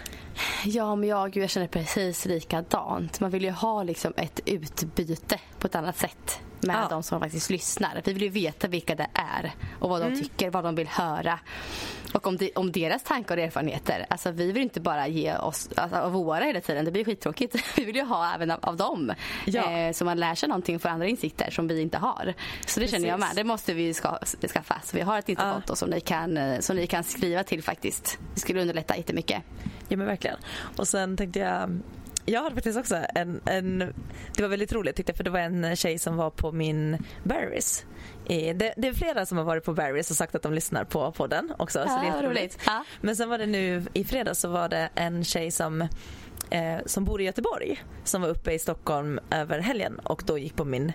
Ja, 0.65 0.97
men 0.97 1.09
jag, 1.09 1.37
jag 1.37 1.51
känner 1.51 1.69
precis 1.69 2.25
likadant. 2.25 3.21
Man 3.21 3.31
vill 3.31 3.45
ju 3.45 3.51
ha 3.51 3.83
liksom 3.83 4.13
ett 4.17 4.41
utbyte 4.47 5.41
på 5.59 5.67
ett 5.67 5.75
annat 5.75 5.97
sätt 5.97 6.41
med 6.61 6.77
Ja. 6.77 6.87
de 6.91 7.03
som 7.03 7.21
faktiskt 7.21 7.51
lyssnar. 7.51 8.03
Vi 8.05 8.13
vill 8.13 8.23
ju 8.23 8.29
veta 8.29 8.69
vilka 8.69 8.95
det 8.95 9.07
är 9.15 9.53
och 9.79 9.89
vad 9.91 10.01
de 10.01 10.07
Mm. 10.07 10.21
tycker, 10.21 10.51
vad 10.51 10.65
de 10.65 10.75
vill 10.75 10.89
höra. 10.89 11.39
Och 12.15 12.27
om, 12.27 12.37
de, 12.37 12.53
om 12.55 12.73
deras 12.73 13.03
tankar 13.03 13.37
och 13.37 13.43
erfarenheter. 13.43 14.07
Alltså 14.11 14.31
vi 14.31 14.53
vill 14.53 14.63
inte 14.63 14.81
bara 14.81 15.09
ge 15.09 15.37
oss 15.37 15.69
alltså, 15.77 15.97
av 15.99 16.13
våra 16.13 16.45
hela 16.45 16.61
tiden. 16.61 16.85
Det 16.85 16.91
blir 16.91 17.05
skittråkigt. 17.05 17.57
Vi 17.77 17.85
vill 17.85 17.97
ju 17.97 18.03
ha 18.05 18.35
även 18.35 18.51
av, 18.51 18.59
av 18.63 18.77
dem. 18.77 19.13
Ja. 19.47 19.71
Eh, 19.71 19.93
så 19.93 20.05
man 20.05 20.21
lär 20.21 20.35
sig 20.35 20.49
någonting 20.49 20.77
och 20.77 20.83
får 20.83 20.89
andra 20.89 21.07
insikter 21.07 21.51
som 21.51 21.69
vi 21.69 21.81
inte 21.83 21.99
har. 21.99 22.35
Så 22.67 22.81
det 22.81 22.89
känner 22.89 23.09
jag 23.09 23.21
med. 23.21 23.27
Precis. 23.29 23.37
Det 23.37 23.45
måste 23.45 23.75
vi 23.75 23.95
ska, 23.95 24.19
skaffa. 24.53 24.81
Så 24.85 24.97
vi 24.97 25.03
har 25.03 25.19
ett 25.19 25.29
Instakonto 25.29 25.73
Ja. 25.73 25.77
som, 25.77 25.91
ni 25.91 26.01
kan, 26.01 26.37
eh, 26.37 26.61
som 26.61 26.77
ni 26.77 26.87
kan 26.87 27.05
skriva 27.05 27.45
till 27.45 27.63
faktiskt. 27.63 28.19
Det 28.35 28.41
skulle 28.41 28.61
underlätta 28.61 28.97
jättemycket. 28.97 29.43
Ja 29.89 29.97
men 29.97 30.07
verkligen. 30.07 30.37
Och 30.77 30.89
sen 30.89 31.17
tänkte 31.17 31.39
jag 31.39 31.81
jag 32.29 32.43
hade 32.43 32.55
faktiskt 32.55 32.79
också 32.79 32.97
en, 33.15 33.41
en, 33.45 33.79
det 34.37 34.43
var 34.43 34.49
väldigt 34.49 34.73
roligt 34.73 34.97
tyckte 34.97 35.11
jag 35.11 35.17
för 35.17 35.25
det 35.25 35.31
var 35.31 35.41
en 35.41 35.77
tjej 35.77 35.99
som 35.99 36.17
var 36.17 36.31
på 36.31 36.53
min 36.53 36.99
Barry's. 37.25 37.85
Det, 38.29 38.75
det 38.77 38.89
är 38.89 38.93
flera 38.93 39.27
som 39.27 39.39
har 39.39 39.45
varit 39.45 39.65
på 39.65 39.75
Barry's 39.75 40.11
och 40.11 40.17
sagt 40.17 40.35
att 40.35 40.43
de 40.43 40.55
lyssnar 40.55 40.85
på 40.85 41.13
podden 41.13 41.53
också. 41.59 41.79
så 41.79 41.85
det 41.85 41.91
är 41.91 41.97
vad 41.97 42.07
jätteroligt. 42.07 42.59
Ja. 42.67 42.85
Men 43.01 43.17
sen 43.17 43.29
var 43.29 43.39
det 43.39 43.47
nu 43.47 43.87
i 43.93 44.05
fredags 44.05 44.41
så 44.41 44.49
var 44.49 44.69
det 44.69 44.89
en 44.95 45.25
tjej 45.25 45.51
som, 45.51 45.89
eh, 46.51 46.79
som 46.87 47.05
bor 47.05 47.21
i 47.21 47.25
Göteborg 47.25 47.85
som 48.05 48.23
var 48.23 48.29
uppe 48.29 48.53
i 48.53 48.59
Stockholm 48.59 49.21
över 49.31 49.59
helgen 49.59 49.99
och 49.99 50.23
då 50.27 50.39
gick 50.39 50.57
på 50.57 50.65
min, 50.65 50.93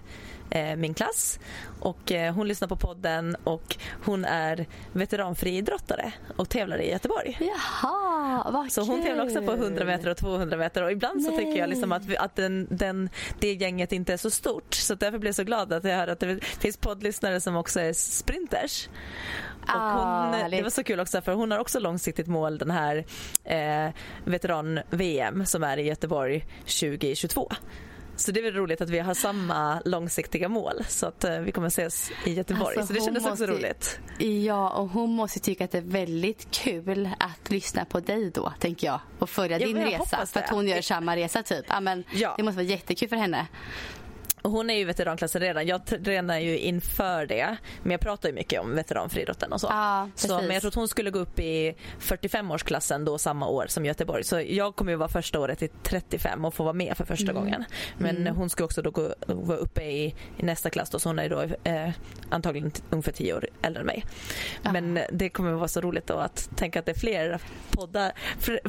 eh, 0.49 0.75
min 0.75 0.93
klass. 0.93 1.39
Och 1.79 2.11
eh, 2.11 2.33
hon 2.33 2.47
lyssnar 2.47 2.67
på 2.67 2.75
podden 2.75 3.35
och 3.43 3.77
hon 4.05 4.25
är 4.25 4.65
veteranfriidrottare 4.91 6.13
och 6.37 6.49
tävlar 6.49 6.81
i 6.81 6.91
Göteborg. 6.91 7.37
Jaha, 7.39 8.51
vad 8.51 8.71
Så 8.71 8.81
hon 8.81 9.03
tävlar 9.03 9.25
också 9.25 9.41
på 9.41 9.51
kul. 9.51 9.63
100 9.63 9.85
meter 9.85 10.09
och 10.09 10.17
200 10.17 10.57
meter 10.57 10.83
och 10.83 10.91
ibland 10.91 11.23
så 11.23 11.29
Nej. 11.29 11.39
tycker 11.39 11.59
jag 11.59 11.69
liksom 11.69 11.91
att, 11.91 12.05
vi, 12.05 12.17
att 12.17 12.35
den, 12.35 12.67
den, 12.69 13.09
det 13.39 13.53
gänget 13.53 13.91
inte 13.91 14.13
är 14.13 14.17
så 14.17 14.29
stort 14.29 14.73
så 14.73 14.95
därför 14.95 15.17
blev 15.17 15.27
jag 15.27 15.35
så 15.35 15.43
glad 15.43 15.73
att 15.73 15.83
jag 15.83 15.97
hörde 15.97 16.11
att 16.11 16.19
det 16.19 16.43
finns 16.43 16.77
poddlyssnare 16.77 17.41
som 17.41 17.55
också 17.55 17.79
är 17.79 17.93
sprinters. 17.93 18.89
Ah, 19.67 20.31
hon, 20.41 20.51
det 20.51 20.61
var 20.61 20.69
så 20.69 20.83
kul 20.83 20.99
också 20.99 21.21
för 21.21 21.33
hon 21.33 21.51
har 21.51 21.59
också 21.59 21.79
långsiktigt 21.79 22.27
mål 22.27 22.57
den 22.57 22.71
här 22.71 23.05
eh, 23.43 23.93
veteran-VM 24.25 25.45
som 25.45 25.63
är 25.63 25.77
i 25.77 25.81
Göteborg 25.81 26.45
2022. 26.65 27.49
Så 28.15 28.31
det 28.31 28.39
är 28.39 28.43
väl 28.43 28.53
roligt 28.53 28.81
att 28.81 28.89
vi 28.89 28.99
har 28.99 29.13
samma 29.13 29.81
långsiktiga 29.85 30.49
mål 30.49 30.73
så 30.87 31.05
att 31.05 31.23
eh, 31.23 31.39
vi 31.39 31.51
kommer 31.51 31.67
ses 31.67 32.11
i 32.25 32.33
Göteborg. 32.33 32.77
Alltså, 32.77 32.87
så 32.87 32.93
det 32.99 33.05
kändes 33.05 33.23
också 33.25 33.29
måste- 33.29 33.47
roligt. 33.47 33.99
Ja, 34.45 34.69
och 34.69 34.87
hon 34.89 35.15
måste 35.15 35.39
tycka 35.39 35.65
att 35.65 35.71
det 35.71 35.77
är 35.77 35.81
väldigt 35.81 36.51
kul 36.51 37.09
att 37.19 37.49
lyssna 37.51 37.85
på 37.85 37.99
dig 37.99 38.31
då, 38.31 38.53
tänker 38.59 38.87
jag. 38.87 38.99
Och 39.19 39.29
följa 39.29 39.59
Ja, 39.59 39.67
din 39.67 39.77
resa. 39.85 40.25
För 40.25 40.39
att 40.39 40.49
hon 40.49 40.67
gör 40.67 40.81
samma 40.81 41.15
resa 41.15 41.43
typ. 41.43 41.65
Ja, 41.69 41.79
men 41.79 42.03
Ja. 42.13 42.33
Det 42.37 42.43
måste 42.43 42.55
vara 42.57 42.67
jättekul 42.67 43.09
för 43.09 43.15
henne. 43.15 43.47
Hon 44.43 44.69
är 44.69 44.73
ju 44.77 44.85
veteranklassen 44.85 45.41
redan. 45.41 45.67
Jag 45.67 45.85
tränar 45.85 46.39
ju 46.39 46.57
inför 46.59 47.25
det. 47.25 47.57
Men 47.81 47.91
jag 47.91 47.99
pratar 48.01 48.29
ju 48.29 48.35
mycket 48.35 48.61
om 48.61 48.75
veteranfriidrotten 48.75 49.53
och 49.53 49.61
så. 49.61 49.67
Ja, 49.69 50.09
så 50.15 50.37
men 50.41 50.49
jag 50.51 50.61
tror 50.61 50.69
att 50.69 50.75
hon 50.75 50.87
skulle 50.87 51.11
gå 51.11 51.19
upp 51.19 51.39
i 51.39 51.75
45-årsklassen 51.99 53.05
då 53.05 53.17
samma 53.17 53.47
år 53.47 53.65
som 53.67 53.85
Göteborg. 53.85 54.23
Så 54.23 54.41
jag 54.47 54.75
kommer 54.75 54.91
ju 54.91 54.95
vara 54.97 55.09
första 55.09 55.39
året 55.39 55.61
i 55.63 55.67
35 55.83 56.45
och 56.45 56.53
få 56.53 56.63
vara 56.63 56.73
med 56.73 56.97
för 56.97 57.05
första 57.05 57.31
Mm. 57.31 57.35
gången. 57.43 57.63
Men 57.97 58.27
hon 58.27 58.49
ska 58.49 58.63
också 58.63 58.81
då 58.81 58.91
gå, 58.91 59.13
vara 59.27 59.57
uppe 59.57 59.81
i, 59.83 60.15
i 60.37 60.43
nästa 60.43 60.69
klass 60.69 60.89
då, 60.89 60.99
så 60.99 61.09
hon 61.09 61.19
är 61.19 61.29
då 61.29 61.41
eh, 61.63 61.89
antagligen 62.29 62.71
ungefär 62.89 63.11
10 63.11 63.33
år 63.33 63.47
äldre 63.61 63.79
än 63.81 63.85
mig. 63.85 64.05
Men 64.73 64.99
det 65.11 65.29
kommer 65.29 65.51
vara 65.51 65.67
så 65.67 65.81
roligt 65.81 66.07
då 66.07 66.13
att 66.13 66.49
tänka 66.55 66.79
att 66.79 66.85
det 66.85 66.91
är 66.91 66.99
fler 66.99 67.39
poddar, 67.71 68.11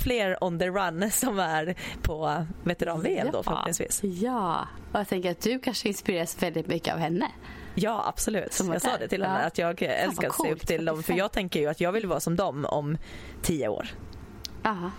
fler 0.01 0.45
on 0.45 0.59
the 0.59 0.67
run 0.69 1.11
som 1.11 1.39
är 1.39 1.75
på 2.03 2.47
veteran-VM 2.65 3.29
då 3.33 3.43
förhoppningsvis. 3.43 4.01
Ja, 4.03 4.69
och 4.93 4.99
jag 5.01 5.09
tänker 5.09 5.31
att 5.31 5.41
du 5.41 5.59
kanske 5.65 5.89
inspireras 5.89 6.43
väldigt 6.43 6.67
mycket 6.67 6.95
av 6.95 7.01
henne. 7.01 7.31
Ja 7.75 8.05
absolut. 8.09 8.61
Jag 8.73 8.83
sa 8.83 8.97
det 8.99 9.09
till 9.09 9.23
henne 9.23 9.41
Ja. 9.41 9.47
att 9.47 9.59
jag 9.59 9.83
älskar 9.83 10.29
att 10.29 10.35
se 10.37 10.53
upp 10.53 10.67
till 10.67 10.85
dem 10.85 10.97
för 10.97 11.03
45. 11.03 11.17
jag 11.19 11.33
tänker 11.33 11.61
ju 11.61 11.67
att 11.67 11.81
jag 11.81 11.93
vill 11.93 12.07
vara 12.07 12.21
som 12.21 12.37
dem 12.37 12.65
om 12.65 12.99
tio 13.43 13.69
år. 13.69 13.89
Ja. 14.63 14.91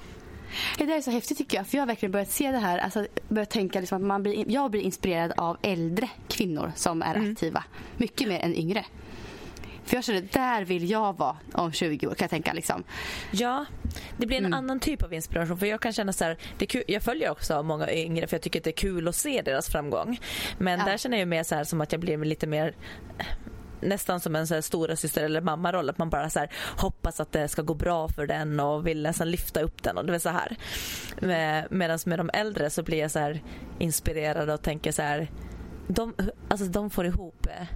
Det 0.77 0.85
där 0.85 0.97
är 0.97 1.01
så 1.01 1.11
häftigt 1.11 1.37
tycker 1.37 1.57
jag. 1.57 1.67
För 1.67 1.77
jag 1.77 1.81
har 1.81 1.87
verkligen 1.87 2.11
börjat 2.11 2.29
se 2.31 2.51
det 2.51 2.57
här. 2.57 2.77
Alltså, 2.77 3.07
börjat 3.29 3.49
tänka 3.49 3.79
liksom 3.79 3.95
att 4.01 4.07
man 4.07 4.23
blir, 4.23 4.51
jag 4.51 4.71
blir 4.71 4.81
inspirerad 4.81 5.33
av 5.37 5.57
äldre 5.61 6.09
kvinnor 6.27 6.71
som 6.75 7.01
är 7.01 7.15
Mm. 7.15 7.31
aktiva. 7.31 7.63
Mycket 7.97 8.27
mer 8.27 8.39
än 8.39 8.55
yngre. 8.55 8.85
För 9.85 9.95
jag 9.97 10.03
känner, 10.03 10.21
där 10.33 10.65
vill 10.65 10.89
jag 10.89 11.17
vara 11.17 11.37
om 11.53 11.71
20 11.71 12.07
år 12.07 12.11
kan 12.15 12.23
jag 12.25 12.29
tänka 12.29 12.53
liksom. 12.53 12.83
Ja, 13.31 13.65
det 14.17 14.25
blir 14.27 14.37
en 14.37 14.45
Mm. 14.45 14.57
annan 14.57 14.79
typ 14.79 15.03
av 15.03 15.13
inspiration 15.13 15.57
för 15.57 15.65
jag 15.65 15.81
kan 15.81 15.93
känna 15.93 16.13
så 16.13 16.23
här, 16.23 16.37
det 16.57 16.65
kul, 16.65 16.83
jag 16.87 17.03
följer 17.03 17.29
också 17.31 17.63
många 17.63 17.91
yngre 17.91 18.27
för 18.27 18.35
jag 18.37 18.41
tycker 18.41 18.59
att 18.59 18.63
det 18.63 18.69
är 18.69 18.77
kul 18.77 19.07
att 19.07 19.15
se 19.15 19.41
deras 19.41 19.69
framgång. 19.69 20.19
Men 20.57 20.79
Ja. 20.79 20.85
där 20.85 20.97
känner 20.97 21.17
jag 21.17 21.27
mer 21.27 21.43
så 21.43 21.55
här 21.55 21.63
som 21.63 21.81
att 21.81 21.91
jag 21.91 22.01
blir 22.01 22.17
lite 22.17 22.47
mer 22.47 22.75
nästan 23.81 24.19
som 24.19 24.35
en 24.35 24.47
så 24.47 24.53
här 24.53 24.61
stora 24.61 24.95
syster 24.95 25.23
eller 25.23 25.41
mammaroll 25.41 25.89
att 25.89 25.97
man 25.97 26.09
bara 26.09 26.29
så 26.29 26.39
här 26.39 26.49
hoppas 26.77 27.19
att 27.19 27.31
det 27.31 27.47
ska 27.47 27.61
gå 27.61 27.73
bra 27.73 28.07
för 28.07 28.27
den 28.27 28.59
och 28.59 28.87
vill 28.87 29.01
nästan 29.03 29.31
lyfta 29.31 29.61
upp 29.61 29.83
den 29.83 29.97
och 29.97 30.05
det 30.05 30.15
är 30.15 30.19
så 30.19 30.29
här. 30.29 30.55
Medan 31.69 31.99
med 32.05 32.19
de 32.19 32.29
äldre 32.33 32.69
så 32.69 32.83
blir 32.83 32.97
jag 32.97 33.11
så 33.11 33.19
här 33.19 33.43
inspirerad 33.79 34.49
och 34.49 34.61
tänker 34.61 34.91
så 34.91 35.01
här 35.01 35.31
de, 35.87 36.13
alltså 36.49 36.65
de 36.65 36.89
får 36.89 37.05
ihop 37.05 37.47
eh, 37.49 37.67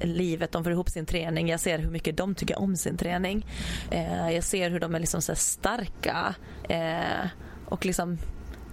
livet, 0.00 0.52
de 0.52 0.64
får 0.64 0.72
ihop 0.72 0.88
sin 0.90 1.06
träning. 1.06 1.48
Jag 1.48 1.60
ser 1.60 1.78
hur 1.78 1.90
mycket 1.90 2.16
de 2.16 2.34
tycker 2.34 2.58
om 2.58 2.76
sin 2.76 2.96
träning. 2.96 3.46
Eh, 3.90 4.30
jag 4.30 4.44
ser 4.44 4.70
hur 4.70 4.80
de 4.80 4.94
är 4.94 5.00
liksom 5.00 5.22
så 5.22 5.34
starka 5.34 6.34
eh, 6.68 7.26
och 7.66 7.86
liksom 7.86 8.18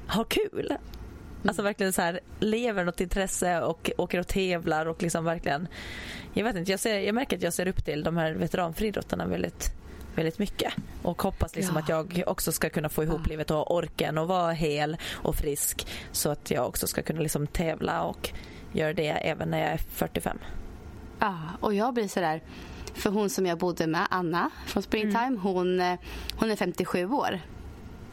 har 0.08 0.24
kul. 0.24 0.78
Alltså 1.46 1.62
verkligen 1.62 1.94
så 1.94 2.02
här 2.02 2.20
lever 2.40 2.84
något 2.86 3.02
intresse 3.02 3.62
och 3.62 3.92
åker 3.98 4.20
och 4.20 4.28
tävlar 4.28 4.86
och 4.86 5.02
liksom 5.04 5.26
verkligen 5.26 5.68
jag 6.34 6.44
vet 6.44 6.56
inte, 6.56 6.72
jag, 6.72 6.80
ser, 6.80 7.00
jag 7.00 7.16
märker 7.16 7.38
att 7.38 7.44
jag 7.44 7.54
ser 7.54 7.68
upp 7.68 7.86
till 7.86 8.04
de 8.04 8.18
här 8.18 8.32
veteranfriidrottarna 8.34 9.26
väldigt 9.26 9.72
väldigt 10.16 10.40
mycket 10.40 10.74
och 11.02 11.22
hoppas 11.22 11.56
liksom 11.56 11.76
Ja. 11.76 11.82
att 11.84 11.90
jag 11.90 12.24
också 12.28 12.52
ska 12.52 12.70
kunna 12.70 12.90
få 12.90 13.04
ihop 13.04 13.22
Ja. 13.24 13.30
livet 13.30 13.52
och 13.52 13.58
ha 13.58 13.64
orken 13.64 14.18
och 14.18 14.28
vara 14.28 14.52
hel 14.52 14.98
och 15.12 15.36
frisk 15.36 15.88
så 16.12 16.30
att 16.30 16.52
jag 16.52 16.68
också 16.68 16.88
ska 16.88 17.02
kunna 17.02 17.22
liksom 17.22 17.48
tävla 17.48 18.04
och 18.04 18.30
göra 18.74 18.94
det 18.94 19.08
även 19.10 19.50
när 19.50 19.60
jag 19.60 19.70
är 19.70 19.78
45. 19.78 20.38
Ja, 21.22 21.38
och 21.60 21.74
jag 21.74 21.94
blir 21.94 22.08
sådär. 22.08 22.42
För 22.94 23.10
hon 23.10 23.30
som 23.30 23.46
jag 23.46 23.58
bodde 23.58 23.88
med, 23.88 24.08
Anna 24.10 24.50
från 24.66 24.84
Springtime, 24.84 25.38
hon, 25.42 25.80
eh, 25.80 26.00
hon 26.36 26.52
är 26.52 26.56
57 26.56 27.06
år. 27.06 27.40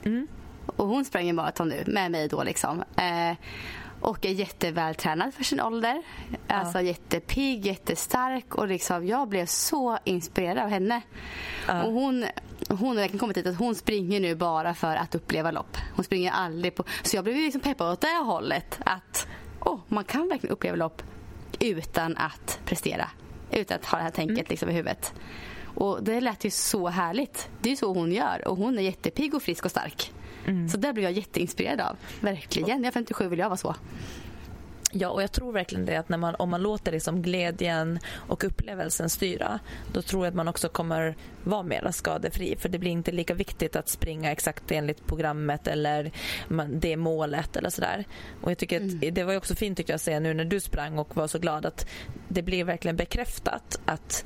Mm. 0.05 0.29
Och 0.67 0.87
hon 0.87 1.05
sprang 1.05 1.35
maraton 1.35 1.69
nu 1.69 1.85
med 1.87 2.11
mig 2.11 2.29
då 2.29 2.43
liksom. 2.43 2.85
Eh, 2.97 3.37
och 4.01 4.27
är 4.27 4.31
jättevältränad 4.31 5.35
för 5.35 5.45
sin 5.45 5.61
ålder. 5.61 6.03
Alltså 6.49 6.81
jättepigg, 6.81 7.67
jättestark 7.67 8.55
och 8.55 8.69
liksom 8.69 9.07
jag 9.07 9.29
blev 9.29 9.47
så 9.47 9.99
inspirerad 10.05 10.59
av 10.59 10.69
henne. 10.69 11.03
Ja. 11.67 11.83
Och 11.83 11.93
hon, 11.93 12.25
hon 12.69 12.89
har 12.89 12.95
verkligen 12.95 13.19
kommit 13.19 13.35
dit 13.35 13.47
att 13.47 13.59
hon 13.59 13.75
springer 13.75 14.21
nu 14.21 14.35
bara 14.35 14.75
för 14.75 14.97
att 14.97 15.15
uppleva 15.15 15.51
lopp. 15.51 15.77
Hon 15.95 16.05
springer 16.05 16.33
aldrig 16.33 16.75
på... 16.75 16.85
Så 17.03 17.17
jag 17.17 17.25
blev 17.25 17.37
liksom 17.37 17.61
peppad 17.61 17.93
åt 17.93 18.01
det 18.01 18.25
hållet 18.25 18.79
att 18.85 19.27
oh, 19.61 19.79
man 19.89 20.05
kan 20.05 20.29
verkligen 20.29 20.53
uppleva 20.53 20.77
lopp 20.77 21.03
utan 21.61 22.17
att 22.17 22.61
prestera. 22.65 23.11
Utan 23.51 23.77
att 23.77 23.87
ha 23.87 23.99
det 23.99 24.05
här 24.05 24.11
tänket 24.11 24.51
liksom 24.51 24.69
i 24.69 24.73
huvudet. 24.73 25.13
Och 25.65 26.03
det 26.03 26.21
lät 26.21 26.45
ju 26.45 26.51
så 26.51 26.89
härligt. 26.89 27.49
Det 27.63 27.73
är 27.73 27.77
så 27.77 27.95
hon 27.95 28.13
gör 28.13 28.49
och 28.49 28.57
hon 28.57 28.79
är 28.79 28.83
jättepigg 28.83 29.35
och 29.35 29.43
frisk 29.43 29.65
och 29.65 29.71
stark. 29.71 30.13
Så 30.71 30.77
där 30.77 30.93
blev 30.93 31.05
jag 31.05 31.13
jätteinspirerad 31.13 31.81
av. 31.81 31.97
Verkligen. 32.21 32.69
Jag 32.69 32.87
är 32.87 32.93
57 32.93 33.29
vill 33.29 33.39
jag 33.39 33.49
vara 33.49 33.57
så. 33.57 33.75
Ja, 34.93 35.09
och 35.09 35.23
jag 35.23 35.33
tror 35.33 35.53
verkligen 35.53 35.87
det 35.87 35.97
att 35.97 36.09
när 36.09 36.19
man, 36.19 36.35
om 36.35 36.51
man 36.51 36.63
låter 36.63 36.93
liksom 36.93 37.23
glädjen 37.23 37.99
och 38.15 38.45
upplevelsen 38.45 39.11
styra 39.11 39.59
då 39.93 40.03
tror 40.03 40.25
jag 40.25 40.31
att 40.31 40.37
man 40.37 40.49
också 40.49 40.69
kommer 40.69 41.17
vara 41.45 41.63
mer 41.63 41.91
skadefri 41.91 42.57
för 42.57 42.69
det 42.69 42.79
blir 42.79 42.91
inte 42.91 43.13
lika 43.13 43.35
viktigt 43.35 43.77
att 43.77 43.89
springa 43.89 44.33
exakt 44.33 44.71
enligt 44.71 45.07
programmet 45.07 45.67
eller 45.67 46.11
man, 46.49 46.81
det 46.81 46.97
målet 46.97 47.57
eller 47.57 47.71
sådär. 47.71 48.05
Och 48.41 48.51
jag 48.51 48.59
tycker 48.59 48.81
att 48.81 49.15
det 49.15 49.25
var 49.25 49.37
också 49.37 49.55
fint 49.55 49.77
tyckte 49.77 49.93
jag 49.93 49.97
att 49.97 50.03
se 50.03 50.21
nu 50.21 50.35
när 50.35 50.45
du 50.45 50.61
sprang 50.61 50.99
och 50.99 51.17
var 51.17 51.27
så 51.27 51.39
glad 51.39 51.67
att 51.67 51.87
det 52.29 52.43
blir 52.43 52.65
verkligen 52.65 52.97
bekräftat 52.97 53.81
att 53.85 54.25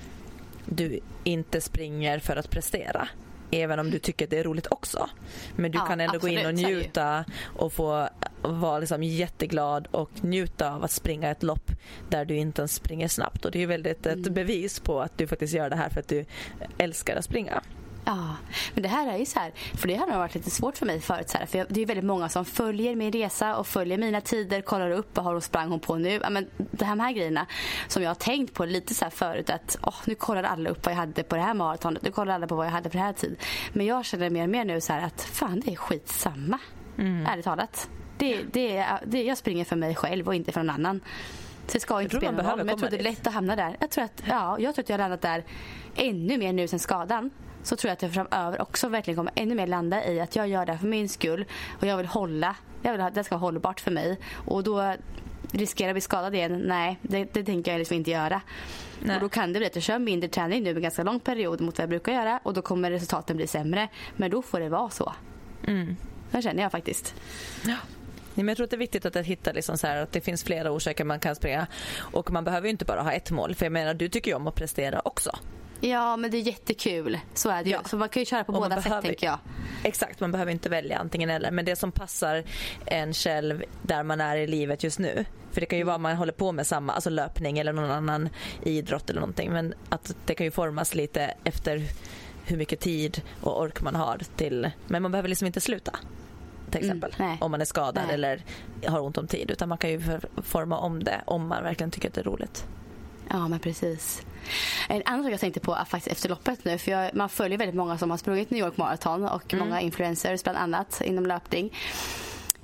du 0.66 1.01
inte 1.25 1.61
springer 1.61 2.18
för 2.18 2.37
att 2.37 2.51
prestera. 2.51 3.09
Även 3.55 3.79
om 3.79 3.91
du 3.91 3.99
tycker 3.99 4.25
att 4.27 4.31
det 4.31 4.38
är 4.38 4.45
roligt 4.45 4.67
också. 4.71 5.09
Men 5.57 5.71
du 5.73 5.79
Ja, 5.79 5.87
kan 5.87 6.01
ändå 6.01 6.19
gå 6.19 6.29
in 6.29 6.38
och 6.38 6.51
absolut, 6.51 6.67
njuta 6.77 7.25
och 7.57 7.73
få 7.73 8.09
vara 8.43 8.79
liksom 8.79 9.03
jätteglad 9.03 9.88
och 9.91 10.11
njuta 10.21 10.75
av 10.75 10.85
att 10.85 10.91
springa 10.91 11.31
ett 11.31 11.43
lopp 11.43 11.71
där 12.09 12.25
du 12.25 12.37
inte 12.37 12.61
ens 12.62 12.75
springer 12.75 13.09
snabbt. 13.09 13.45
Och 13.45 13.51
det 13.51 13.62
är 13.62 13.67
väldigt 13.67 14.07
ett 14.07 14.17
Mm. 14.17 14.35
bevis 14.35 14.81
på 14.81 15.01
att 15.01 15.19
du 15.19 15.27
faktiskt 15.27 15.55
gör 15.55 15.71
det 15.71 15.77
här 15.77 15.88
för 15.88 16.01
att 16.01 16.09
du 16.09 16.25
älskar 16.79 17.17
att 17.17 17.25
springa. 17.25 17.62
Ja, 18.05 18.37
men 18.75 18.83
det 18.83 18.88
här 18.88 19.12
är 19.12 19.19
ju 19.19 19.27
så 19.27 19.38
här, 19.38 19.53
för 19.75 19.88
det 19.88 19.95
har 19.95 20.07
nog 20.07 20.17
varit 20.17 20.35
lite 20.35 20.51
svårt 20.51 20.79
för 20.79 20.87
mig 20.87 21.01
förut 21.01 21.29
så 21.29 21.38
här, 21.38 21.47
för 21.47 21.59
jag, 21.59 21.67
det 21.71 21.83
är 21.83 21.87
väldigt 21.87 22.05
många 22.05 22.29
som 22.29 22.45
följer 22.45 22.97
min 22.97 23.12
resa 23.12 23.57
och 23.57 23.67
följer 23.67 23.99
mina 23.99 24.21
tider, 24.21 24.61
kollar 24.61 24.91
upp 24.91 25.17
vad 25.17 25.25
har 25.25 25.33
hon 25.33 25.43
sprang 25.43 25.69
hon 25.69 25.81
på 25.81 25.97
nu. 25.97 26.21
Ja, 26.23 26.31
men 26.31 26.51
de 26.57 26.85
här, 26.85 26.97
de 26.97 27.01
här 27.01 27.12
grejerna 27.12 27.47
som 27.88 28.03
jag 28.03 28.11
har 28.11 28.15
tänkt 28.15 28.55
på 28.55 28.65
lite 28.65 28.95
så 28.95 29.05
här 29.05 29.11
förut 29.11 29.51
att 29.51 29.79
åh, 29.83 29.95
nu 30.05 30.15
kollar 30.15 30.43
alla 30.43 30.71
upp 30.71 30.85
vad 30.85 30.93
jag 30.93 30.99
hade 30.99 31.23
på 31.23 31.37
det 31.37 31.43
här 31.43 31.55
maratonet, 31.55 32.03
nu 32.03 32.11
kollar 32.11 32.35
alla 32.35 32.47
på 32.47 32.55
vad 32.55 32.67
jag 32.67 32.71
hade 32.73 32.91
på 32.91 32.97
det 32.97 33.03
här 33.03 33.12
tid. 33.12 33.37
Men 33.73 33.87
jag 33.87 34.05
känner 34.05 34.31
mer 34.31 34.43
och 34.43 34.49
mer 34.49 34.65
nu 34.65 34.81
så 34.81 34.93
här 34.93 35.07
att 35.07 35.23
fan 35.23 35.61
det 35.65 35.73
är 35.73 35.77
skitsamma. 35.77 36.59
Ärligt 37.29 37.45
talat. 37.45 37.88
Det, 38.19 38.43
det, 38.53 38.87
det, 39.07 39.23
jag 39.23 39.38
springer 39.38 39.65
för 39.65 39.77
mig 39.77 39.95
själv 39.95 40.27
och 40.27 40.35
inte 40.35 40.53
för 40.53 40.61
någon 40.62 40.71
annan. 40.71 41.01
Så 41.67 41.73
det 41.73 41.81
ska 41.81 42.03
inte 42.03 42.17
spela 42.17 42.33
någon 42.33 42.47
roll. 42.47 42.59
Men 42.59 42.69
jag 42.69 42.79
tror 42.79 42.91
det 42.91 42.99
är 42.99 43.03
lätt 43.03 43.27
att 43.27 43.35
hamna 43.35 43.57
där. 43.57 43.77
Jag 43.81 43.90
tror 43.90 44.05
att, 44.05 44.23
ja, 44.29 44.59
jag 44.59 44.75
tror 44.75 44.83
att 44.83 44.88
jag 44.88 44.94
har 44.94 44.98
landat 44.98 45.23
där 45.23 45.44
ännu 45.94 46.38
mer 46.38 46.53
nu 46.53 46.69
sen 46.69 46.79
skadan. 46.79 47.31
Så 47.63 47.77
tror 47.77 47.88
jag 47.88 47.92
att 47.92 48.02
jag 48.02 48.13
framöver 48.13 48.63
också 48.63 48.88
verkligen 48.88 49.17
kommer 49.17 49.33
ännu 49.35 49.54
mer 49.54 49.67
landa 49.67 50.06
i 50.06 50.21
att 50.21 50.37
jag 50.37 50.48
gör 50.48 50.67
det 50.67 50.73
här 50.73 50.79
för 50.79 50.87
min 50.87 51.08
skull. 51.08 51.44
Och 51.81 51.87
jag 51.87 51.96
vill 51.96 52.06
hålla. 52.06 52.56
Jag 52.83 52.92
vill 52.92 53.00
ha, 53.00 53.10
det 53.10 53.25
ska 53.25 53.35
vara 53.35 53.40
hållbart 53.40 53.81
för 53.81 53.90
mig. 53.90 54.19
Och 54.46 54.65
då 54.65 54.94
riskera 55.52 55.90
att 55.90 55.94
bli 55.94 56.00
skadad 56.00 56.35
igen. 56.35 56.63
Nej, 56.67 56.98
det, 57.02 57.25
det 57.35 57.44
tänker 57.44 57.73
jag 57.73 57.79
liksom 57.79 57.96
inte 57.96 58.10
göra. 58.10 58.40
Nej. 59.00 59.17
Och 59.17 59.23
då 59.23 59.29
kan 59.29 59.52
det 59.52 59.58
bli 59.58 59.67
att 59.67 59.75
jag 59.75 59.85
kör 59.85 59.98
mindre 59.98 60.29
träning 60.29 60.63
nu 60.63 60.71
en 60.71 60.83
ganska 60.83 61.02
lång 61.02 61.21
period 61.21 61.60
mot 61.60 61.79
vad 61.79 61.83
jag 61.83 61.88
brukar 61.88 62.13
göra. 62.13 62.40
Och 62.42 62.54
då 62.54 62.63
kommer 62.63 62.90
resultaten 62.90 63.37
bli 63.37 63.46
sämre. 63.46 63.88
Men 64.17 64.31
då 64.31 64.42
får 64.42 64.60
det 64.60 64.69
vara 64.69 64.90
så. 64.90 65.13
Mm. 65.67 65.96
Det 66.31 66.42
känner 66.42 66.63
jag 66.63 66.73
faktiskt. 66.73 67.15
Ja. 67.67 67.77
Men 68.35 68.48
jag 68.48 68.56
tror 68.56 68.65
att 68.65 68.71
det 68.71 68.77
är 68.77 68.79
viktigt 68.79 69.06
att 69.06 69.17
hitta 69.17 69.52
liksom 69.52 69.79
så 69.79 69.87
här, 69.87 69.96
att 69.96 70.13
det 70.13 70.21
finns 70.21 70.44
flera 70.44 70.71
orsaker 70.71 71.04
man 71.04 71.21
kan 71.21 71.37
springa. 71.37 71.67
Och 71.98 72.31
man 72.31 72.44
behöver 72.44 72.69
inte 72.69 72.85
bara 72.85 73.02
ha 73.02 73.13
ett 73.13 73.31
mål. 73.31 73.54
För 73.54 73.67
jag 73.67 73.73
menar, 73.73 73.94
du 73.94 74.08
tycker 74.08 74.31
ju 74.31 74.37
om 74.37 74.46
att 74.46 74.54
prestera 74.54 75.00
också. 75.04 75.38
Ja, 75.85 76.16
men 76.16 76.30
det 76.30 76.37
är 76.37 76.40
jättekul. 76.42 77.18
Så 77.35 77.50
är 77.50 77.62
det 77.64 77.70
ju. 77.70 77.76
Ja. 77.76 77.83
Så 77.87 77.96
man 77.96 78.08
kan 78.08 78.20
ju 78.20 78.26
köra 78.26 78.44
på 78.44 78.52
Och 78.52 78.58
båda 78.62 78.74
sätt 78.76 78.85
behöver- 78.85 79.08
tänker 79.08 79.26
jag. 79.26 79.38
Exakt, 79.85 80.20
man 80.20 80.33
behöver 80.33 80.52
inte 80.52 80.68
välja 80.68 80.98
antingen 80.98 81.30
eller. 81.30 81.50
Men 81.50 81.64
det 81.64 81.76
som 81.76 81.92
passar 81.92 82.44
en 82.87 83.12
själv 83.14 83.64
där 83.83 84.02
man 84.02 84.20
är 84.20 84.37
i 84.37 84.46
livet 84.46 84.85
just 84.85 84.98
nu. 84.98 85.24
För 85.52 85.60
det 85.60 85.66
kan 85.66 85.78
ju 85.78 85.85
vara 85.85 85.98
man 85.98 86.16
håller 86.16 86.33
på 86.33 86.52
med 86.52 86.66
samma, 86.66 86.92
alltså 86.92 87.10
löpning 87.10 87.58
eller 87.58 87.72
någon 87.72 87.90
annan 87.90 88.28
idrott 88.62 89.10
eller 89.10 89.20
någonting. 89.20 89.52
Men 89.52 89.74
att 89.88 90.16
det 90.26 90.35
kan 90.35 90.44
ju 90.46 90.50
formas 90.50 90.94
lite 90.94 91.35
efter 91.44 91.83
hur 92.46 92.56
mycket 92.56 92.80
tid 92.80 93.22
och 93.40 93.60
ork 93.60 93.80
man 93.83 93.94
har 93.94 94.20
till. 94.37 94.70
Men 94.87 95.02
man 95.02 95.10
behöver 95.12 95.28
liksom 95.28 95.46
inte 95.46 95.60
sluta. 95.60 95.92
Till 96.70 96.85
Mm, 96.85 96.96
exempel. 96.96 97.14
nej. 97.26 97.38
om 97.40 97.50
man 97.50 97.60
är 97.60 97.64
skadad 97.64 98.04
Nej. 98.06 98.14
eller 98.14 98.42
har 98.87 99.00
ont 99.00 99.18
om 99.18 99.26
tid. 99.26 99.50
Utan 99.50 99.68
man 99.68 99.78
kan 99.78 99.90
ju 99.90 100.00
forma 100.42 100.78
om 100.78 101.04
det 101.04 101.20
om 101.26 101.46
man 101.48 101.62
verkligen 101.62 101.90
tycker 101.90 102.08
att 102.08 102.14
det 102.14 102.20
är 102.20 102.24
roligt. 102.24 102.66
Ja, 103.33 103.48
men 103.48 103.58
precis. 103.58 104.22
En 104.88 105.02
annan 105.04 105.24
sak 105.24 105.33
jag 105.33 105.40
tänkte 105.40 105.60
på 105.60 105.78
faktiskt 105.88 106.12
efter 106.12 106.28
loppet 106.28 106.64
nu. 106.64 106.78
För 106.78 106.90
jag, 106.90 107.14
man 107.14 107.28
följer 107.28 107.58
väldigt 107.58 107.76
många 107.76 107.98
som 107.98 108.10
har 108.10 108.16
sprungit 108.16 108.50
New 108.50 108.60
York 108.60 108.76
Marathon 108.76 109.24
och 109.24 109.54
många 109.54 109.80
influencers 109.80 110.42
bland 110.42 110.58
annat 110.58 111.00
inom 111.04 111.26
löpning. 111.26 111.76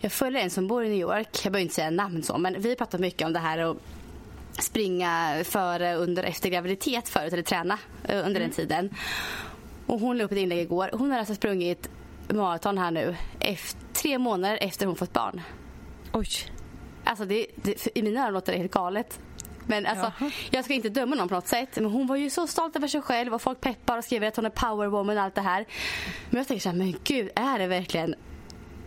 Jag 0.00 0.12
följer 0.12 0.42
en 0.42 0.50
som 0.50 0.68
bor 0.68 0.84
i 0.84 0.88
New 0.88 0.98
York. 0.98 1.28
Jag 1.44 1.52
behöver 1.52 1.62
inte 1.62 1.74
säga 1.74 1.90
namn 1.90 2.22
så, 2.22 2.38
men 2.38 2.62
vi 2.62 2.68
har 2.68 2.76
pratat 2.76 3.00
mycket 3.00 3.26
om 3.26 3.32
det 3.32 3.38
här 3.38 3.58
att 3.58 3.76
springa 4.58 5.42
före, 5.44 5.94
under 5.94 6.22
och 6.22 6.28
efter 6.28 6.48
graviditet 6.48 7.08
förut, 7.08 7.32
eller 7.32 7.42
träna 7.42 7.78
eh, 8.04 8.26
under 8.26 8.40
den 8.40 8.50
tiden. 8.50 8.90
Och 9.86 10.00
hon 10.00 10.18
la 10.18 10.24
upp 10.24 10.32
ett 10.32 10.38
inlägg 10.38 10.58
igår. 10.58 10.90
Hon 10.92 11.10
har 11.10 11.18
alltså 11.18 11.34
sprungit 11.34 11.90
maraton 12.28 12.78
här 12.78 12.90
nu, 12.90 13.16
efter, 13.40 13.80
tre 13.92 14.18
månader 14.18 14.58
efter 14.60 14.86
hon 14.86 14.96
fått 14.96 15.12
barn. 15.12 15.40
Oj. 16.12 16.28
Alltså 17.04 17.24
det, 17.24 17.46
det, 17.54 17.88
I 17.94 18.02
mina 18.02 18.22
öron 18.22 18.34
låter 18.34 18.52
det 18.52 18.58
helt 18.58 18.72
galet. 18.72 19.20
Men 19.68 19.86
alltså, 19.86 20.12
Jaha. 20.18 20.30
jag 20.50 20.64
ska 20.64 20.74
inte 20.74 20.88
döma 20.88 21.16
någon 21.16 21.28
på 21.28 21.34
något 21.34 21.48
sätt. 21.48 21.68
Men 21.74 21.84
hon 21.84 22.06
var 22.06 22.16
ju 22.16 22.30
så 22.30 22.46
stolt 22.46 22.76
över 22.76 22.88
sig 22.88 23.02
själv 23.02 23.34
och 23.34 23.42
folk 23.42 23.60
peppar 23.60 23.98
och 23.98 24.04
skriver 24.04 24.28
att 24.28 24.36
hon 24.36 24.46
är 24.46 24.50
powerwoman 24.50 25.16
och 25.18 25.22
allt 25.22 25.34
det 25.34 25.40
här. 25.40 25.64
Men 26.30 26.38
jag 26.38 26.48
tänker 26.48 26.62
så 26.62 26.68
här, 26.68 26.76
men 26.76 26.94
gud, 27.04 27.30
är 27.36 27.58
det 27.58 27.66
verkligen... 27.66 28.14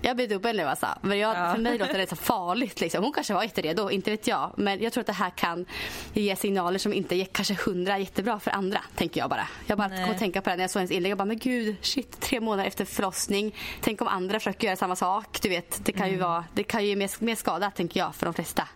Jag 0.04 0.16
blir 0.16 0.28
dubbel 0.28 0.58
nu 0.58 0.64
alltså. 0.64 0.88
Men 1.02 1.20
jag, 1.20 1.36
Ja. 1.38 1.54
för 1.54 1.62
mig 1.62 1.78
låter 1.78 1.98
det 1.98 2.10
så 2.10 2.16
farligt. 2.16 2.82
Liksom. 2.82 3.04
Hon 3.04 3.14
kanske 3.14 3.34
var 3.34 3.44
jätteredo, 3.44 3.90
inte 3.90 4.12
vet 4.12 4.28
jag. 4.28 4.54
Men 4.58 4.82
jag 4.82 4.94
tror 4.94 5.02
att 5.02 5.08
det 5.08 5.14
här 5.14 5.30
kan 5.30 5.66
ge 6.14 6.36
signaler 6.36 6.80
som 6.80 6.94
inte 6.94 7.16
är 7.16 7.26
kanske 7.26 7.54
hundra 7.66 8.00
jättebra 8.00 8.40
för 8.40 8.52
andra. 8.52 8.80
Tänker 8.96 9.20
jag 9.22 9.30
bara. 9.30 9.48
Jag 9.68 9.78
bara 9.78 9.90
kom 9.90 10.12
att 10.12 10.18
tänka 10.18 10.42
på 10.42 10.50
det 10.50 10.56
när 10.56 10.64
jag 10.64 10.70
såg 10.72 10.80
hennes 10.80 10.92
inlägg. 10.92 11.12
Jag 11.12 11.18
bara, 11.18 11.26
men 11.26 11.38
gud, 11.40 11.76
shit, 11.82 12.20
tre 12.20 12.40
månader 12.40 12.66
efter 12.68 12.86
förlossning. 12.86 13.56
Tänk 13.82 14.02
om 14.02 14.08
andra 14.08 14.40
försöker 14.40 14.68
göra 14.68 14.76
samma 14.78 14.96
sak. 14.96 15.40
Du 15.42 15.50
vet, 15.50 15.86
det 15.86 15.92
kan 15.92 16.10
ju, 16.10 16.18
vara, 16.18 16.46
det 16.54 16.64
kan 16.64 16.82
ju 16.84 16.88
ge 16.90 16.96
mer, 16.96 17.24
mer 17.24 17.36
skada, 17.36 17.72
tänker 17.72 18.00
jag, 18.00 18.16
för 18.16 18.26
de 18.26 18.34
flesta. 18.34 18.68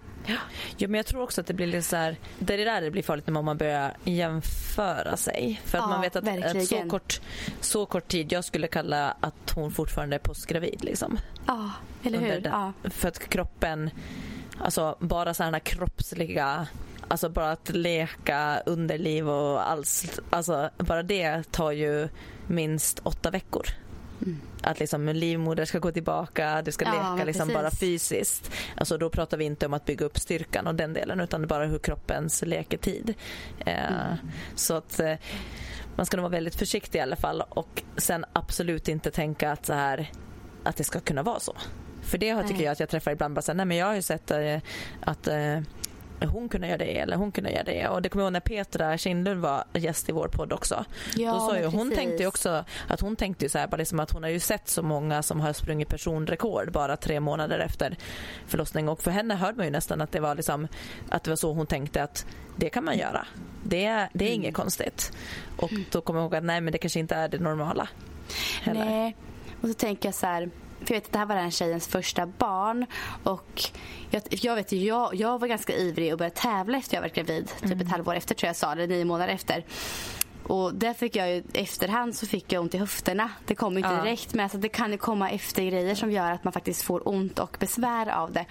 Ja, 0.78 0.88
men 0.88 0.94
jag 0.94 1.06
tror 1.06 1.22
också 1.22 1.42
att 1.42 1.48
det 1.48 1.54
blir 1.54 1.68
lite 1.68 1.82
så 1.82 1.96
här, 1.96 2.18
det 2.40 2.54
är 2.54 2.66
där 2.66 2.82
det 2.82 2.92
blir 2.92 3.04
farligt 3.04 3.28
när 3.28 3.42
man 3.42 3.58
börjar 3.58 3.94
jämföra 4.04 5.18
sig. 5.18 5.62
För 5.66 5.78
att 5.78 5.84
Ja, 5.84 5.88
man 5.88 6.02
vet 6.02 6.16
att, 6.16 6.28
att 6.28 6.52
så, 6.52 6.58
verkligen. 6.58 6.90
kort, 6.90 7.22
så 7.62 7.86
kort 7.86 8.08
tid, 8.08 8.32
jag 8.32 8.46
skulle 8.46 8.68
kalla 8.68 9.18
att 9.20 9.52
hon 9.56 9.72
fortfarande 9.72 10.16
är 10.16 10.20
postgravid. 10.20 10.84
Liksom, 10.84 11.20
Ja, 11.48 11.72
eller 12.04 12.20
hur? 12.20 12.40
den. 12.42 12.52
Ja. 12.84 12.90
För 12.90 13.08
att 13.08 13.20
kroppen, 13.30 13.90
alltså 14.60 14.96
bara 15.00 15.34
sådana 15.34 15.60
kroppsliga 15.60 16.68
Alltså 17.08 17.30
bara 17.30 17.52
att 17.52 17.70
leka 17.70 18.62
underliv 18.66 19.30
och 19.30 19.70
alls, 19.70 20.20
alltså 20.30 20.70
bara 20.78 21.04
det 21.04 21.52
tar 21.52 21.72
ju 21.72 22.10
minst 22.48 23.00
åtta 23.04 23.32
veckor. 23.32 23.68
Mm. 24.22 24.42
Att 24.62 24.80
liksom 24.80 25.06
livmoder 25.08 25.66
ska 25.66 25.80
gå 25.80 25.92
tillbaka, 25.92 26.62
du 26.62 26.72
ska 26.72 26.86
Ja, 26.86 27.14
leka 27.14 27.26
liksom 27.26 27.54
bara 27.54 27.72
fysiskt. 27.72 28.52
Alltså 28.76 28.98
då 28.98 29.10
pratar 29.10 29.38
vi 29.38 29.46
inte 29.46 29.66
om 29.66 29.74
att 29.74 29.86
bygga 29.86 30.06
upp 30.06 30.20
styrkan 30.20 30.68
och 30.68 30.76
den 30.76 30.94
delen 30.94 31.20
utan 31.20 31.48
bara 31.48 31.66
hur 31.66 31.80
kroppens 31.80 32.42
leketid. 32.46 33.14
Eh, 33.66 33.76
Mm. 33.86 34.18
Så 34.56 34.74
att 34.74 35.00
eh, 35.00 35.14
man 35.96 36.06
ska 36.06 36.18
nog 36.18 36.22
vara 36.24 36.32
väldigt 36.32 36.56
försiktig 36.56 37.00
i 37.00 37.02
alla 37.02 37.16
fall 37.16 37.44
och 37.50 37.84
sen 37.98 38.26
absolut 38.34 38.88
inte 38.88 39.12
tänka 39.12 39.52
att 39.52 39.66
så 39.66 39.74
här 39.74 40.12
att 40.64 40.76
det 40.76 40.84
ska 40.84 41.00
kunna 41.00 41.24
vara 41.24 41.40
så. 41.40 41.56
För 42.02 42.18
det 42.18 42.44
tycker 42.44 42.64
jag 42.64 42.72
att 42.72 42.80
jag 42.80 42.90
träffar 42.90 43.12
ibland 43.12 43.36
bara 43.36 43.42
så 43.42 43.52
här, 43.52 43.58
nej 43.58 43.66
men 43.66 43.78
jag 43.78 43.86
har 43.86 43.96
ju 43.96 44.02
sett 44.02 44.32
eh, 44.32 44.58
att 45.02 45.28
eh, 45.28 45.60
hon 46.22 46.50
kunde 46.50 46.68
göra 46.68 46.78
det 46.78 46.98
eller 47.00 47.18
hon 47.18 47.32
kunde 47.32 47.52
göra 47.52 47.64
det. 47.64 47.88
Och 47.88 48.02
det 48.02 48.10
kommer 48.10 48.24
jag 48.24 48.28
ihåg 48.28 48.34
när 48.34 48.40
Petra 48.40 48.98
Kindlund 48.98 49.42
var 49.42 49.64
gäst 49.74 50.10
i 50.10 50.12
vår 50.12 50.28
podd 50.28 50.54
också. 50.54 50.86
Ja, 51.16 51.34
Då 51.34 51.40
sa 51.40 51.58
ju, 51.58 51.66
hon 51.66 51.92
tänkte 51.92 52.28
också 52.28 52.66
att 52.88 53.02
hon 53.02 53.16
tänkte 53.16 53.46
ju 53.46 53.50
så 53.50 53.58
här, 53.58 53.68
bara 53.68 53.78
liksom 53.78 54.00
att 54.00 54.12
hon 54.12 54.24
har 54.24 54.30
ju 54.30 54.40
sett 54.40 54.68
så 54.70 54.84
många 54.84 55.24
som 55.24 55.42
har 55.42 55.54
sprungit 55.54 55.90
personrekord 55.90 56.72
bara 56.72 56.98
tre 56.98 57.20
månader 57.20 57.60
efter 57.60 57.98
förlossning 58.48 58.90
och 58.90 59.02
för 59.04 59.12
henne 59.12 59.36
hörde 59.36 59.58
man 59.58 59.66
ju 59.66 59.72
nästan 59.72 60.02
att 60.02 60.12
det 60.12 60.20
var 60.20 60.36
liksom 60.36 60.68
att 61.10 61.24
det 61.24 61.30
var 61.32 61.36
så 61.38 61.54
hon 61.54 61.66
tänkte 61.68 62.04
att 62.04 62.26
det 62.56 62.70
kan 62.70 62.86
man 62.86 62.98
göra. 62.98 63.28
Det, 63.64 63.86
är- 63.86 64.10
det 64.14 64.26
är 64.26 64.30
Mm. 64.30 64.42
inget 64.42 64.54
konstigt. 64.56 65.12
Och 65.58 65.72
då 65.92 66.02
kommer 66.02 66.20
jag 66.20 66.24
ihåg 66.26 66.36
att 66.36 66.44
nej 66.44 66.62
men 66.62 66.72
det 66.72 66.78
kanske 66.78 67.00
inte 67.00 67.16
är 67.16 67.28
det 67.28 67.40
normala. 67.40 67.88
Heller. 68.62 68.86
Nej. 68.86 69.16
Och 69.62 69.68
så 69.68 69.74
tänker 69.74 70.08
jag 70.08 70.16
så 70.16 70.26
här. 70.26 70.50
För 70.86 70.94
jag 70.94 71.02
vet 71.02 71.06
att 71.06 71.14
det 71.14 71.20
här 71.20 71.26
var 71.26 71.36
den 71.36 71.52
tjejens 71.52 71.88
första 71.88 72.26
barn. 72.26 72.86
Och 73.24 73.64
jag, 74.10 74.22
jag, 74.30 74.56
vet, 74.56 74.72
jag, 74.72 75.16
jag 75.16 75.40
var 75.40 75.48
ganska 75.48 75.74
ivrig 75.74 76.12
och 76.12 76.18
började 76.18 76.36
tävla 76.36 76.78
efter 76.78 76.98
jag 76.98 77.02
var 77.02 77.10
gravid. 77.10 77.52
Typ 77.62 77.82
ett 77.82 77.90
halvår 77.90 78.16
efter 78.16 78.36
tror 78.36 78.48
jag 78.48 78.50
jag 78.50 78.56
sa, 78.56 78.72
eller 78.72 78.88
nio 78.88 79.06
månader 79.06 79.34
efter. 79.34 79.64
Och 80.48 80.74
där 80.76 80.94
fick 80.94 81.16
jag 81.16 81.32
ju, 81.36 81.44
efterhand 81.54 82.16
så 82.16 82.26
fick 82.28 82.52
jag 82.52 82.62
ont 82.62 82.74
i 82.76 82.78
höfterna. 82.78 83.30
Det 83.46 83.56
kom 83.56 83.78
inte 83.78 83.90
Ja. 83.90 84.04
direkt 84.04 84.34
men 84.34 84.44
alltså 84.44 84.58
det 84.58 84.70
kan 84.70 84.92
ju 84.92 84.98
komma 84.98 85.30
efter 85.30 85.64
grejer 85.64 85.96
som 85.96 86.12
gör 86.12 86.32
att 86.32 86.44
man 86.44 86.54
faktiskt 86.54 86.82
får 86.84 87.08
ont 87.08 87.40
och 87.40 87.58
besvär 87.60 88.08
av 88.10 88.32
det. 88.34 88.46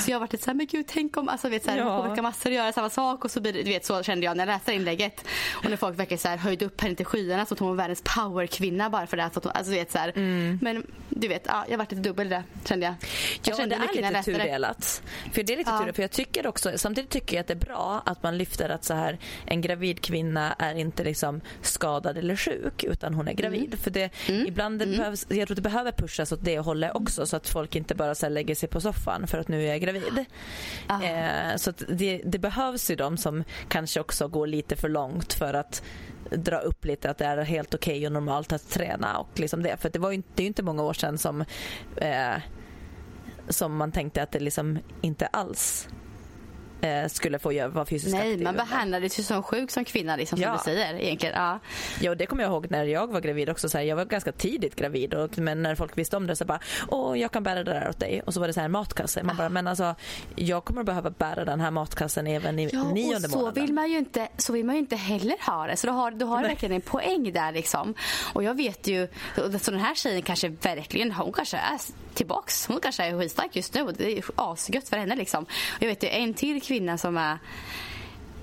Så 0.00 0.10
jag 0.10 0.16
har 0.16 0.20
varit 0.20 0.32
lite 0.32 0.44
såhär, 0.44 0.54
men 0.54 0.66
gud 0.66 0.86
tänk 0.88 1.16
om, 1.16 1.28
alltså 1.28 1.48
vet 1.48 1.64
såhär, 1.64 1.78
Ja. 1.78 2.06
olika 2.08 2.22
massor 2.22 2.52
göra 2.52 2.72
samma 2.72 2.90
sak 2.90 3.24
och 3.24 3.30
så 3.30 3.40
blir 3.40 3.52
det, 3.52 3.62
du 3.62 3.70
vet 3.70 3.84
så 3.86 4.02
kände 4.02 4.24
jag 4.26 4.36
när 4.36 4.46
jag 4.46 4.54
läste 4.54 4.72
inlägget. 4.72 5.24
Och 5.64 5.70
när 5.70 5.76
folk 5.76 5.98
verkligen 5.98 6.18
såhär 6.18 6.36
höjde 6.36 6.64
upp 6.64 6.80
henne 6.80 6.94
till 6.94 7.06
skyarna 7.06 7.46
så 7.46 7.54
att 7.54 7.60
hon 7.60 7.68
var 7.68 7.74
världens 7.76 8.02
powerkvinna 8.16 8.90
bara 8.90 9.06
för 9.06 9.16
det. 9.16 9.24
Att 9.24 9.34
hon, 9.44 9.52
alltså 9.54 9.70
du 9.72 9.78
vet 9.78 9.90
såhär. 9.92 10.12
Men 10.62 10.86
du 11.08 11.28
vet, 11.28 11.42
ja, 11.46 11.64
jag 11.66 11.72
har 11.72 11.78
varit 11.78 11.90
lite 11.92 12.02
dubbel 12.08 12.28
där 12.28 12.42
kände 12.64 12.86
jag. 12.86 12.94
jag 13.42 13.52
Ja, 13.52 13.56
kände 13.56 13.76
det 13.94 13.98
är 13.98 14.10
lite 14.10 14.22
tudelat. 14.22 15.02
För 15.32 15.42
det 15.42 15.52
är 15.52 15.56
lite 15.56 15.70
Ja. 15.70 15.78
tudelat, 15.78 15.96
för 15.96 16.02
jag 16.02 16.10
tycker 16.10 16.46
också, 16.46 16.72
samtidigt 16.76 17.10
tycker 17.10 17.36
jag 17.36 17.40
att 17.40 17.46
det 17.46 17.54
är 17.54 17.66
bra 17.66 18.02
att 18.06 18.22
man 18.22 18.38
lyfter 18.38 18.68
att 18.68 18.84
så 18.84 18.94
här, 18.94 19.18
en 19.46 19.60
gravid 19.60 20.00
kvinna 20.00 20.52
är 20.58 20.74
inte 20.74 21.04
liksom 21.04 21.23
skadad 21.62 22.18
eller 22.18 22.36
sjuk 22.36 22.84
utan 22.84 23.14
hon 23.14 23.28
är 23.28 23.32
gravid. 23.32 23.78
För 23.78 23.90
det, 23.90 24.10
ibland 24.28 24.78
det 24.78 24.86
behövs, 24.86 25.26
jag 25.28 25.48
tror 25.48 25.54
det 25.54 25.62
behöver 25.62 25.92
pushas 25.92 26.32
åt 26.32 26.44
det 26.44 26.58
hållet 26.58 26.90
också 26.94 27.26
så 27.26 27.36
att 27.36 27.48
folk 27.48 27.76
inte 27.76 27.94
bara 27.94 28.14
så 28.14 28.28
lägger 28.28 28.54
sig 28.54 28.68
på 28.68 28.80
soffan 28.80 29.26
för 29.26 29.38
att 29.38 29.48
nu 29.48 29.62
är 29.62 29.68
jag 29.68 29.80
gravid. 29.80 30.24
Ah. 30.86 31.02
Eh, 31.02 31.56
så 31.56 31.72
det, 31.88 32.22
det 32.24 32.38
behövs 32.38 32.90
ju 32.90 32.96
de 32.96 33.16
som 33.16 33.44
kanske 33.68 34.00
också 34.00 34.28
går 34.28 34.46
lite 34.46 34.76
för 34.76 34.88
långt 34.88 35.32
för 35.32 35.54
att 35.54 35.82
dra 36.30 36.58
upp 36.58 36.84
lite 36.84 37.10
att 37.10 37.18
det 37.18 37.24
är 37.24 37.36
helt 37.36 37.74
okej 37.74 38.06
och 38.06 38.12
normalt 38.12 38.52
att 38.52 38.70
träna 38.70 39.18
och 39.18 39.40
liksom 39.40 39.62
det. 39.62 39.76
För 39.76 39.90
det 39.90 39.98
var 39.98 40.10
ju 40.10 40.16
inte, 40.16 40.28
det 40.34 40.40
är 40.40 40.44
ju 40.44 40.48
inte 40.48 40.62
många 40.62 40.82
år 40.82 40.94
sedan 40.94 41.18
som 41.18 41.44
eh, 41.96 42.36
som 43.48 43.76
man 43.76 43.92
tänkte 43.92 44.22
att 44.22 44.32
det 44.32 44.40
liksom 44.40 44.78
inte 45.00 45.26
alls 45.26 45.88
eh, 46.80 47.08
skulle 47.08 47.38
få 47.38 47.52
göra, 47.52 47.68
vara 47.68 47.84
fysiskt 47.86 48.14
Nej, 48.14 48.30
aktiv. 48.32 48.42
man 48.44 48.56
behandlades 48.56 49.18
ju 49.18 49.22
som 49.22 49.42
sjuk 49.42 49.70
som 49.70 49.84
kvinna 49.84 50.16
liksom, 50.16 50.40
Ja. 50.40 50.58
som 50.58 50.72
du 50.72 50.78
säger 50.78 50.94
egentligen. 50.94 51.34
Ja. 51.36 51.58
Ja, 52.00 52.10
och 52.10 52.16
det 52.16 52.26
kommer 52.26 52.42
jag 52.42 52.52
ihåg 52.52 52.66
när 52.70 52.84
jag 52.84 53.12
var 53.12 53.20
gravid 53.20 53.50
också. 53.50 53.68
Så 53.68 53.78
här, 53.78 53.84
jag 53.84 53.96
var 53.96 54.04
ganska 54.04 54.32
tidigt 54.32 54.76
gravid 54.76 55.14
och, 55.14 55.38
men 55.38 55.62
när 55.62 55.74
folk 55.74 55.98
visste 55.98 56.16
om 56.16 56.26
det 56.26 56.36
så 56.36 56.44
bara 56.44 56.60
åh 56.88 57.18
jag 57.18 57.32
kan 57.32 57.42
bära 57.42 57.64
det 57.64 57.72
där 57.72 57.88
åt 57.88 58.00
dig. 58.00 58.22
Och 58.26 58.34
så 58.34 58.40
var 58.40 58.46
det 58.46 58.52
så 58.52 58.60
här 58.60 58.68
matkasse. 58.68 59.22
Man 59.22 59.36
bara 59.36 59.48
men 59.48 59.66
alltså 59.66 59.94
jag 60.36 60.64
kommer 60.64 60.82
behöva 60.82 61.10
bära 61.10 61.44
den 61.44 61.60
här 61.60 61.70
matkassen 61.70 62.26
även 62.26 62.58
i 62.58 62.70
Ja, 62.72 62.84
nionde 62.84 63.16
och 63.26 63.32
så 63.32 63.38
månaden. 63.38 63.62
vill, 63.66 63.72
man 63.74 63.90
ju 63.90 63.98
inte, 63.98 64.28
så 64.36 64.52
vill 64.52 64.64
man 64.64 64.74
ju 64.74 64.80
inte 64.80 64.96
heller 64.96 65.36
ha 65.50 65.66
det. 65.66 65.76
Så 65.76 65.86
du 65.86 65.92
har, 65.92 66.10
du 66.10 66.24
har 66.24 66.42
verkligen 66.42 66.74
en 66.74 66.80
poäng 66.80 67.32
där. 67.32 67.52
Liksom. 67.52 67.94
Och 68.32 68.42
jag 68.42 68.54
vet 68.56 68.86
ju, 68.86 69.08
så 69.60 69.70
den 69.70 69.80
här 69.80 69.94
tjejen 69.94 70.22
kanske 70.22 70.48
verkligen, 70.48 71.12
hon 71.12 71.32
kanske 71.32 71.56
är 71.56 71.78
tillbaks. 72.14 72.66
Hon 72.66 72.80
kanske 72.80 73.04
är 73.04 73.18
skitstark 73.20 73.56
just 73.56 73.74
nu 73.74 73.82
och 73.82 73.94
det 73.94 74.18
är 74.18 74.24
asgött 74.36 74.88
för 74.88 74.96
henne. 74.96 75.16
Liksom. 75.16 75.44
Och 75.44 75.82
jag 75.82 75.88
vet 75.88 76.02
ju 76.02 76.08
en 76.08 76.34
till 76.34 76.60
kvinna 76.66 76.98
som 76.98 77.16
är 77.16 77.38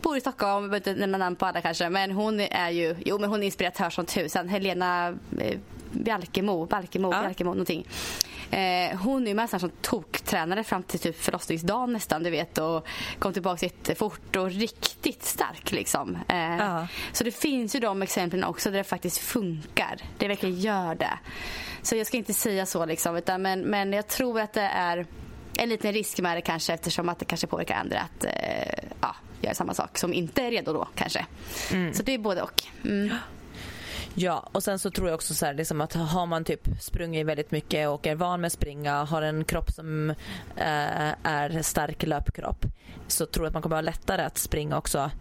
bor 0.02 0.18
i 0.18 0.22
Stockholm, 0.22 0.64
jag 0.64 0.72
behöver 0.72 0.90
inte 0.90 1.00
nämna 1.00 1.18
namn 1.18 1.36
på 1.36 1.46
alla 1.46 1.62
kanske, 1.62 1.90
men 1.90 2.12
hon 2.12 2.40
är 2.40 2.70
ju, 2.70 2.96
jo 3.06 3.20
men 3.20 3.30
hon 3.30 3.42
är 3.42 3.46
inspiratör 3.46 3.90
som 3.90 4.06
tusan. 4.06 4.50
Helena 4.50 5.18
eh, 5.40 5.58
Bjalkemo, 5.92 6.66
Balkemo, 6.66 7.14
Ja. 7.14 7.22
Bjalkemo 7.22 7.50
någonting. 7.50 7.88
Eh, 8.52 8.98
hon 8.98 9.24
är 9.24 9.28
ju 9.28 9.34
med 9.34 9.50
som 9.50 9.72
toktränare 9.82 10.64
fram 10.64 10.84
till 10.84 11.00
typ 11.00 11.22
förlossningsdagen 11.22 11.94
nästan, 11.94 12.24
du 12.24 12.30
vet. 12.30 12.58
Och 12.58 12.88
kom 13.20 13.34
tillbaka 13.34 13.66
jättefort 13.66 14.36
och 14.36 14.52
riktigt 14.52 15.24
stark 15.24 15.72
liksom. 15.72 16.18
Eh, 16.28 16.58
ja. 16.58 16.88
Så 17.14 17.24
det 17.24 17.32
finns 17.32 17.76
ju 17.76 17.80
de 17.80 18.02
exemplen 18.02 18.44
också 18.44 18.72
där 18.72 18.78
det 18.78 18.84
faktiskt 18.84 19.18
funkar. 19.18 19.98
Det 20.18 20.28
verkligen 20.28 20.60
gör 20.60 20.96
det. 20.96 21.20
Så 21.82 21.96
jag 21.96 22.08
ska 22.08 22.18
inte 22.18 22.34
säga 22.34 22.66
så 22.66 22.86
liksom, 22.86 23.16
utan, 23.16 23.42
men, 23.42 23.62
men 23.62 23.94
jag 23.94 24.08
tror 24.08 24.40
att 24.40 24.54
det 24.54 24.62
är 24.62 25.06
en 25.58 25.70
liten 25.70 25.94
risk 25.94 26.20
med 26.20 26.38
det 26.38 26.42
kanske 26.42 26.74
eftersom 26.74 27.10
att 27.10 27.20
det 27.20 27.26
kanske 27.26 27.48
påverkar 27.48 27.76
andra 27.76 28.00
att 28.00 28.26
eh, 28.26 28.90
ja, 29.02 29.16
göra 29.42 29.54
samma 29.54 29.74
sak 29.74 29.98
som 29.98 30.14
inte 30.14 30.42
är 30.42 30.52
redo 30.52 30.74
då 30.74 30.88
kanske. 30.96 31.26
Mm. 31.72 31.94
Så 31.94 32.04
det 32.04 32.14
är 32.14 32.18
både 32.18 32.42
och. 32.42 32.64
Mm. 32.86 33.16
Ja, 34.14 34.50
och 34.52 34.64
sen 34.64 34.80
så 34.80 34.92
tror 34.92 35.08
jag 35.08 35.16
också 35.16 35.34
så 35.34 35.46
här, 35.46 35.54
liksom 35.54 35.82
att 35.82 35.94
har 35.94 36.26
man 36.26 36.44
typ 36.44 36.68
sprungit 36.80 37.26
väldigt 37.26 37.52
mycket 37.52 37.90
och 37.90 38.08
är 38.08 38.16
van 38.16 38.42
med 38.42 38.48
att 38.48 38.54
springa, 38.54 39.04
har 39.04 39.22
en 39.22 39.44
kropp 39.44 39.72
som 39.72 40.10
eh, 40.56 41.14
är 41.24 41.62
stark 41.62 42.04
löpkropp 42.04 42.66
så 43.08 43.26
tror 43.26 43.46
jag 43.46 43.50
att 43.50 43.54
man 43.54 43.62
kommer 43.62 43.76
ha 43.76 43.82
lättare 43.82 44.22
att 44.22 44.38
springa 44.38 44.78
också 44.78 45.12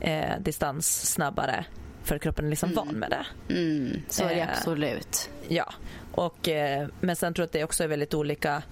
eh, 0.00 0.38
distans 0.40 1.12
snabbare 1.12 1.64
för 2.04 2.18
kroppen 2.18 2.46
är 2.46 2.50
liksom 2.50 2.72
mm. 2.72 2.86
van 2.86 2.94
med 2.94 3.10
det. 3.10 3.54
Mm, 3.54 4.02
så 4.08 4.24
är 4.24 4.28
det 4.28 4.40
eh, 4.40 4.48
absolut. 4.48 5.30
Ja, 5.48 5.72
och, 6.12 6.48
eh, 6.48 6.88
men 7.00 7.16
sen 7.16 7.34
tror 7.34 7.42
jag 7.42 7.46
att 7.46 7.52
det 7.52 7.64
också 7.64 7.84
är 7.84 7.88
väldigt 7.88 8.14
olika 8.14 8.62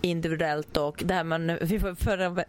individuellt 0.00 0.76
och 0.76 1.02
det 1.06 1.14
här 1.14 1.24
man, 1.24 1.58
förra 1.96 2.44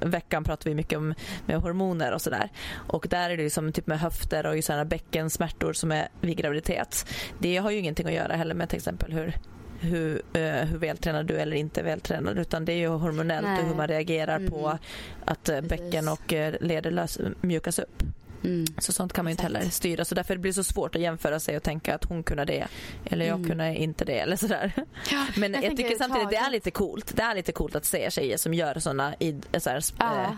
veckan 0.00 0.44
pratade 0.44 0.70
vi 0.70 0.74
mycket 0.74 0.98
om 0.98 1.14
med 1.46 1.56
hormoner 1.56 2.12
och 2.12 2.22
sådär 2.22 2.48
och 2.72 3.06
där 3.10 3.30
är 3.30 3.36
det 3.36 3.42
liksom 3.42 3.72
typ 3.72 3.86
med 3.86 4.00
höfter 4.00 4.46
och 4.46 4.64
sådana 4.64 4.84
bäckensmärtor 4.84 5.72
som 5.72 5.92
är 5.92 6.08
vid 6.20 6.36
graviditet. 6.36 7.06
Det 7.38 7.56
har 7.56 7.70
ju 7.70 7.78
ingenting 7.78 8.06
att 8.06 8.12
göra 8.12 8.36
heller 8.36 8.54
med 8.54 8.68
till 8.68 8.76
exempel 8.76 9.12
hur 9.12 9.34
hur, 9.80 10.14
uh, 10.14 10.42
hur 10.42 10.78
vältränad 10.78 11.26
du 11.26 11.36
är 11.36 11.40
eller 11.40 11.56
inte 11.56 11.82
vältränad 11.82 12.38
utan 12.38 12.64
det 12.64 12.72
är 12.72 12.76
ju 12.76 12.88
hormonellt 12.88 13.46
Nej. 13.46 13.60
och 13.60 13.68
hur 13.68 13.74
man 13.74 13.88
reagerar 13.88 14.36
mm. 14.36 14.50
på 14.50 14.78
att 15.24 15.48
uh, 15.48 15.60
bäcken 15.60 16.08
och 16.08 16.32
uh, 16.32 16.50
leder 16.60 16.90
lös, 16.90 17.18
mjukas 17.40 17.78
upp. 17.78 18.02
Mm. 18.44 18.66
Så 18.78 18.92
sånt 18.92 19.12
kan 19.12 19.24
man 19.24 19.30
ju 19.30 19.32
inte 19.32 19.42
heller 19.42 19.70
styra. 19.70 20.04
Så 20.04 20.14
därför 20.14 20.36
blir 20.36 20.50
det 20.50 20.54
så 20.54 20.64
svårt 20.64 20.94
att 20.94 21.02
jämföra 21.02 21.40
sig 21.40 21.56
och 21.56 21.62
tänka 21.62 21.94
att 21.94 22.04
hon 22.04 22.22
kunde 22.22 22.44
det 22.44 22.66
eller 23.04 23.26
jag 23.26 23.36
mm. 23.36 23.48
kunde 23.48 23.76
inte 23.76 24.04
det 24.04 24.18
eller 24.18 24.36
sådär. 24.36 24.72
Ja, 25.10 25.26
Men 25.36 25.54
jag, 25.54 25.64
jag 25.64 25.76
tycker 25.76 25.96
samtidigt 25.98 26.30
det 26.30 26.36
är 26.36 26.50
lite 26.50 26.70
coolt. 26.70 27.16
Det 27.16 27.22
är 27.22 27.34
lite 27.34 27.52
coolt 27.52 27.76
att 27.76 27.84
se 27.84 28.10
tjejer 28.10 28.36
som 28.36 28.54
gör 28.54 28.78
såna 28.78 29.14
i, 29.18 29.36
så 29.58 29.70
här, 29.70 29.82
ja. 29.98 30.22
äh, 30.22 30.30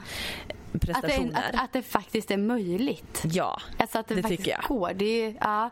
prestationer. 0.80 1.28
Att 1.28 1.52
det, 1.52 1.58
att, 1.58 1.64
att 1.64 1.72
det, 1.72 1.82
faktiskt 1.82 2.30
är 2.30 2.36
möjligt. 2.36 3.22
Ja, 3.24 3.60
alltså 3.76 3.98
att 3.98 4.08
det, 4.08 4.14
det 4.14 4.22
tycker 4.22 4.50
jag. 4.50 4.60
Går. 4.68 4.92
Det 4.94 5.04
är, 5.04 5.34
ja. 5.40 5.70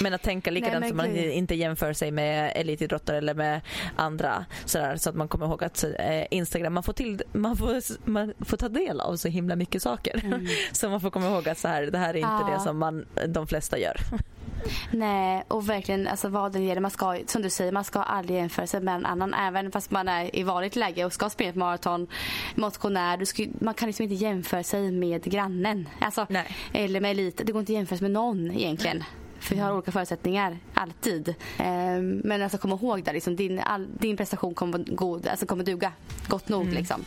Men 0.00 0.14
att 0.14 0.22
tänka 0.22 0.50
likadant 0.50 0.80
Nej, 0.80 0.88
som 0.88 0.96
man 0.96 1.16
inte 1.16 1.54
jämför 1.54 1.92
sig 1.92 2.10
med 2.10 2.52
elitidrottare 2.54 3.18
eller 3.18 3.34
med 3.34 3.60
andra 3.96 4.44
sådär, 4.64 4.96
så 4.96 5.10
att 5.10 5.16
man 5.16 5.28
kommer 5.28 5.46
ihåg 5.46 5.64
att 5.64 5.84
eh, 5.84 6.24
Instagram, 6.30 6.74
man 6.74 6.82
får, 6.82 6.92
till, 6.92 7.22
man, 7.32 7.56
får, 7.56 8.08
man 8.10 8.34
får 8.40 8.56
ta 8.56 8.68
del 8.68 9.00
av 9.00 9.16
så 9.16 9.28
himla 9.28 9.56
mycket 9.56 9.82
saker. 9.82 10.24
Mm. 10.24 10.46
så 10.72 10.88
man 10.88 11.00
får 11.00 11.10
komma 11.10 11.26
ihåg 11.26 11.48
att 11.48 11.58
så 11.58 11.68
här, 11.68 11.82
det 11.82 11.98
här 11.98 12.14
är 12.14 12.16
inte 12.16 12.44
ja. 12.48 12.54
det 12.54 12.60
som 12.60 12.78
man, 12.78 13.06
de 13.28 13.46
flesta 13.46 13.78
gör. 13.78 13.96
Nej, 14.90 15.44
och 15.48 15.68
verkligen 15.68 16.08
alltså, 16.08 16.28
vad 16.28 16.52
det 16.52 16.60
gäller. 16.60 16.80
Man 16.80 16.90
ska, 16.90 17.18
som 17.26 17.42
du 17.42 17.50
säger, 17.50 17.72
man 17.72 17.84
ska 17.84 18.02
aldrig 18.02 18.38
jämföra 18.38 18.66
sig 18.66 18.80
med 18.80 18.94
en 18.94 19.06
annan. 19.06 19.34
Även 19.34 19.72
fast 19.72 19.90
man 19.90 20.08
är 20.08 20.36
i 20.36 20.42
vanligt 20.42 20.76
läge 20.76 21.04
och 21.04 21.12
ska 21.12 21.30
springa 21.30 21.50
ett 21.50 21.56
maraton, 21.56 22.06
motionär. 22.54 23.16
Du 23.16 23.26
ska, 23.26 23.46
man 23.60 23.74
kan 23.74 23.86
liksom 23.86 24.02
inte 24.02 24.14
jämföra 24.14 24.41
sig 24.42 24.92
med 24.92 25.24
grannen. 25.24 25.88
Alltså, 26.00 26.26
eller 26.72 27.00
med 27.00 27.10
elit. 27.10 27.40
Det 27.44 27.52
går 27.52 27.60
inte 27.60 27.72
att 27.72 27.76
jämföra 27.76 27.98
sig 27.98 28.04
med 28.04 28.10
någon 28.10 28.50
egentligen. 28.50 29.04
För 29.38 29.54
vi 29.54 29.60
har 29.60 29.72
olika 29.72 29.92
förutsättningar, 29.92 30.58
alltid. 30.74 31.34
Ehm, 31.58 32.20
men 32.24 32.42
alltså 32.42 32.58
kom 32.58 32.70
ihåg 32.70 33.04
det, 33.04 33.12
liksom, 33.12 33.36
din, 33.36 33.58
all, 33.58 33.88
din 33.98 34.16
prestation 34.16 34.54
kommer, 34.54 34.78
god, 34.78 35.26
alltså, 35.26 35.46
kommer 35.46 35.64
duga 35.64 35.92
gott 36.28 36.48
nog. 36.48 36.62
Mm. 36.62 36.74
Liksom. 36.74 37.04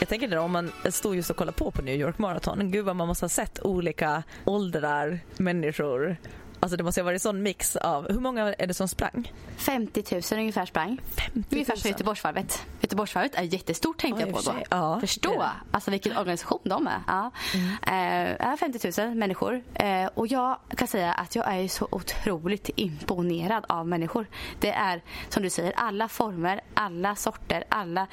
Jag 0.00 0.08
tänker 0.08 0.28
det 0.28 0.38
om 0.38 0.52
man 0.52 0.72
stod 0.90 1.16
just 1.16 1.30
och 1.30 1.36
kollade 1.36 1.58
på 1.58 1.70
på 1.70 1.82
New 1.82 2.00
York 2.00 2.18
Marathon. 2.18 2.70
Gud 2.70 2.84
vad 2.84 2.96
man 2.96 3.08
måste 3.08 3.24
ha 3.24 3.28
sett 3.28 3.62
olika 3.62 4.22
åldrar, 4.44 5.20
människor 5.36 6.16
Alltså 6.60 6.76
det 6.76 6.84
måste 6.84 7.00
ha 7.00 7.04
varit 7.04 7.22
sån 7.22 7.42
mix 7.42 7.76
av, 7.76 8.12
hur 8.12 8.20
många 8.20 8.54
är 8.54 8.66
det 8.66 8.74
som 8.74 8.88
sprang? 8.88 9.32
50 9.56 10.04
000 10.10 10.22
ungefär 10.40 10.66
sprang. 10.66 11.00
50 11.16 11.32
000. 11.34 11.44
Ungefär 11.50 11.76
som 11.76 11.90
Göteborgsvarvet. 11.90 12.66
Göteborgsvarvet 12.80 13.34
är 13.34 13.42
jättestort 13.42 13.98
tänkte 13.98 14.22
jag 14.22 14.32
på 14.32 14.40
då. 14.40 14.54
Ja, 14.70 15.00
Förstå 15.00 15.44
alltså 15.70 15.90
vilken 15.90 16.16
organisation 16.16 16.60
de 16.64 16.86
är. 16.86 17.02
Ja. 17.06 17.30
Mm. 17.54 18.40
Eh, 18.52 18.56
50 18.56 19.02
000 19.06 19.14
människor. 19.14 19.62
Eh, 19.74 20.06
och 20.06 20.26
jag 20.26 20.58
kan 20.76 20.88
säga 20.88 21.12
att 21.12 21.36
jag 21.36 21.54
är 21.54 21.68
så 21.68 21.88
otroligt 21.90 22.70
imponerad 22.76 23.64
av 23.68 23.88
människor. 23.88 24.26
Det 24.60 24.70
är 24.70 25.02
som 25.28 25.42
du 25.42 25.50
säger 25.50 25.72
alla 25.76 26.08
former, 26.08 26.60
alla 26.74 27.16
sorter, 27.16 27.64
alla 27.68 28.06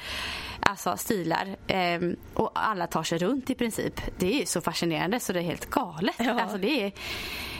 alltså, 0.60 0.96
stilar. 0.96 1.56
Eh, 1.66 2.00
och 2.34 2.50
alla 2.54 2.86
tar 2.86 3.02
sig 3.02 3.18
runt 3.18 3.50
i 3.50 3.54
princip. 3.54 4.00
Det 4.18 4.42
är 4.42 4.46
så 4.46 4.60
fascinerande 4.60 5.20
så 5.20 5.32
det 5.32 5.38
är 5.38 5.44
helt 5.44 5.70
galet. 5.70 6.14
Ja. 6.18 6.40
Alltså, 6.40 6.58
det 6.58 6.84
är, 6.84 6.92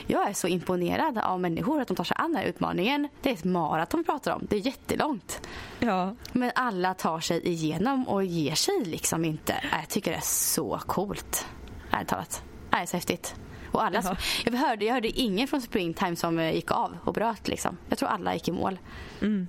jag 0.07 0.29
är 0.29 0.33
så 0.33 0.49
imponerad 0.49 1.19
av 1.19 1.41
människor 1.41 1.81
att 1.81 1.89
de 1.89 1.97
tar 1.97 2.05
sig 2.05 2.17
an 2.21 2.33
den 2.33 2.41
här 2.41 2.49
utmaningen. 2.49 3.09
Det 3.23 3.29
är 3.29 3.35
ett 3.35 3.45
maraton 3.45 4.01
vi 4.01 4.05
pratar 4.05 4.33
om. 4.33 4.47
Det 4.51 4.57
är 4.57 4.61
jättelångt. 4.61 5.49
Ja. 5.79 6.15
Men 6.33 6.53
alla 6.55 6.95
tar 6.95 7.21
sig 7.21 7.49
igenom 7.49 8.09
och 8.09 8.25
ger 8.25 8.55
sig 8.55 8.85
liksom 8.85 9.25
inte. 9.25 9.55
Jag 9.73 9.89
tycker 9.89 10.11
det 10.11 10.17
är 10.17 10.21
så 10.21 10.81
coolt. 10.87 11.47
Ärligt 11.91 12.09
talat. 12.09 12.43
Det 12.71 12.77
är 12.77 12.87
så 12.87 12.97
häftigt. 12.97 13.35
Och 13.73 13.85
alla, 13.85 14.17
jag, 14.45 14.53
hörde, 14.53 14.85
jag 14.85 14.95
hörde 14.95 15.09
ingen 15.09 15.49
från 15.49 15.61
Springtime 15.61 16.17
som 16.17 16.39
eh, 16.39 16.55
gick 16.55 16.71
av 16.71 16.99
och 17.05 17.15
bröt. 17.15 17.49
Liksom. 17.49 17.77
Jag 17.89 17.99
tror 17.99 18.09
alla 18.09 18.35
gick 18.35 18.49
i 18.49 18.53
mål. 18.53 18.79
Mm. 19.21 19.49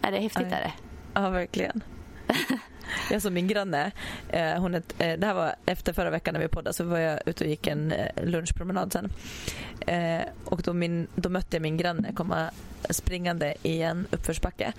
Är 0.00 0.12
det 0.12 0.18
häftigt? 0.18 0.46
Är 0.46 0.50
det? 0.50 0.72
Ja, 1.14 1.30
verkligen. 1.30 1.84
Jag 3.10 3.22
såg 3.22 3.32
min 3.32 3.48
granne, 3.48 3.90
eh, 4.28 4.54
hon 4.54 4.74
är, 4.74 4.82
eh, 4.98 5.18
det 5.18 5.26
här 5.26 5.34
var 5.34 5.54
efter 5.66 5.92
förra 5.92 6.10
veckan 6.10 6.34
när 6.34 6.40
vi 6.40 6.48
poddade 6.48 6.74
så 6.74 6.84
var 6.84 6.98
jag 6.98 7.20
ute 7.26 7.44
och 7.44 7.50
gick 7.50 7.66
en 7.66 7.92
eh, 7.92 8.24
lunchpromenad 8.24 8.92
sen. 8.92 9.12
och 10.44 10.62
då, 10.62 10.72
min, 10.72 11.06
då 11.14 11.28
mötte 11.28 11.56
jag 11.56 11.62
min 11.62 11.76
granne 11.76 12.12
komma 12.12 12.50
springande 12.90 13.54
i 13.62 13.82
en 13.82 14.06
uppförsbacke 14.10 14.72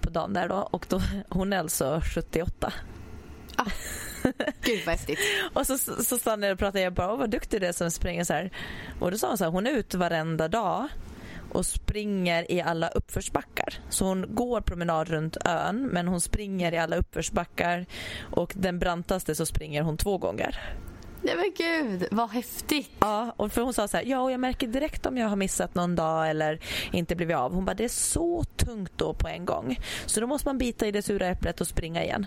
på 0.00 0.10
dagen 0.10 0.32
där 0.32 0.48
då 0.48 0.68
och 0.70 0.86
då, 0.88 1.02
hon 1.28 1.52
är 1.52 1.58
alltså 1.58 2.00
78. 2.14 2.72
Ah. 3.56 3.64
Gud 4.62 4.82
vad 4.86 4.94
häftigt. 4.94 5.18
och 5.52 5.66
så, 5.66 5.78
så, 5.78 6.04
så 6.04 6.18
stannade 6.18 6.46
jag 6.46 6.54
och 6.54 6.58
pratade 6.58 6.80
jag 6.80 6.92
bara, 6.92 7.16
vad 7.16 7.30
duktig 7.30 7.60
du 7.60 7.66
är 7.66 7.72
som 7.72 7.90
springer 7.90 8.24
så 8.24 8.32
här. 8.32 8.50
Och 9.00 9.10
då 9.10 9.18
sa 9.18 9.28
hon 9.28 9.38
så 9.38 9.44
här, 9.44 9.50
hon 9.50 9.66
är 9.66 9.70
ute 9.70 9.98
varenda 9.98 10.48
dag 10.48 10.88
och 11.56 11.66
springer 11.66 12.52
i 12.52 12.60
alla 12.60 12.88
uppförsbackar. 12.88 13.74
Så 13.88 14.04
hon 14.04 14.34
går 14.34 14.60
promenad 14.60 15.08
runt 15.08 15.36
ön 15.44 15.86
men 15.92 16.08
hon 16.08 16.20
springer 16.20 16.74
i 16.74 16.78
alla 16.78 16.96
uppförsbackar 16.96 17.86
och 18.20 18.52
den 18.56 18.78
brantaste 18.78 19.34
så 19.34 19.46
springer 19.46 19.82
hon 19.82 19.96
två 19.96 20.18
gånger. 20.18 20.60
Nej 21.26 21.36
men 21.36 21.52
gud, 21.56 22.08
vad 22.10 22.30
häftigt. 22.30 22.90
Ja, 23.00 23.34
och 23.36 23.52
för 23.52 23.62
hon 23.62 23.74
sa 23.74 23.88
så 23.88 23.96
här, 23.96 24.04
ja 24.04 24.20
och 24.20 24.32
jag 24.32 24.40
märker 24.40 24.66
direkt 24.66 25.06
om 25.06 25.18
jag 25.18 25.28
har 25.28 25.36
missat 25.36 25.74
någon 25.74 25.96
dag 25.96 26.30
eller 26.30 26.60
inte 26.92 27.16
blivit 27.16 27.36
av. 27.36 27.54
Hon 27.54 27.64
bara, 27.64 27.74
det 27.74 27.84
är 27.84 27.88
så 27.88 28.44
tungt 28.44 28.92
då 28.96 29.14
på 29.14 29.28
en 29.28 29.44
gång. 29.44 29.78
Så 30.06 30.20
då 30.20 30.26
måste 30.26 30.48
man 30.48 30.58
bita 30.58 30.86
i 30.86 30.90
det 30.90 31.02
sura 31.02 31.26
äpplet 31.26 31.60
och 31.60 31.66
springa 31.66 32.04
igen. 32.04 32.26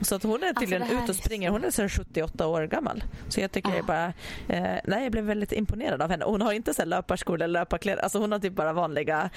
Så 0.00 0.14
att 0.14 0.22
hon 0.22 0.42
är 0.42 0.48
alltså, 0.48 0.60
tydligen 0.60 0.82
alltså, 0.82 0.96
ute 0.96 1.12
och 1.12 1.16
springer. 1.16 1.50
Hon 1.50 1.64
är 1.64 1.70
sedan 1.70 1.88
78 1.88 2.46
år 2.46 2.62
gammal. 2.62 3.04
Så 3.28 3.40
jag 3.40 3.52
tycker 3.52 3.70
ah. 3.70 3.76
jag 3.76 3.86
bara, 3.86 4.06
eh, 4.48 4.80
nej 4.84 5.02
jag 5.02 5.12
blev 5.12 5.24
väldigt 5.24 5.52
imponerad 5.52 6.02
av 6.02 6.10
henne. 6.10 6.24
Hon 6.24 6.42
har 6.42 6.52
inte 6.52 6.74
så 6.74 6.84
löparskor 6.84 7.34
eller 7.34 7.60
löparkläder. 7.60 8.02
Alltså 8.02 8.18
hon 8.18 8.32
har 8.32 8.38
typ 8.38 8.52
bara 8.52 8.72
vanliga, 8.72 9.30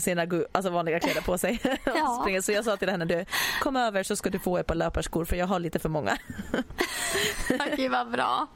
sina, 0.00 0.26
alltså 0.52 0.70
vanliga 0.70 1.00
kläder 1.00 1.20
på 1.20 1.38
sig. 1.38 1.58
ja. 1.84 2.40
Så 2.42 2.52
jag 2.52 2.64
sa 2.64 2.76
till 2.76 2.88
henne, 2.88 3.04
du 3.04 3.24
kom 3.62 3.76
över 3.76 4.02
så 4.02 4.16
ska 4.16 4.30
du 4.30 4.38
få 4.38 4.58
ett 4.58 4.66
par 4.66 4.74
löparskor 4.74 5.24
för 5.24 5.36
jag 5.36 5.46
har 5.46 5.60
lite 5.60 5.78
för 5.78 5.88
många. 5.88 6.16
Okej, 7.72 7.88
vad 7.88 8.10
bra. 8.10 8.48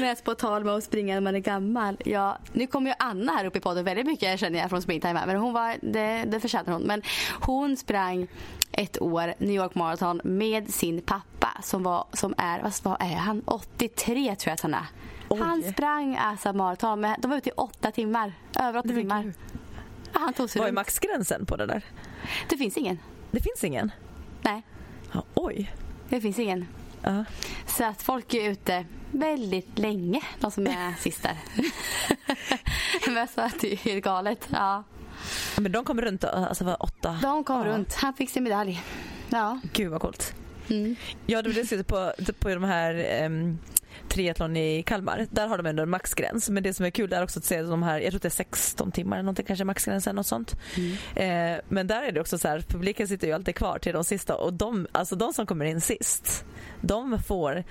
Mest 0.00 0.24
på 0.24 0.34
tal 0.34 0.64
med 0.64 0.74
att 0.74 0.84
springa 0.84 1.14
när 1.14 1.20
man 1.20 1.34
är 1.34 1.40
gammal. 1.40 1.96
Ja, 2.04 2.38
nu 2.52 2.66
kommer 2.66 2.90
ju 2.90 2.96
Anna 2.98 3.32
här 3.32 3.44
upp 3.44 3.56
i 3.56 3.60
podden 3.60 3.84
väldigt 3.84 4.06
mycket 4.06 4.40
känner 4.40 4.58
jag 4.58 4.70
från 4.70 4.82
Springtime. 4.82 5.26
Men 5.26 5.36
hon 5.36 5.52
var, 5.52 5.76
det, 5.82 6.24
det 6.26 6.40
förtjänar 6.40 6.72
hon. 6.72 6.82
Men 6.82 7.02
hon 7.40 7.76
sprang 7.76 8.26
ett 8.72 9.02
år 9.02 9.34
New 9.38 9.54
York 9.54 9.74
Marathon 9.74 10.20
med 10.24 10.70
sin 10.70 11.02
pappa 11.02 11.48
som, 11.62 11.82
var, 11.82 12.04
som 12.12 12.34
är, 12.36 12.72
vad 12.82 13.02
är 13.02 13.16
han? 13.16 13.42
83 13.46 14.34
tror 14.36 14.50
jag 14.50 14.54
att 14.54 14.60
han 14.60 14.74
är. 14.74 14.86
Oj. 15.28 15.40
Han 15.40 15.62
sprang 15.62 16.16
alltså 16.16 16.52
maraton. 16.52 17.00
Med, 17.00 17.16
de 17.18 17.30
var 17.30 17.38
ute 17.38 17.48
i 17.48 17.52
åtta 17.52 17.90
timmar. 17.90 18.32
Över 18.60 18.78
åtta 18.78 18.88
timmar. 18.88 19.32
Han 20.12 20.32
tog 20.32 20.50
sig 20.50 20.60
Vad 20.60 20.68
är 20.68 20.72
maxgränsen 20.72 21.46
på 21.46 21.56
det 21.56 21.66
där? 21.66 21.84
Det 22.48 22.56
finns 22.56 22.76
ingen. 22.76 22.98
Det 23.30 23.40
finns 23.40 23.64
ingen? 23.64 23.92
Nej. 24.42 24.62
Ja, 25.12 25.22
oj. 25.34 25.72
Det 26.08 26.20
finns 26.20 26.38
ingen. 26.38 26.66
Uh. 27.08 27.22
Så 27.66 27.84
att 27.84 28.02
folk 28.02 28.34
är 28.34 28.50
ute 28.50 28.84
väldigt 29.10 29.78
länge, 29.78 30.20
de 30.40 30.50
som 30.50 30.66
är 30.66 31.00
sist 31.00 31.22
där. 31.22 31.36
Men 33.14 33.28
så 33.28 33.40
att 33.40 33.60
det 33.60 33.72
är 33.72 33.76
helt 33.76 34.04
galet. 34.04 34.48
Ja. 34.52 34.84
Men 35.56 35.72
de 35.72 35.84
kom 35.84 36.00
runt 36.00 36.24
alltså 36.24 36.64
var 36.64 36.82
åtta? 36.82 37.18
De 37.22 37.44
kom 37.44 37.66
ja. 37.66 37.72
runt. 37.72 37.94
Han 37.94 38.14
fick 38.14 38.30
sin 38.30 38.44
medalj. 38.44 38.82
Ja. 39.28 39.60
Gud 39.72 39.90
vad 39.90 40.00
coolt. 40.00 40.34
Mm. 40.70 40.96
Ja, 41.26 41.42
det 41.42 41.48
var 41.48 41.76
det 41.76 41.84
på, 41.84 42.12
på 42.38 42.48
de 42.48 42.64
här 42.64 43.24
um, 43.26 43.58
triathlon 44.08 44.56
i 44.56 44.82
Kalmar. 44.82 45.26
Där 45.30 45.48
har 45.48 45.56
de 45.56 45.66
ändå 45.66 45.82
en 45.82 45.90
maxgräns. 45.90 46.50
Men 46.50 46.62
det 46.62 46.74
som 46.74 46.86
är 46.86 46.90
kul 46.90 47.12
är 47.12 47.22
också 47.22 47.38
att 47.38 47.44
se 47.44 47.62
de 47.62 47.82
här, 47.82 48.00
jag 48.00 48.10
tror 48.10 48.20
det 48.20 48.28
är 48.28 48.30
16 48.30 48.92
timmar 48.92 49.16
eller 49.16 49.24
någonting, 49.24 49.46
kanske 49.46 49.64
maxgränsen 49.64 50.16
något 50.16 50.26
sånt. 50.26 50.56
Mm. 50.76 51.56
Eh, 51.56 51.60
men 51.68 51.86
där 51.86 52.02
är 52.02 52.12
det 52.12 52.20
också 52.20 52.38
så 52.38 52.48
här, 52.48 52.60
publiken 52.60 53.08
sitter 53.08 53.26
ju 53.26 53.32
alltid 53.32 53.54
kvar 53.54 53.78
till 53.78 53.92
de 53.92 54.04
sista 54.04 54.36
och 54.36 54.52
de, 54.52 54.86
alltså 54.92 55.16
de 55.16 55.32
som 55.32 55.46
kommer 55.46 55.64
in 55.64 55.80
sist, 55.80 56.44
de 56.80 57.22
får 57.22 57.64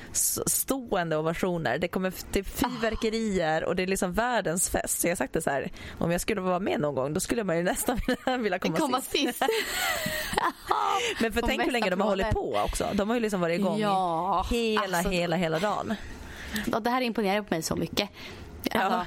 stående 0.49 1.17
ovationer. 1.17 1.77
Det 1.77 1.87
kommer 1.87 2.13
det 2.31 2.39
är 2.39 2.43
fyrverkerier 2.43 3.63
och 3.63 3.75
det 3.75 3.83
är 3.83 3.87
liksom 3.87 4.13
världens 4.13 4.69
fest. 4.69 4.99
Så 4.99 5.07
jag 5.07 5.11
har 5.11 5.15
sagt 5.15 5.33
det 5.33 5.41
så 5.41 5.49
här, 5.49 5.71
om 5.97 6.11
jag 6.11 6.21
skulle 6.21 6.41
vara 6.41 6.59
med 6.59 6.79
någon 6.79 6.95
gång 6.95 7.13
då 7.13 7.19
skulle 7.19 7.43
man 7.43 7.57
ju 7.57 7.63
nästan 7.63 7.99
vilja 8.39 8.59
komma, 8.59 8.77
komma 8.77 9.01
sist. 9.01 9.13
sist. 9.13 9.43
men 11.21 11.33
för 11.33 11.41
tänk 11.41 11.65
hur 11.65 11.71
länge 11.71 11.89
de 11.89 12.01
har 12.01 12.07
hållit 12.07 12.31
på 12.31 12.55
också. 12.65 12.87
De 12.93 13.09
har 13.09 13.15
ju 13.15 13.21
liksom 13.21 13.41
varit 13.41 13.59
igång 13.59 13.79
ja, 13.79 14.45
hela, 14.49 14.97
alltså, 14.97 15.09
hela, 15.09 15.35
hela 15.35 15.59
dagen. 15.59 15.95
Det 16.81 16.89
här 16.89 17.01
imponerar 17.01 17.41
på 17.41 17.53
mig 17.53 17.61
så 17.61 17.75
mycket. 17.75 18.09
Alltså, 18.71 18.97
ja. 18.97 19.05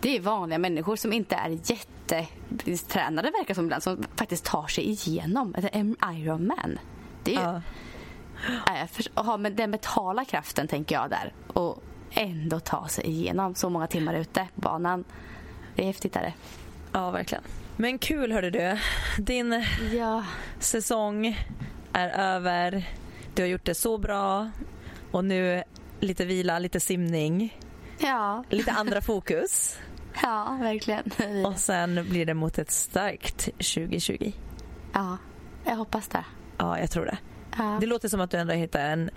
Det 0.00 0.16
är 0.16 0.20
vanliga 0.20 0.58
människor 0.58 0.96
som 0.96 1.12
inte 1.12 1.34
är 1.34 1.58
jättetränade 1.64 3.30
verkar 3.30 3.54
som 3.54 3.64
ibland 3.64 3.82
som 3.82 4.04
faktiskt 4.16 4.44
tar 4.44 4.66
sig 4.66 4.88
igenom 4.90 5.54
en 5.72 5.96
Ironman. 6.12 6.78
Det 7.22 7.34
är 7.34 7.40
ju, 7.40 7.42
ja. 7.42 7.62
Äh, 9.16 9.24
ha 9.24 9.36
den 9.36 9.70
mentala 9.70 10.24
kraften 10.24 10.68
tänker 10.68 10.94
jag 10.94 11.10
där 11.10 11.32
och 11.46 11.82
ändå 12.10 12.60
ta 12.60 12.88
sig 12.88 13.06
igenom 13.06 13.54
så 13.54 13.70
många 13.70 13.86
timmar 13.86 14.14
ute 14.14 14.48
på 14.54 14.60
banan. 14.60 15.04
Det 15.76 15.82
är 15.82 15.86
häftigt 15.86 16.16
är 16.16 16.22
det. 16.22 16.32
Ja, 16.92 17.10
verkligen. 17.10 17.44
Men 17.76 17.98
kul 17.98 18.32
hörde 18.32 18.50
du. 18.50 18.78
Din 19.22 19.64
ja. 19.92 20.24
säsong 20.58 21.38
är 21.92 22.08
över. 22.08 22.88
Du 23.34 23.42
har 23.42 23.48
gjort 23.48 23.64
det 23.64 23.74
så 23.74 23.98
bra 23.98 24.50
och 25.10 25.24
nu 25.24 25.62
lite 26.00 26.24
vila, 26.24 26.58
lite 26.58 26.80
simning. 26.80 27.58
Ja. 27.98 28.44
Lite 28.50 28.72
andra 28.72 29.00
fokus. 29.00 29.78
Ja, 30.22 30.58
verkligen. 30.60 31.12
Och 31.46 31.58
sen 31.58 32.06
blir 32.10 32.26
det 32.26 32.34
mot 32.34 32.58
ett 32.58 32.70
starkt 32.70 33.44
2020. 33.44 34.32
Ja, 34.92 35.18
jag 35.64 35.76
hoppas 35.76 36.08
det. 36.08 36.24
Ja, 36.58 36.78
jag 36.78 36.90
tror 36.90 37.04
det. 37.04 37.18
Ja. 37.58 37.78
Det 37.80 37.86
låter 37.86 38.08
som 38.08 38.20
att 38.20 38.30
du 38.30 38.36
ändå 38.36 38.52
hittar 38.52 38.80
en 38.80 39.10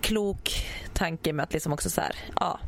klok 0.00 0.66
tanke 0.92 1.32
med 1.32 1.42
att 1.42 1.52
liksom 1.52 1.72
också 1.72 1.90
så 1.90 2.00
här, 2.00 2.16
ja, 2.40 2.60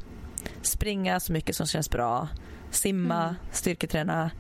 springa 0.62 1.20
så 1.20 1.32
mycket 1.32 1.57
som 1.57 1.66
känns 1.66 1.90
bra, 1.90 2.28
simma, 2.70 3.22
mm. 3.22 3.34
styrketräna 3.53 4.30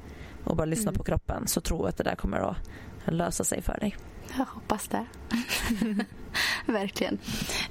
och 0.46 0.56
bara 0.56 0.64
lyssna 0.64 0.90
mm. 0.90 0.98
på 0.98 1.04
kroppen 1.04 1.46
så 1.46 1.60
tror 1.60 1.80
jag 1.80 1.88
att 1.88 1.96
det 1.96 2.04
där 2.04 2.14
kommer 2.14 2.38
att 2.38 2.56
lösa 3.04 3.44
sig 3.44 3.62
för 3.62 3.78
dig. 3.80 3.96
Jag 4.38 4.44
hoppas 4.44 4.88
det. 4.88 5.06
verkligen. 6.72 7.18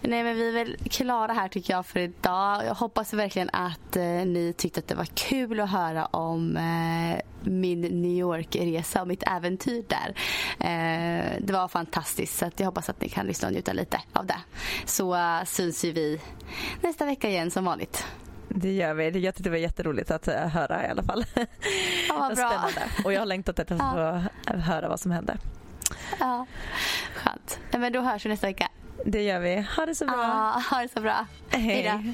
Nej, 0.01 0.23
men 0.23 0.35
vi 0.35 0.49
är 0.49 0.53
väl 0.53 0.77
klara 0.89 1.33
här 1.33 1.47
tycker 1.47 1.73
jag 1.73 1.85
för 1.85 1.99
idag. 1.99 2.65
Jag 2.65 2.75
hoppas 2.75 3.13
verkligen 3.13 3.49
att 3.53 3.95
eh, 3.95 4.03
ni 4.03 4.53
tyckte 4.57 4.79
att 4.79 4.87
det 4.87 4.95
var 4.95 5.05
kul 5.05 5.59
att 5.59 5.71
höra 5.71 6.05
om 6.05 6.57
eh, 6.57 7.19
min 7.43 7.81
New 7.81 8.11
York-resa 8.11 9.01
och 9.01 9.07
mitt 9.07 9.23
äventyr 9.27 9.83
där. 9.87 10.15
Eh, 10.59 11.41
det 11.41 11.53
var 11.53 11.67
fantastiskt 11.67 12.37
så 12.37 12.49
jag 12.57 12.65
hoppas 12.65 12.89
att 12.89 13.01
ni 13.01 13.09
kan 13.09 13.25
lyssna 13.25 13.47
och 13.47 13.53
njuta 13.53 13.73
lite 13.73 14.01
av 14.13 14.25
det. 14.25 14.39
Så 14.85 15.15
uh, 15.15 15.43
syns 15.45 15.85
ju 15.85 15.91
vi 15.91 16.21
nästa 16.81 17.05
vecka 17.05 17.29
igen 17.29 17.51
som 17.51 17.65
vanligt. 17.65 18.05
Det 18.55 18.71
gör 18.71 18.93
vi. 18.93 19.19
Jag 19.19 19.35
tyckte 19.35 19.43
det 19.43 19.49
var 19.49 19.57
jätteroligt 19.57 20.11
att 20.11 20.27
uh, 20.27 20.33
höra 20.33 20.85
i 20.85 20.89
alla 20.89 21.03
fall. 21.03 21.25
Ja, 21.35 21.45
vad 22.09 22.35
bra. 22.35 22.49
Spännande. 22.49 22.81
Och 23.03 23.13
jag 23.13 23.21
har 23.21 23.25
längtat 23.25 23.59
efter 23.59 23.75
att 23.75 23.81
få 23.81 24.29
ja. 24.45 24.53
höra 24.57 24.89
vad 24.89 24.99
som 24.99 25.11
hände. 25.11 25.37
Ja, 26.19 26.45
skönt. 27.15 27.59
Men 27.71 27.93
då 27.93 28.01
hörs 28.01 28.25
vi 28.25 28.29
nästa 28.29 28.47
vecka. 28.47 28.67
Det 29.05 29.23
gör 29.23 29.39
vi. 29.39 29.67
Ha 29.77 29.85
det 29.85 29.95
så 29.95 30.05
bra. 30.05 30.15
Ja, 30.15 30.61
ha 30.71 30.81
det 30.81 30.89
så 30.89 31.01
bra. 31.01 31.25
Hej 31.49 31.83
då. 31.83 32.13